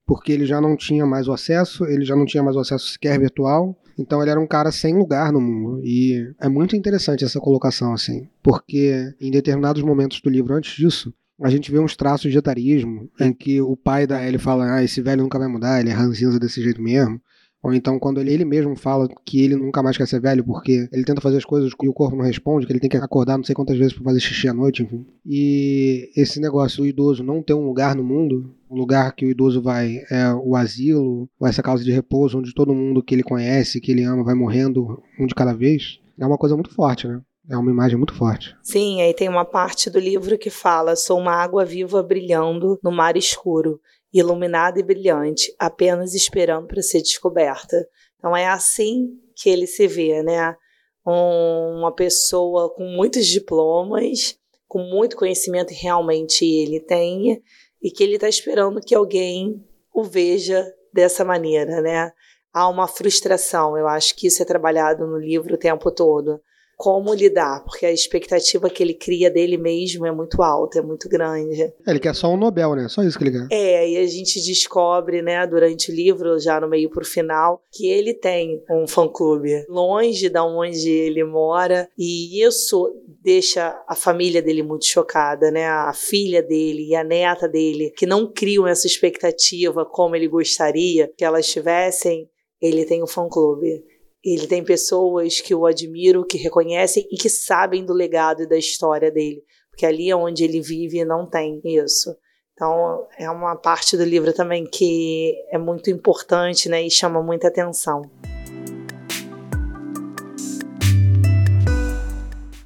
porque 0.07 0.33
ele 0.33 0.47
já 0.47 0.61
não 0.61 0.77
tinha 0.77 1.05
mais 1.05 1.29
o 1.29 1.33
acesso, 1.33 1.85
ele 1.85 2.05
já 2.05 2.15
não 2.15 2.25
tinha 2.25 2.43
mais 2.43 2.57
o 2.57 2.61
acesso 2.61 2.89
sequer 2.89 3.19
virtual, 3.19 3.77
então 3.99 4.21
ele 4.21 4.31
era 4.31 4.41
um 4.41 4.47
cara 4.47 4.71
sem 4.71 4.95
lugar 4.95 5.33
no 5.33 5.41
mundo. 5.41 5.81
E 5.85 6.33
é 6.41 6.49
muito 6.49 6.77
interessante 6.77 7.25
essa 7.25 7.41
colocação, 7.41 7.93
assim, 7.93 8.29
porque 8.43 9.15
em 9.21 9.31
determinados 9.31 9.83
momentos 9.83 10.21
do 10.21 10.31
livro 10.31 10.55
antes 10.55 10.77
disso, 10.77 11.13
a 11.43 11.51
gente 11.51 11.71
vê 11.71 11.79
uns 11.79 11.97
traços 11.97 12.31
de 12.31 12.39
etarismo, 12.39 13.11
em 13.21 13.33
que 13.33 13.61
o 13.61 13.77
pai 13.77 14.07
da 14.07 14.25
Ellie 14.25 14.39
fala: 14.39 14.77
Ah, 14.77 14.83
esse 14.83 15.01
velho 15.03 15.23
nunca 15.23 15.39
vai 15.39 15.49
mudar, 15.49 15.81
ele 15.81 15.91
é 15.91 15.93
ranzinza 15.93 16.39
desse 16.39 16.63
jeito 16.63 16.81
mesmo. 16.81 17.21
Ou 17.67 17.75
então 17.75 17.99
quando 17.99 18.21
ele, 18.21 18.33
ele 18.33 18.45
mesmo 18.45 18.77
fala 18.77 19.09
que 19.25 19.43
ele 19.43 19.57
nunca 19.57 19.83
mais 19.83 19.97
quer 19.97 20.07
ser 20.07 20.21
velho 20.21 20.45
porque 20.45 20.89
ele 20.93 21.05
tenta 21.05 21.21
fazer 21.21 21.39
as 21.39 21.45
coisas 21.45 21.73
e 21.83 21.89
o 21.89 21.93
corpo 21.93 22.15
não 22.15 22.25
responde, 22.25 22.65
que 22.65 22.73
ele 22.73 22.79
tem 22.79 22.89
que 22.89 22.97
acordar 22.97 23.37
não 23.37 23.43
sei 23.43 23.57
quantas 23.57 23.77
vezes 23.77 23.93
para 23.93 24.05
fazer 24.05 24.21
xixi 24.21 24.47
à 24.47 24.55
noite, 24.55 24.85
enfim. 24.85 25.05
E 25.27 26.09
esse 26.17 26.39
negócio 26.39 26.79
do 26.79 26.87
idoso 26.87 27.25
não 27.25 27.43
ter 27.43 27.55
um 27.55 27.67
lugar 27.67 27.97
no 27.97 28.05
mundo, 28.05 28.55
o 28.71 28.77
lugar 28.77 29.13
que 29.17 29.27
o 29.27 29.31
idoso 29.31 29.61
vai 29.61 29.97
é 30.09 30.33
o 30.33 30.55
asilo, 30.55 31.29
ou 31.41 31.49
essa 31.49 31.61
casa 31.61 31.83
de 31.83 31.91
repouso 31.91 32.39
onde 32.39 32.55
todo 32.55 32.73
mundo 32.73 33.03
que 33.03 33.13
ele 33.17 33.25
conhece, 33.25 33.81
que 33.81 33.91
ele 33.91 34.05
ama, 34.05 34.23
vai 34.23 34.37
morrendo 34.37 35.03
um 35.19 35.27
de 35.27 35.35
cada 35.35 35.53
vez, 35.53 35.99
é 36.21 36.25
uma 36.25 36.39
coisa 36.39 36.55
muito 36.55 36.73
forte, 36.73 37.09
né? 37.09 37.21
É 37.51 37.57
uma 37.57 37.71
imagem 37.71 37.97
muito 37.97 38.15
forte. 38.15 38.57
Sim, 38.63 39.03
aí 39.03 39.13
tem 39.13 39.29
uma 39.29 39.45
parte 39.45 39.91
do 39.91 40.01
livro 40.01 40.37
que 40.39 40.51
fala: 40.51 40.97
sou 40.97 41.19
uma 41.19 41.33
água 41.33 41.65
viva 41.65 42.03
brilhando 42.03 42.79
no 42.83 42.91
mar 42.91 43.17
escuro 43.17 43.81
iluminada 44.19 44.79
e 44.79 44.83
brilhante, 44.83 45.55
apenas 45.59 46.15
esperando 46.15 46.67
para 46.67 46.83
ser 46.83 47.01
descoberta. 47.01 47.89
Então 48.19 48.37
é 48.37 48.47
assim 48.47 49.11
que 49.35 49.49
ele 49.49 49.67
se 49.67 49.87
vê, 49.87 50.23
né? 50.23 50.57
Um, 51.07 51.79
uma 51.79 51.95
pessoa 51.95 52.73
com 52.75 52.85
muitos 52.85 53.27
diplomas, 53.27 54.39
com 54.67 54.81
muito 54.81 55.17
conhecimento 55.17 55.73
realmente 55.73 56.45
ele 56.45 56.81
tem, 56.81 57.43
e 57.83 57.91
que 57.91 58.03
ele 58.03 58.15
está 58.15 58.29
esperando 58.29 58.81
que 58.81 58.95
alguém 58.95 59.65
o 59.95 60.03
veja 60.03 60.67
dessa 60.93 61.25
maneira, 61.25 61.81
né? 61.81 62.13
Há 62.53 62.69
uma 62.69 62.89
frustração, 62.89 63.77
eu 63.77 63.87
acho 63.87 64.17
que 64.17 64.27
isso 64.27 64.43
é 64.43 64.47
trabalhado 64.47 65.07
no 65.07 65.19
livro 65.19 65.55
o 65.55 65.59
tempo 65.59 65.91
todo 65.91 66.41
como 66.77 67.15
lidar, 67.15 67.65
porque 67.65 67.87
a 67.87 67.93
expectativa 67.93 68.69
que 68.69 68.83
ele 68.83 68.93
cria 68.93 69.31
dele 69.31 69.57
mesmo 69.57 70.05
é 70.05 70.13
muito 70.13 70.43
alta, 70.43 70.79
é 70.79 70.83
muito 70.83 71.09
grande. 71.09 71.63
É, 71.63 71.73
ele 71.89 71.99
quer 71.99 72.15
só 72.15 72.29
um 72.29 72.37
Nobel, 72.37 72.75
né? 72.75 72.87
Só 72.89 73.03
isso 73.03 73.17
que 73.17 73.25
ele 73.25 73.33
quer. 73.33 73.49
É, 73.51 73.89
e 73.89 73.97
a 73.97 74.07
gente 74.07 74.45
descobre, 74.45 75.23
né, 75.23 75.47
durante 75.47 75.91
o 75.91 75.95
livro, 75.95 76.39
já 76.39 76.61
no 76.61 76.69
meio 76.69 76.91
pro 76.91 77.05
final, 77.05 77.63
que 77.73 77.89
ele 77.89 78.13
tem 78.13 78.63
um 78.71 78.87
fã-clube 78.87 79.65
longe 79.69 80.29
da 80.29 80.45
onde 80.45 80.91
ele 80.91 81.25
mora, 81.25 81.89
e 81.99 82.45
isso 82.45 82.93
deixa 83.23 83.83
a 83.89 83.95
família 83.95 84.43
dele 84.43 84.63
muito 84.63 84.85
chocada, 84.85 85.51
né? 85.51 85.67
A 85.67 85.93
filha 85.95 86.43
dele 86.43 86.89
e 86.89 86.95
a 86.95 87.03
neta 87.03 87.49
dele, 87.49 87.93
que 87.97 88.05
não 88.05 88.31
criam 88.31 88.67
essa 88.67 88.87
expectativa 88.87 89.87
como 89.87 90.15
ele 90.15 90.29
gostaria 90.29 91.11
que 91.17 91.25
elas 91.25 91.47
tivessem, 91.47 92.29
ele 92.61 92.85
tem 92.85 93.03
um 93.03 93.07
fã-clube. 93.07 93.83
Ele 94.29 94.49
tem 94.49 94.65
pessoas 94.65 95.41
que 95.41 95.55
o 95.55 95.67
admiram, 95.67 96.27
que 96.27 96.37
reconhecem 96.37 97.07
e 97.13 97.17
que 97.17 97.31
sabem 97.31 97.85
do 97.85 97.93
legado 97.93 98.43
e 98.43 98.49
da 98.49 98.59
história 98.59 99.09
dele. 99.09 99.41
porque 99.71 99.87
ali 99.87 100.11
é 100.11 100.17
onde 100.17 100.43
ele 100.43 100.61
vive 100.61 101.05
não 101.05 101.31
tem 101.31 101.61
isso. 101.65 102.13
Então, 102.53 103.07
é 103.19 103.31
uma 103.31 103.55
parte 103.55 103.97
do 103.97 104.03
livro 104.03 104.33
também 104.33 104.65
que 104.65 105.33
é 105.53 105.59
muito 105.59 105.91
importante 105.91 106.69
né, 106.69 106.83
e 106.83 106.91
chama 106.91 107.23
muita 107.23 107.47
atenção. 107.47 108.03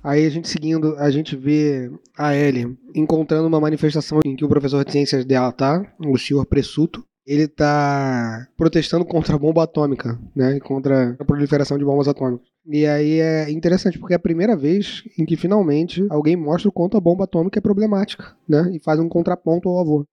Aí 0.03 0.25
a 0.25 0.31
gente 0.31 0.49
seguindo, 0.49 0.97
a 0.97 1.11
gente 1.11 1.37
vê 1.37 1.91
a 2.17 2.35
Ellie 2.35 2.75
encontrando 2.95 3.47
uma 3.47 3.61
manifestação 3.61 4.21
em 4.25 4.35
que 4.35 4.45
o 4.45 4.49
professor 4.49 4.83
de 4.83 4.93
ciências 4.93 5.27
dela 5.27 5.53
tá, 5.53 5.85
o 5.99 6.17
senhor 6.17 6.47
Pressuto, 6.47 7.05
ele 7.27 7.47
tá 7.47 8.47
protestando 8.57 9.05
contra 9.05 9.35
a 9.37 9.39
bomba 9.39 9.63
atômica, 9.63 10.19
né, 10.35 10.59
contra 10.61 11.17
a 11.19 11.25
proliferação 11.25 11.79
de 11.79 11.85
bombas 11.85 12.09
atômicas. 12.09 12.47
E 12.67 12.87
aí 12.87 13.21
é 13.21 13.51
interessante 13.51 13.99
porque 13.99 14.15
é 14.15 14.17
a 14.17 14.21
primeira 14.21 14.57
vez 14.57 15.03
em 15.19 15.25
que 15.25 15.37
finalmente 15.37 16.07
alguém 16.11 16.37
mostra 16.37 16.69
o 16.69 16.73
quanto 16.73 16.97
a 16.97 17.01
bomba 17.01 17.25
atômica 17.25 17.59
é 17.59 17.63
problemática, 17.63 18.37
né, 18.49 18.71
e 18.75 18.81
faz 18.83 18.99
um 18.99 19.09
contraponto 19.09 19.69
ao 19.69 19.79
avô. 19.79 20.07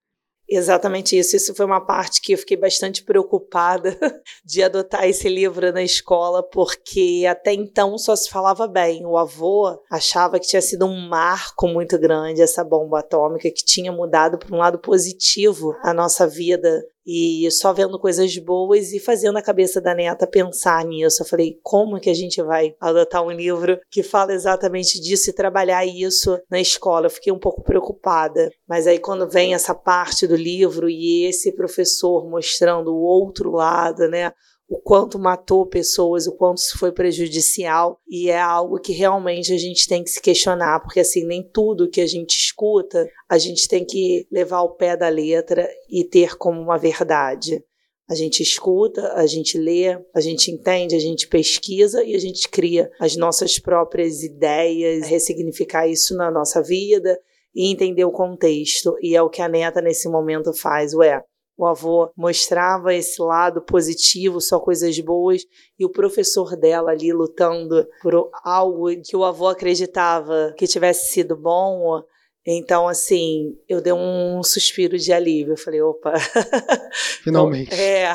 Exatamente 0.50 1.16
isso. 1.16 1.36
Isso 1.36 1.54
foi 1.54 1.66
uma 1.66 1.84
parte 1.84 2.22
que 2.22 2.32
eu 2.32 2.38
fiquei 2.38 2.56
bastante 2.56 3.04
preocupada 3.04 3.94
de 4.42 4.62
adotar 4.62 5.06
esse 5.06 5.28
livro 5.28 5.70
na 5.72 5.82
escola, 5.82 6.42
porque 6.42 7.26
até 7.28 7.52
então 7.52 7.98
só 7.98 8.16
se 8.16 8.30
falava 8.30 8.66
bem. 8.66 9.04
O 9.04 9.18
avô 9.18 9.78
achava 9.90 10.40
que 10.40 10.46
tinha 10.46 10.62
sido 10.62 10.86
um 10.86 11.06
marco 11.06 11.68
muito 11.68 11.98
grande 11.98 12.40
essa 12.40 12.64
bomba 12.64 13.00
atômica, 13.00 13.50
que 13.50 13.64
tinha 13.64 13.92
mudado 13.92 14.38
para 14.38 14.54
um 14.54 14.58
lado 14.58 14.78
positivo 14.78 15.76
a 15.82 15.92
nossa 15.92 16.26
vida 16.26 16.82
e 17.10 17.50
só 17.50 17.72
vendo 17.72 17.98
coisas 17.98 18.36
boas 18.36 18.92
e 18.92 19.00
fazendo 19.00 19.38
a 19.38 19.42
cabeça 19.42 19.80
da 19.80 19.94
neta 19.94 20.26
pensar 20.26 20.84
nisso. 20.84 21.22
Eu 21.22 21.26
falei, 21.26 21.58
como 21.62 21.98
que 21.98 22.10
a 22.10 22.14
gente 22.14 22.42
vai 22.42 22.74
adotar 22.78 23.24
um 23.24 23.30
livro 23.30 23.80
que 23.90 24.02
fala 24.02 24.34
exatamente 24.34 25.00
disso 25.00 25.30
e 25.30 25.32
trabalhar 25.32 25.86
isso 25.86 26.38
na 26.50 26.60
escola? 26.60 27.06
Eu 27.06 27.10
fiquei 27.10 27.32
um 27.32 27.38
pouco 27.38 27.62
preocupada. 27.62 28.50
Mas 28.68 28.86
aí 28.86 28.98
quando 28.98 29.26
vem 29.26 29.54
essa 29.54 29.74
parte 29.74 30.26
do 30.26 30.36
livro 30.36 30.86
e 30.90 31.24
esse 31.24 31.50
professor 31.56 32.28
mostrando 32.28 32.94
o 32.94 33.00
outro 33.00 33.52
lado, 33.52 34.06
né? 34.06 34.30
O 34.68 34.78
quanto 34.78 35.18
matou 35.18 35.64
pessoas, 35.64 36.26
o 36.26 36.36
quanto 36.36 36.58
isso 36.58 36.78
foi 36.78 36.92
prejudicial, 36.92 37.98
e 38.06 38.28
é 38.28 38.38
algo 38.38 38.78
que 38.78 38.92
realmente 38.92 39.50
a 39.52 39.56
gente 39.56 39.88
tem 39.88 40.04
que 40.04 40.10
se 40.10 40.20
questionar, 40.20 40.80
porque 40.80 41.00
assim, 41.00 41.24
nem 41.24 41.42
tudo 41.42 41.88
que 41.88 42.02
a 42.02 42.06
gente 42.06 42.36
escuta, 42.36 43.08
a 43.26 43.38
gente 43.38 43.66
tem 43.66 43.82
que 43.82 44.28
levar 44.30 44.58
ao 44.58 44.74
pé 44.74 44.94
da 44.94 45.08
letra 45.08 45.66
e 45.88 46.04
ter 46.04 46.36
como 46.36 46.60
uma 46.60 46.76
verdade. 46.76 47.64
A 48.10 48.14
gente 48.14 48.42
escuta, 48.42 49.14
a 49.14 49.26
gente 49.26 49.58
lê, 49.58 49.98
a 50.14 50.20
gente 50.20 50.50
entende, 50.50 50.94
a 50.94 51.00
gente 51.00 51.28
pesquisa 51.28 52.04
e 52.04 52.14
a 52.14 52.18
gente 52.18 52.48
cria 52.48 52.90
as 53.00 53.16
nossas 53.16 53.58
próprias 53.58 54.22
ideias, 54.22 55.06
ressignificar 55.06 55.86
isso 55.86 56.14
na 56.14 56.30
nossa 56.30 56.62
vida 56.62 57.18
e 57.54 57.70
entender 57.70 58.04
o 58.04 58.12
contexto. 58.12 58.96
E 59.02 59.16
é 59.16 59.22
o 59.22 59.30
que 59.30 59.42
a 59.42 59.48
neta 59.48 59.80
nesse 59.80 60.08
momento 60.08 60.52
faz, 60.52 60.94
ué 60.94 61.22
o 61.58 61.66
avô 61.66 62.08
mostrava 62.16 62.94
esse 62.94 63.20
lado 63.20 63.60
positivo, 63.60 64.40
só 64.40 64.60
coisas 64.60 64.96
boas, 65.00 65.42
e 65.76 65.84
o 65.84 65.90
professor 65.90 66.56
dela 66.56 66.92
ali 66.92 67.12
lutando 67.12 67.84
por 68.00 68.30
algo 68.44 68.86
que 69.02 69.16
o 69.16 69.24
avô 69.24 69.48
acreditava 69.48 70.54
que 70.56 70.68
tivesse 70.68 71.12
sido 71.12 71.36
bom. 71.36 72.00
Então, 72.46 72.86
assim, 72.86 73.58
eu 73.68 73.80
dei 73.80 73.92
um 73.92 74.40
suspiro 74.44 74.96
de 74.96 75.12
alívio. 75.12 75.54
Eu 75.54 75.58
falei, 75.58 75.82
opa. 75.82 76.14
Finalmente. 77.24 77.74
é, 77.74 78.14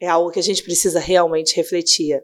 é 0.00 0.08
algo 0.08 0.32
que 0.32 0.40
a 0.40 0.42
gente 0.42 0.64
precisa 0.64 0.98
realmente 0.98 1.54
refletir. 1.54 2.20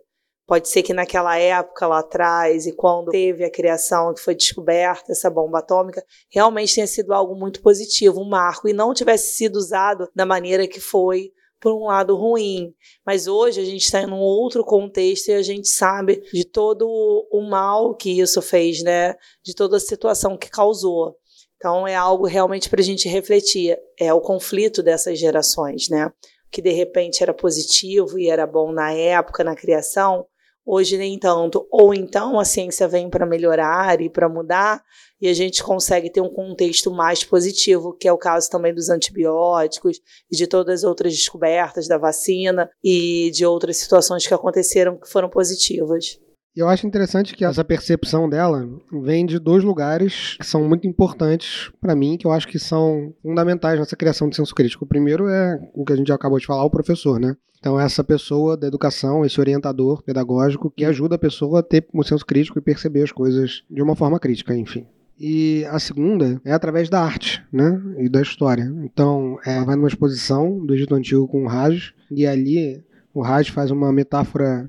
Pode 0.47 0.69
ser 0.69 0.83
que 0.83 0.93
naquela 0.93 1.39
época 1.39 1.87
lá 1.87 2.01
atrás 2.01 2.67
e 2.67 2.73
quando 2.73 3.11
teve 3.11 3.45
a 3.45 3.51
criação 3.51 4.13
que 4.13 4.21
foi 4.21 4.35
descoberta 4.35 5.13
essa 5.13 5.31
bomba 5.31 5.61
atômica, 5.61 6.05
realmente 6.31 6.75
tenha 6.75 6.87
sido 6.87 7.13
algo 7.15 7.35
muito 7.35 7.63
positivo, 7.63 8.21
um 8.21 8.29
marco, 8.29 8.69
e 8.69 8.73
não 8.73 8.93
tivesse 8.93 9.37
sido 9.37 9.57
usado 9.57 10.09
da 10.15 10.27
maneira 10.27 10.67
que 10.67 10.81
foi 10.81 11.33
por 11.63 11.73
um 11.73 11.87
lado 11.87 12.17
ruim. 12.17 12.75
Mas 13.07 13.29
hoje 13.29 13.61
a 13.61 13.65
gente 13.65 13.83
está 13.83 14.03
em 14.03 14.11
um 14.11 14.19
outro 14.19 14.65
contexto 14.65 15.29
e 15.29 15.35
a 15.35 15.43
gente 15.43 15.69
sabe 15.69 16.21
de 16.33 16.45
todo 16.45 16.89
o 17.31 17.49
mal 17.49 17.95
que 17.95 18.21
isso 18.21 18.43
fez, 18.43 18.83
né? 18.83 19.15
De 19.45 19.55
toda 19.55 19.77
a 19.77 19.81
situação 19.81 20.37
que 20.37 20.51
causou. 20.51 21.17
Então 21.57 21.87
é 21.87 21.95
algo 21.95 22.27
realmente 22.27 22.69
para 22.69 22.81
a 22.81 22.85
gente 22.85 23.09
refletir. 23.09 23.79
É 23.97 24.13
o 24.13 24.21
conflito 24.21 24.83
dessas 24.83 25.17
gerações, 25.21 25.89
né? 25.89 26.13
Que 26.51 26.61
de 26.61 26.73
repente 26.73 27.23
era 27.23 27.33
positivo 27.33 28.19
e 28.19 28.29
era 28.29 28.45
bom 28.45 28.73
na 28.73 28.93
época, 28.93 29.45
na 29.45 29.55
criação, 29.55 30.27
Hoje 30.65 30.97
nem 30.97 31.19
tanto. 31.19 31.67
Ou 31.71 31.93
então 31.93 32.39
a 32.39 32.45
ciência 32.45 32.87
vem 32.87 33.11
para 33.11 33.27
melhorar 33.27 34.01
e 34.01 34.09
para 34.09 34.29
mudar 34.29 34.83
e 35.21 35.29
a 35.29 35.35
gente 35.35 35.63
consegue 35.63 36.11
ter 36.11 36.21
um 36.21 36.29
contexto 36.29 36.91
mais 36.91 37.23
positivo, 37.23 37.97
que 37.97 38.09
é 38.09 38.13
o 38.13 38.19
caso 38.19 38.51
também 38.51 38.75
dos 38.75 38.89
antibióticos 38.89 40.01
e 40.31 40.37
de 40.37 40.49
todas 40.49 40.81
as 40.81 40.85
outras 40.85 41.13
descobertas 41.13 41.87
da 41.87 41.97
vacina 41.97 42.69
e 42.83 43.31
de 43.33 43.47
outras 43.47 43.77
situações 43.77 44.27
que 44.27 44.35
aconteceram 44.35 44.99
que 44.99 45.09
foram 45.09 45.31
positivas. 45.31 46.19
E 46.55 46.61
eu 46.61 46.69
acho 46.69 46.87
interessante 46.87 47.35
que 47.35 47.47
essa 47.47 47.65
percepção 47.65 48.29
dela 48.29 48.69
vem 49.03 49.25
de 49.25 49.39
dois 49.39 49.65
lugares 49.65 50.37
que 50.39 50.47
são 50.47 50.69
muito 50.69 50.87
importantes 50.87 51.71
para 51.81 51.97
mim, 51.97 52.19
que 52.19 52.27
eu 52.27 52.33
acho 52.33 52.47
que 52.47 52.59
são 52.59 53.15
fundamentais 53.23 53.79
nessa 53.79 53.97
criação 53.97 54.29
de 54.29 54.37
senso 54.37 54.55
crítico. 54.55 54.85
O 54.85 54.89
primeiro 54.89 55.29
é 55.29 55.59
o 55.73 55.83
que 55.83 55.95
a 55.95 55.97
gente 55.97 56.13
acabou 56.13 56.39
de 56.39 56.45
falar, 56.45 56.65
o 56.65 56.71
professor, 56.71 57.19
né? 57.19 57.35
Então, 57.59 57.81
essa 57.81 58.05
pessoa 58.05 58.57
da 58.57 58.67
educação, 58.67 59.25
esse 59.25 59.41
orientador 59.41 60.03
pedagógico 60.03 60.71
que 60.71 60.85
ajuda 60.85 61.15
a 61.15 61.19
pessoa 61.19 61.61
a 61.61 61.63
ter 61.63 61.87
um 61.95 62.03
senso 62.03 62.27
crítico 62.27 62.59
e 62.59 62.63
perceber 62.63 63.05
as 63.05 63.13
coisas 63.13 63.63
de 63.71 63.81
uma 63.81 63.97
forma 63.97 64.19
crítica, 64.19 64.55
enfim. 64.55 64.85
E 65.19 65.65
a 65.67 65.79
segunda 65.79 66.41
é 66.45 66.53
através 66.53 66.91
da 66.91 67.01
arte, 67.01 67.43
né? 67.53 67.81
E 67.99 68.09
da 68.09 68.21
história. 68.21 68.65
Então, 68.85 69.39
ela 69.47 69.65
vai 69.65 69.77
numa 69.77 69.87
exposição 69.87 70.67
do 70.67 70.75
Egito 70.75 70.95
Antigo 70.95 71.29
com 71.29 71.45
o 71.45 71.49
Raj, 71.49 71.95
e 72.11 72.27
ali 72.27 72.83
o 73.15 73.23
Raj 73.23 73.49
faz 73.51 73.71
uma 73.71 73.93
metáfora 73.93 74.69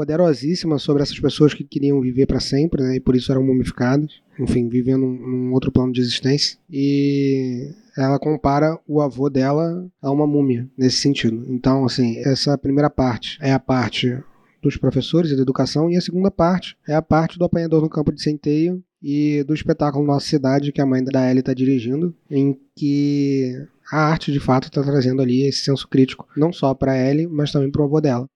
poderosíssima 0.00 0.78
sobre 0.78 1.02
essas 1.02 1.20
pessoas 1.20 1.52
que 1.52 1.62
queriam 1.62 2.00
viver 2.00 2.24
para 2.24 2.40
sempre, 2.40 2.82
né, 2.82 2.96
e 2.96 3.00
por 3.00 3.14
isso 3.14 3.30
eram 3.30 3.44
mumificadas, 3.44 4.10
enfim, 4.38 4.66
vivendo 4.66 5.04
num 5.06 5.52
outro 5.52 5.70
plano 5.70 5.92
de 5.92 6.00
existência. 6.00 6.56
E 6.70 7.70
ela 7.94 8.18
compara 8.18 8.78
o 8.88 9.02
avô 9.02 9.28
dela 9.28 9.86
a 10.00 10.10
uma 10.10 10.26
múmia 10.26 10.66
nesse 10.76 10.96
sentido. 10.96 11.44
Então, 11.50 11.84
assim, 11.84 12.16
essa 12.20 12.56
primeira 12.56 12.88
parte 12.88 13.36
é 13.42 13.52
a 13.52 13.58
parte 13.58 14.18
dos 14.62 14.78
professores 14.78 15.32
e 15.32 15.36
da 15.36 15.42
educação, 15.42 15.90
e 15.90 15.98
a 15.98 16.00
segunda 16.00 16.30
parte 16.30 16.78
é 16.88 16.94
a 16.94 17.02
parte 17.02 17.38
do 17.38 17.44
apanhador 17.44 17.82
no 17.82 17.90
campo 17.90 18.10
de 18.10 18.22
centeio 18.22 18.82
e 19.02 19.44
do 19.44 19.52
espetáculo 19.52 20.06
Nossa 20.06 20.26
Cidade, 20.26 20.72
que 20.72 20.80
a 20.80 20.86
mãe 20.86 21.04
da 21.04 21.28
Ellie 21.28 21.40
está 21.40 21.52
dirigindo, 21.52 22.14
em 22.30 22.58
que 22.74 23.54
a 23.92 23.98
arte 23.98 24.32
de 24.32 24.40
fato 24.40 24.64
está 24.64 24.82
trazendo 24.82 25.20
ali 25.20 25.46
esse 25.46 25.58
senso 25.58 25.86
crítico, 25.86 26.26
não 26.34 26.54
só 26.54 26.72
para 26.72 26.98
Ellie, 26.98 27.26
mas 27.26 27.52
também 27.52 27.70
para 27.70 27.82
o 27.82 27.84
avô 27.84 28.00
dela. 28.00 28.26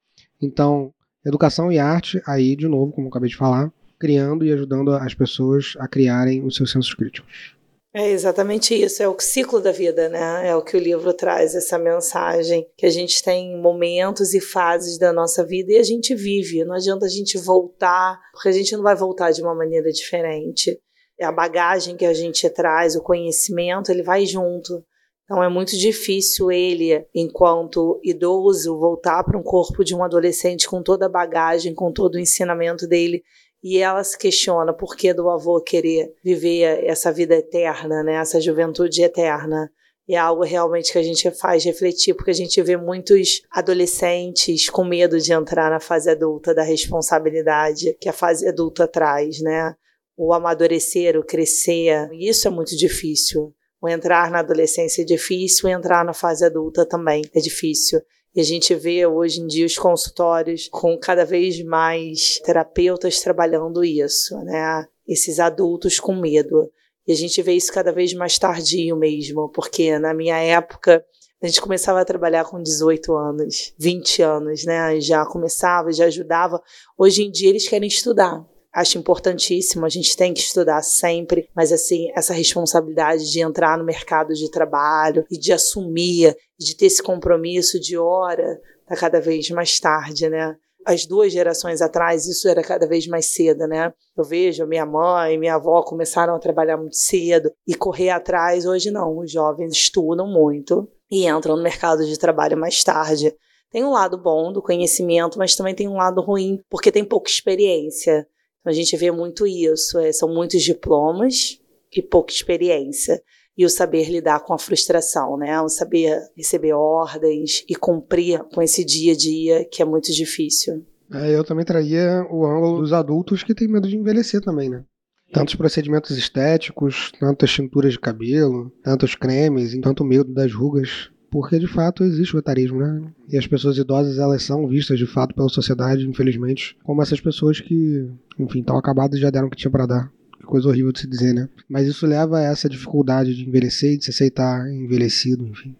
Então, 0.42 0.92
Educação 1.24 1.72
e 1.72 1.78
arte, 1.78 2.20
aí, 2.26 2.54
de 2.54 2.68
novo, 2.68 2.92
como 2.92 3.06
eu 3.06 3.10
acabei 3.10 3.30
de 3.30 3.36
falar, 3.36 3.72
criando 3.98 4.44
e 4.44 4.52
ajudando 4.52 4.92
as 4.92 5.14
pessoas 5.14 5.74
a 5.78 5.88
criarem 5.88 6.44
os 6.44 6.56
seus 6.56 6.70
sensos 6.70 6.92
críticos. 6.94 7.54
É 7.96 8.10
exatamente 8.10 8.74
isso, 8.74 9.00
é 9.04 9.08
o 9.08 9.16
ciclo 9.20 9.60
da 9.60 9.70
vida, 9.70 10.08
né? 10.08 10.48
É 10.48 10.56
o 10.56 10.62
que 10.62 10.76
o 10.76 10.80
livro 10.80 11.12
traz, 11.14 11.54
essa 11.54 11.78
mensagem 11.78 12.66
que 12.76 12.84
a 12.84 12.90
gente 12.90 13.22
tem 13.22 13.56
momentos 13.56 14.34
e 14.34 14.40
fases 14.40 14.98
da 14.98 15.12
nossa 15.12 15.44
vida 15.44 15.72
e 15.72 15.78
a 15.78 15.82
gente 15.84 16.12
vive. 16.12 16.64
Não 16.64 16.74
adianta 16.74 17.06
a 17.06 17.08
gente 17.08 17.38
voltar, 17.38 18.20
porque 18.32 18.48
a 18.48 18.52
gente 18.52 18.74
não 18.74 18.82
vai 18.82 18.96
voltar 18.96 19.30
de 19.30 19.40
uma 19.40 19.54
maneira 19.54 19.92
diferente. 19.92 20.76
É 21.18 21.24
a 21.24 21.30
bagagem 21.30 21.96
que 21.96 22.04
a 22.04 22.12
gente 22.12 22.50
traz, 22.50 22.96
o 22.96 23.02
conhecimento, 23.02 23.92
ele 23.92 24.02
vai 24.02 24.26
junto. 24.26 24.84
Então 25.24 25.42
é 25.42 25.48
muito 25.48 25.76
difícil 25.76 26.52
ele, 26.52 27.06
enquanto 27.14 27.98
idoso, 28.04 28.78
voltar 28.78 29.24
para 29.24 29.38
um 29.38 29.42
corpo 29.42 29.82
de 29.82 29.94
um 29.94 30.04
adolescente 30.04 30.68
com 30.68 30.82
toda 30.82 31.06
a 31.06 31.08
bagagem, 31.08 31.74
com 31.74 31.90
todo 31.90 32.16
o 32.16 32.18
ensinamento 32.18 32.86
dele. 32.86 33.22
E 33.62 33.78
ela 33.78 34.04
se 34.04 34.18
questiona 34.18 34.74
por 34.74 34.94
que 34.94 35.14
do 35.14 35.30
avô 35.30 35.58
querer 35.62 36.12
viver 36.22 36.84
essa 36.84 37.10
vida 37.10 37.34
eterna, 37.34 38.02
né? 38.02 38.16
essa 38.16 38.38
juventude 38.38 39.02
eterna. 39.02 39.70
E 40.06 40.14
é 40.14 40.18
algo 40.18 40.44
realmente 40.44 40.92
que 40.92 40.98
a 40.98 41.02
gente 41.02 41.30
faz 41.30 41.64
refletir, 41.64 42.12
porque 42.12 42.30
a 42.30 42.34
gente 42.34 42.60
vê 42.60 42.76
muitos 42.76 43.40
adolescentes 43.50 44.68
com 44.68 44.84
medo 44.84 45.18
de 45.18 45.32
entrar 45.32 45.70
na 45.70 45.80
fase 45.80 46.10
adulta, 46.10 46.54
da 46.54 46.62
responsabilidade 46.62 47.96
que 47.98 48.10
a 48.10 48.12
fase 48.12 48.46
adulta 48.46 48.86
traz, 48.86 49.40
né? 49.40 49.74
O 50.14 50.34
amadurecer, 50.34 51.18
o 51.18 51.24
crescer. 51.24 52.10
E 52.12 52.28
isso 52.28 52.46
é 52.46 52.50
muito 52.50 52.76
difícil. 52.76 53.54
O 53.84 53.88
entrar 53.88 54.30
na 54.30 54.38
adolescência 54.38 55.02
é 55.02 55.04
difícil, 55.04 55.68
entrar 55.68 56.06
na 56.06 56.14
fase 56.14 56.42
adulta 56.42 56.86
também 56.86 57.22
é 57.34 57.38
difícil. 57.38 58.00
E 58.34 58.40
a 58.40 58.42
gente 58.42 58.74
vê 58.74 59.06
hoje 59.06 59.42
em 59.42 59.46
dia 59.46 59.66
os 59.66 59.76
consultórios 59.76 60.68
com 60.68 60.98
cada 60.98 61.22
vez 61.22 61.62
mais 61.62 62.38
terapeutas 62.38 63.20
trabalhando 63.20 63.84
isso, 63.84 64.38
né? 64.38 64.86
Esses 65.06 65.38
adultos 65.38 66.00
com 66.00 66.14
medo. 66.18 66.66
E 67.06 67.12
a 67.12 67.14
gente 67.14 67.42
vê 67.42 67.52
isso 67.52 67.70
cada 67.70 67.92
vez 67.92 68.14
mais 68.14 68.38
tardio 68.38 68.96
mesmo, 68.96 69.50
porque 69.50 69.98
na 69.98 70.14
minha 70.14 70.38
época 70.38 71.04
a 71.42 71.46
gente 71.46 71.60
começava 71.60 72.00
a 72.00 72.06
trabalhar 72.06 72.46
com 72.46 72.62
18 72.62 73.14
anos, 73.14 73.74
20 73.78 74.22
anos, 74.22 74.64
né? 74.64 74.98
Já 74.98 75.26
começava, 75.26 75.92
já 75.92 76.06
ajudava. 76.06 76.58
Hoje 76.96 77.22
em 77.22 77.30
dia 77.30 77.50
eles 77.50 77.68
querem 77.68 77.88
estudar. 77.88 78.46
Acho 78.74 78.98
importantíssimo, 78.98 79.86
a 79.86 79.88
gente 79.88 80.16
tem 80.16 80.34
que 80.34 80.40
estudar 80.40 80.82
sempre, 80.82 81.48
mas 81.54 81.72
assim, 81.72 82.10
essa 82.14 82.34
responsabilidade 82.34 83.30
de 83.30 83.40
entrar 83.40 83.78
no 83.78 83.84
mercado 83.84 84.34
de 84.34 84.50
trabalho 84.50 85.24
e 85.30 85.38
de 85.38 85.52
assumir, 85.52 86.36
de 86.58 86.76
ter 86.76 86.86
esse 86.86 87.02
compromisso 87.02 87.78
de 87.78 87.96
hora, 87.96 88.60
tá 88.86 88.96
cada 88.96 89.20
vez 89.20 89.48
mais 89.50 89.78
tarde, 89.78 90.28
né? 90.28 90.56
As 90.84 91.06
duas 91.06 91.32
gerações 91.32 91.80
atrás, 91.80 92.26
isso 92.26 92.46
era 92.46 92.62
cada 92.62 92.86
vez 92.86 93.06
mais 93.06 93.26
cedo, 93.26 93.66
né? 93.66 93.92
Eu 94.16 94.24
vejo 94.24 94.66
minha 94.66 94.84
mãe 94.84 95.38
minha 95.38 95.54
avó 95.54 95.82
começaram 95.82 96.34
a 96.34 96.38
trabalhar 96.38 96.76
muito 96.76 96.96
cedo 96.96 97.50
e 97.66 97.74
correr 97.74 98.10
atrás. 98.10 98.66
Hoje 98.66 98.90
não, 98.90 99.18
os 99.18 99.30
jovens 99.30 99.72
estudam 99.72 100.26
muito 100.26 100.86
e 101.10 101.26
entram 101.26 101.56
no 101.56 101.62
mercado 101.62 102.04
de 102.04 102.18
trabalho 102.18 102.58
mais 102.58 102.82
tarde. 102.82 103.34
Tem 103.70 103.82
um 103.82 103.90
lado 103.90 104.18
bom 104.18 104.52
do 104.52 104.62
conhecimento, 104.62 105.38
mas 105.38 105.56
também 105.56 105.74
tem 105.74 105.88
um 105.88 105.96
lado 105.96 106.20
ruim, 106.20 106.60
porque 106.68 106.92
tem 106.92 107.04
pouca 107.04 107.30
experiência. 107.30 108.26
Então 108.64 108.72
a 108.72 108.74
gente 108.74 108.96
vê 108.96 109.10
muito 109.10 109.46
isso, 109.46 109.98
é, 109.98 110.10
são 110.10 110.26
muitos 110.32 110.62
diplomas 110.62 111.60
e 111.94 112.00
pouca 112.00 112.32
experiência. 112.32 113.20
E 113.56 113.64
o 113.64 113.68
saber 113.68 114.08
lidar 114.08 114.40
com 114.40 114.54
a 114.54 114.58
frustração, 114.58 115.36
né? 115.36 115.60
O 115.60 115.68
saber 115.68 116.18
receber 116.34 116.72
ordens 116.72 117.62
e 117.68 117.76
cumprir 117.76 118.42
com 118.52 118.62
esse 118.62 118.82
dia 118.82 119.12
a 119.12 119.16
dia 119.16 119.68
que 119.70 119.82
é 119.82 119.84
muito 119.84 120.10
difícil. 120.10 120.84
É, 121.12 121.36
eu 121.36 121.44
também 121.44 121.64
traria 121.64 122.26
o 122.32 122.44
ângulo 122.46 122.80
dos 122.80 122.92
adultos 122.92 123.44
que 123.44 123.54
têm 123.54 123.68
medo 123.68 123.86
de 123.86 123.96
envelhecer 123.96 124.40
também, 124.40 124.70
né? 124.70 124.82
Tantos 125.30 125.54
procedimentos 125.54 126.16
estéticos, 126.16 127.12
tantas 127.20 127.50
tinturas 127.50 127.92
de 127.92 128.00
cabelo, 128.00 128.72
tantos 128.82 129.14
cremes, 129.14 129.78
tanto 129.80 130.04
medo 130.04 130.32
das 130.32 130.52
rugas 130.52 131.10
porque 131.34 131.58
de 131.58 131.66
fato 131.66 132.04
existe 132.04 132.36
o 132.36 132.38
etarismo, 132.38 132.78
né? 132.78 133.02
E 133.28 133.36
as 133.36 133.44
pessoas 133.44 133.76
idosas 133.76 134.18
elas 134.18 134.40
são 134.44 134.68
vistas 134.68 134.96
de 134.96 135.04
fato 135.04 135.34
pela 135.34 135.48
sociedade, 135.48 136.08
infelizmente, 136.08 136.76
como 136.84 137.02
essas 137.02 137.20
pessoas 137.20 137.60
que, 137.60 138.08
enfim, 138.38 138.60
estão 138.60 138.78
acabadas 138.78 139.18
e 139.18 139.20
já 139.20 139.30
deram 139.30 139.48
o 139.48 139.50
que 139.50 139.56
tinha 139.56 139.68
para 139.68 139.84
dar. 139.84 140.12
Que 140.38 140.46
coisa 140.46 140.68
horrível 140.68 140.92
de 140.92 141.00
se 141.00 141.08
dizer, 141.08 141.34
né? 141.34 141.48
Mas 141.68 141.88
isso 141.88 142.06
leva 142.06 142.38
a 142.38 142.42
essa 142.42 142.68
dificuldade 142.68 143.34
de 143.34 143.48
envelhecer 143.48 143.94
e 143.94 143.98
de 143.98 144.04
se 144.04 144.10
aceitar 144.10 144.64
envelhecido, 144.70 145.44
enfim. 145.44 145.74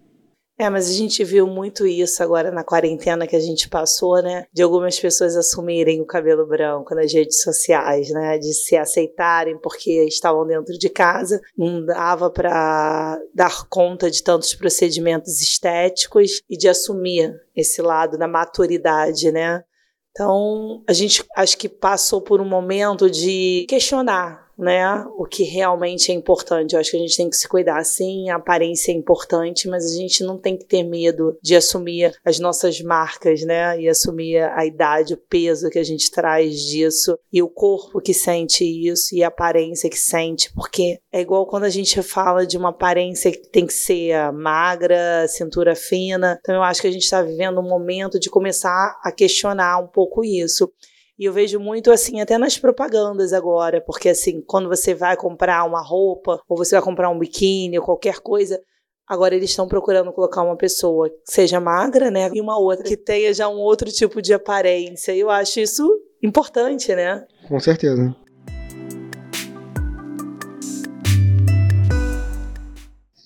É, 0.57 0.71
mas 0.71 0.89
a 0.89 0.93
gente 0.93 1.25
viu 1.25 1.49
muito 1.49 1.85
isso 1.85 2.23
agora 2.23 2.53
na 2.53 2.63
quarentena 2.63 3.27
que 3.27 3.35
a 3.35 3.41
gente 3.41 3.69
passou, 3.69 4.23
né? 4.23 4.47
De 4.53 4.63
algumas 4.63 4.99
pessoas 4.99 5.35
assumirem 5.35 6.01
o 6.01 6.07
cabelo 6.07 6.47
branco 6.47 6.95
nas 6.95 7.13
redes 7.13 7.43
sociais, 7.43 8.09
né? 8.11 8.39
De 8.39 8.55
se 8.55 8.77
aceitarem 8.77 9.59
porque 9.61 10.05
estavam 10.05 10.47
dentro 10.47 10.79
de 10.79 10.89
casa, 10.89 11.41
não 11.59 11.85
dava 11.85 12.31
para 12.31 13.19
dar 13.35 13.69
conta 13.69 14.09
de 14.09 14.23
tantos 14.23 14.55
procedimentos 14.55 15.41
estéticos 15.41 16.41
e 16.49 16.57
de 16.57 16.69
assumir 16.69 17.35
esse 17.57 17.83
lado 17.83 18.17
da 18.17 18.29
maturidade, 18.29 19.33
né? 19.33 19.65
Então, 20.13 20.85
a 20.89 20.93
gente 20.93 21.25
acho 21.37 21.59
que 21.59 21.69
passou 21.69 22.23
por 22.23 22.41
um 22.41 22.49
momento 22.49 23.11
de 23.11 23.67
questionar 23.69 24.44
né? 24.59 25.05
O 25.17 25.25
que 25.25 25.43
realmente 25.43 26.11
é 26.11 26.15
importante. 26.15 26.75
Eu 26.75 26.81
acho 26.81 26.91
que 26.91 26.97
a 26.97 27.01
gente 27.01 27.17
tem 27.17 27.31
que 27.31 27.37
se 27.37 27.49
cuidar. 27.49 27.83
Sim, 27.85 28.31
a 28.31 28.37
aparência 28.37 28.93
é 28.93 28.95
importante, 28.95 29.69
mas 29.69 29.85
a 29.85 29.95
gente 29.95 30.23
não 30.23 30.39
tem 30.39 30.57
que 30.57 30.65
ter 30.65 30.83
medo 30.83 31.37
de 31.43 31.57
assumir 31.57 32.15
as 32.25 32.39
nossas 32.39 32.81
marcas, 32.81 33.43
né? 33.43 33.81
E 33.81 33.89
assumir 33.89 34.39
a 34.39 34.65
idade, 34.65 35.15
o 35.15 35.19
peso 35.19 35.71
que 35.71 35.79
a 35.79 35.85
gente 35.85 36.11
traz 36.11 36.61
disso 36.61 37.19
e 37.33 37.43
o 37.43 37.49
corpo 37.49 38.01
que 38.01 38.15
sente 38.15 38.65
isso 38.65 39.15
e 39.15 39.23
a 39.23 39.29
aparência 39.29 39.91
que 39.91 39.99
sente, 39.99 40.53
porque 40.55 40.99
é 41.13 41.21
igual 41.21 41.47
quando 41.47 41.65
a 41.65 41.71
gente 41.71 42.03
fala 42.03 42.47
de 42.47 42.57
uma 42.57 42.71
aparência 42.71 43.31
que 43.31 43.49
tem 43.49 43.67
que 43.67 43.73
ser 43.73 44.33
magra, 44.33 45.27
cintura 45.29 45.75
fina. 45.75 46.39
Então 46.41 46.55
eu 46.55 46.63
acho 46.63 46.81
que 46.81 46.87
a 46.87 46.93
gente 46.93 47.03
está 47.03 47.23
vivendo 47.23 47.61
um 47.61 47.69
momento 47.69 48.19
de 48.19 48.31
começar 48.31 48.99
a 49.03 49.11
questionar 49.13 49.79
um 49.79 49.87
pouco 49.87 50.25
isso. 50.25 50.71
E 51.17 51.27
eu 51.27 51.33
vejo 51.33 51.61
muito 51.61 51.93
assim, 51.93 52.21
até 52.21 52.37
nas 52.37 52.59
propagandas 52.59 53.33
agora, 53.33 53.81
porque 53.81 54.09
assim, 54.09 54.43
quando 54.45 54.69
você 54.69 54.95
vai 54.95 55.17
comprar 55.17 55.65
uma 55.65 55.81
roupa, 55.81 56.41
ou 56.49 56.57
você 56.57 56.75
vai 56.75 56.83
comprar 56.83 57.09
um 57.09 57.19
biquíni, 57.19 57.79
ou 57.79 57.85
qualquer 57.85 58.19
coisa, 58.19 58.61
agora 59.07 59.33
eles 59.37 59.51
estão 59.51 59.69
procurando 59.69 60.13
colocar 60.13 60.43
uma 60.43 60.57
pessoa 60.57 61.09
que 61.09 61.17
seja 61.25 61.61
magra, 61.61 62.11
né? 62.11 62.31
E 62.35 62.41
uma 62.41 62.59
outra 62.59 62.85
que 62.85 62.97
tenha 62.97 63.33
já 63.33 63.49
um 63.49 63.59
outro 63.59 63.93
tipo 63.93 64.21
de 64.21 64.35
aparência. 64.35 65.15
Eu 65.15 65.31
acho 65.31 65.61
isso 65.61 65.89
importante, 66.21 66.93
né? 66.97 67.25
Com 67.47 67.61
certeza. 67.61 68.13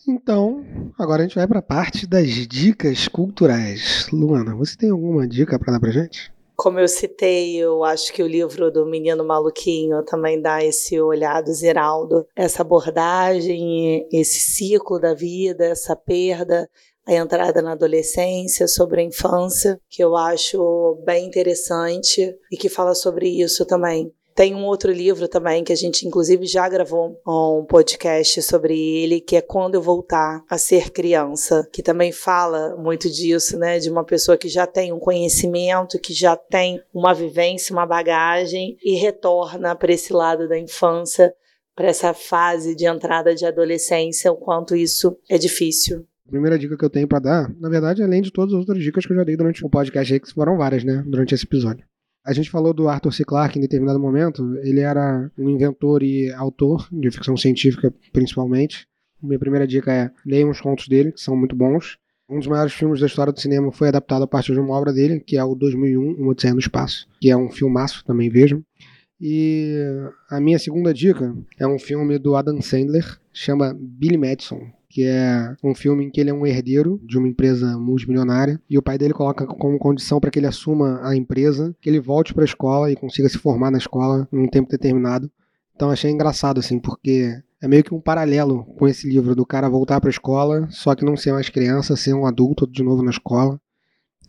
Então, 0.06 0.62
agora 0.98 1.22
a 1.22 1.26
gente 1.26 1.36
vai 1.36 1.46
para 1.46 1.60
a 1.60 1.62
parte 1.62 2.06
das 2.06 2.28
dicas 2.46 3.08
culturais. 3.08 4.08
Luana, 4.12 4.54
você 4.54 4.76
tem 4.76 4.90
alguma 4.90 5.26
dica 5.26 5.58
para 5.58 5.72
dar 5.72 5.80
pra 5.80 5.90
gente? 5.90 6.30
Como 6.60 6.80
eu 6.80 6.88
citei, 6.88 7.54
eu 7.56 7.84
acho 7.84 8.12
que 8.12 8.20
o 8.20 8.26
livro 8.26 8.68
do 8.68 8.84
Menino 8.84 9.24
Maluquinho 9.24 10.02
também 10.02 10.42
dá 10.42 10.60
esse 10.60 11.00
olhar 11.00 11.40
do 11.40 11.54
Zeraldo, 11.54 12.26
essa 12.34 12.62
abordagem, 12.62 14.08
esse 14.12 14.40
ciclo 14.40 14.98
da 14.98 15.14
vida, 15.14 15.66
essa 15.66 15.94
perda, 15.94 16.68
a 17.06 17.14
entrada 17.14 17.62
na 17.62 17.72
adolescência, 17.72 18.66
sobre 18.66 19.00
a 19.00 19.04
infância, 19.04 19.80
que 19.88 20.02
eu 20.02 20.16
acho 20.16 21.00
bem 21.06 21.26
interessante 21.26 22.36
e 22.50 22.56
que 22.56 22.68
fala 22.68 22.92
sobre 22.92 23.28
isso 23.28 23.64
também. 23.64 24.12
Tem 24.38 24.54
um 24.54 24.66
outro 24.66 24.92
livro 24.92 25.26
também 25.26 25.64
que 25.64 25.72
a 25.72 25.76
gente, 25.76 26.06
inclusive, 26.06 26.46
já 26.46 26.68
gravou 26.68 27.20
um 27.26 27.64
podcast 27.64 28.40
sobre 28.40 28.78
ele, 28.78 29.20
que 29.20 29.34
é 29.34 29.40
Quando 29.40 29.74
Eu 29.74 29.82
Voltar 29.82 30.44
a 30.48 30.56
Ser 30.56 30.90
Criança, 30.90 31.68
que 31.72 31.82
também 31.82 32.12
fala 32.12 32.76
muito 32.76 33.10
disso, 33.10 33.58
né? 33.58 33.80
De 33.80 33.90
uma 33.90 34.04
pessoa 34.04 34.38
que 34.38 34.48
já 34.48 34.64
tem 34.64 34.92
um 34.92 35.00
conhecimento, 35.00 35.98
que 35.98 36.14
já 36.14 36.36
tem 36.36 36.80
uma 36.94 37.12
vivência, 37.12 37.72
uma 37.72 37.84
bagagem 37.84 38.78
e 38.80 38.94
retorna 38.94 39.74
para 39.74 39.92
esse 39.92 40.12
lado 40.12 40.48
da 40.48 40.56
infância, 40.56 41.34
para 41.74 41.88
essa 41.88 42.14
fase 42.14 42.76
de 42.76 42.86
entrada 42.86 43.34
de 43.34 43.44
adolescência, 43.44 44.30
o 44.30 44.36
quanto 44.36 44.76
isso 44.76 45.18
é 45.28 45.36
difícil. 45.36 46.06
A 46.28 46.30
primeira 46.30 46.56
dica 46.56 46.76
que 46.76 46.84
eu 46.84 46.90
tenho 46.90 47.08
para 47.08 47.18
dar, 47.18 47.52
na 47.58 47.68
verdade, 47.68 48.04
além 48.04 48.22
de 48.22 48.30
todas 48.30 48.54
as 48.54 48.60
outras 48.60 48.78
dicas 48.78 49.04
que 49.04 49.12
eu 49.12 49.16
já 49.16 49.24
dei 49.24 49.36
durante 49.36 49.66
o 49.66 49.68
podcast 49.68 50.14
aí, 50.14 50.20
que 50.20 50.32
foram 50.32 50.56
várias, 50.56 50.84
né? 50.84 51.02
Durante 51.04 51.34
esse 51.34 51.44
episódio. 51.44 51.87
A 52.28 52.32
gente 52.34 52.50
falou 52.50 52.74
do 52.74 52.90
Arthur 52.90 53.10
C. 53.10 53.24
Clarke 53.24 53.58
em 53.58 53.62
determinado 53.62 53.98
momento. 53.98 54.54
Ele 54.58 54.80
era 54.80 55.30
um 55.38 55.48
inventor 55.48 56.02
e 56.02 56.30
autor 56.32 56.86
de 56.92 57.10
ficção 57.10 57.38
científica, 57.38 57.90
principalmente. 58.12 58.86
Minha 59.22 59.38
primeira 59.38 59.66
dica 59.66 59.90
é 59.90 60.10
leiam 60.26 60.50
os 60.50 60.60
contos 60.60 60.88
dele, 60.88 61.10
que 61.12 61.22
são 61.22 61.34
muito 61.34 61.56
bons. 61.56 61.96
Um 62.28 62.36
dos 62.36 62.46
maiores 62.46 62.74
filmes 62.74 63.00
da 63.00 63.06
história 63.06 63.32
do 63.32 63.40
cinema 63.40 63.72
foi 63.72 63.88
adaptado 63.88 64.24
a 64.24 64.26
partir 64.26 64.52
de 64.52 64.60
uma 64.60 64.74
obra 64.74 64.92
dele, 64.92 65.20
que 65.20 65.38
é 65.38 65.42
o 65.42 65.54
2001, 65.54 66.22
Um 66.22 66.28
Odisseia 66.28 66.52
no 66.52 66.60
Espaço, 66.60 67.08
que 67.18 67.30
é 67.30 67.36
um 67.36 67.50
filmaço, 67.50 68.04
também 68.04 68.28
vejam. 68.28 68.62
E 69.18 69.74
a 70.28 70.38
minha 70.38 70.58
segunda 70.58 70.92
dica 70.92 71.34
é 71.58 71.66
um 71.66 71.78
filme 71.78 72.18
do 72.18 72.36
Adam 72.36 72.60
Sandler, 72.60 73.18
chama 73.32 73.74
Billy 73.74 74.18
Madison, 74.18 74.70
que 74.98 75.06
é 75.06 75.54
um 75.62 75.76
filme 75.76 76.04
em 76.04 76.10
que 76.10 76.20
ele 76.20 76.30
é 76.30 76.34
um 76.34 76.44
herdeiro 76.44 77.00
de 77.04 77.16
uma 77.16 77.28
empresa 77.28 77.78
multimilionária 77.78 78.60
e 78.68 78.76
o 78.76 78.82
pai 78.82 78.98
dele 78.98 79.14
coloca 79.14 79.46
como 79.46 79.78
condição 79.78 80.18
para 80.18 80.28
que 80.28 80.40
ele 80.40 80.46
assuma 80.48 81.00
a 81.08 81.14
empresa, 81.14 81.72
que 81.80 81.88
ele 81.88 82.00
volte 82.00 82.34
para 82.34 82.42
a 82.42 82.44
escola 82.44 82.90
e 82.90 82.96
consiga 82.96 83.28
se 83.28 83.38
formar 83.38 83.70
na 83.70 83.78
escola 83.78 84.26
em 84.32 84.38
um 84.40 84.48
tempo 84.48 84.68
determinado. 84.68 85.30
Então 85.72 85.88
achei 85.88 86.10
engraçado 86.10 86.58
assim, 86.58 86.80
porque 86.80 87.32
é 87.62 87.68
meio 87.68 87.84
que 87.84 87.94
um 87.94 88.00
paralelo 88.00 88.64
com 88.76 88.88
esse 88.88 89.08
livro 89.08 89.36
do 89.36 89.46
cara 89.46 89.68
voltar 89.68 90.00
para 90.00 90.08
a 90.08 90.10
escola, 90.10 90.66
só 90.68 90.96
que 90.96 91.04
não 91.04 91.16
ser 91.16 91.30
mais 91.30 91.48
criança, 91.48 91.94
ser 91.94 92.14
um 92.14 92.26
adulto 92.26 92.66
de 92.66 92.82
novo 92.82 93.00
na 93.00 93.12
escola. 93.12 93.60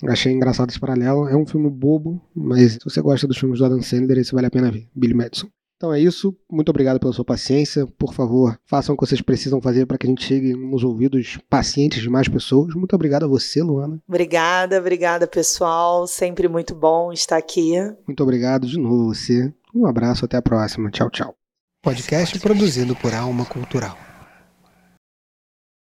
Achei 0.07 0.32
engraçado 0.32 0.70
esse 0.70 0.80
paralelo. 0.80 1.28
É 1.28 1.36
um 1.36 1.47
filme 1.47 1.67
bobo, 1.67 2.22
mas 2.36 2.74
se 2.74 2.80
você 2.84 3.01
gosta 3.01 3.26
dos 3.26 3.39
filmes 3.39 3.57
do 3.57 3.65
Adam 3.65 3.82
Sandler, 3.82 4.20
esse 4.20 4.34
vale 4.34 4.45
a 4.45 4.51
pena 4.51 4.70
ver. 4.70 4.88
Billy 4.95 5.15
Madison. 5.15 5.49
Então 5.80 5.93
é 5.93 5.99
isso. 5.99 6.36
Muito 6.51 6.67
obrigado 6.67 6.99
pela 6.99 7.13
sua 7.13 7.23
paciência. 7.23 7.88
Por 7.97 8.13
favor, 8.13 8.59
façam 8.65 8.93
o 8.93 8.97
que 8.97 9.07
vocês 9.07 9.21
precisam 9.21 9.61
fazer 9.61 9.86
para 9.86 9.97
que 9.97 10.05
a 10.05 10.09
gente 10.09 10.25
chegue 10.25 10.53
nos 10.53 10.84
ouvidos 10.84 11.39
pacientes 11.49 12.01
de 12.01 12.09
mais 12.09 12.27
pessoas. 12.27 12.75
Muito 12.75 12.93
obrigado 12.93 13.23
a 13.23 13.27
você, 13.30 13.63
Luana. 13.63 13.97
Obrigada, 14.05 14.77
obrigada, 14.77 15.25
pessoal. 15.25 16.05
Sempre 16.05 16.49
muito 16.49 16.75
bom 16.75 17.13
estar 17.13 17.38
aqui. 17.38 17.75
Muito 18.05 18.21
obrigado 18.21 18.67
de 18.67 18.77
novo 18.77 19.03
a 19.03 19.13
você. 19.15 19.53
Um 19.73 19.86
abraço, 19.86 20.25
até 20.25 20.36
a 20.36 20.41
próxima. 20.41 20.91
Tchau, 20.91 21.09
tchau. 21.09 21.34
Podcast 21.82 22.38
produzido 22.39 22.93
por 22.97 23.13
Alma 23.13 23.45
Cultural. 23.45 24.09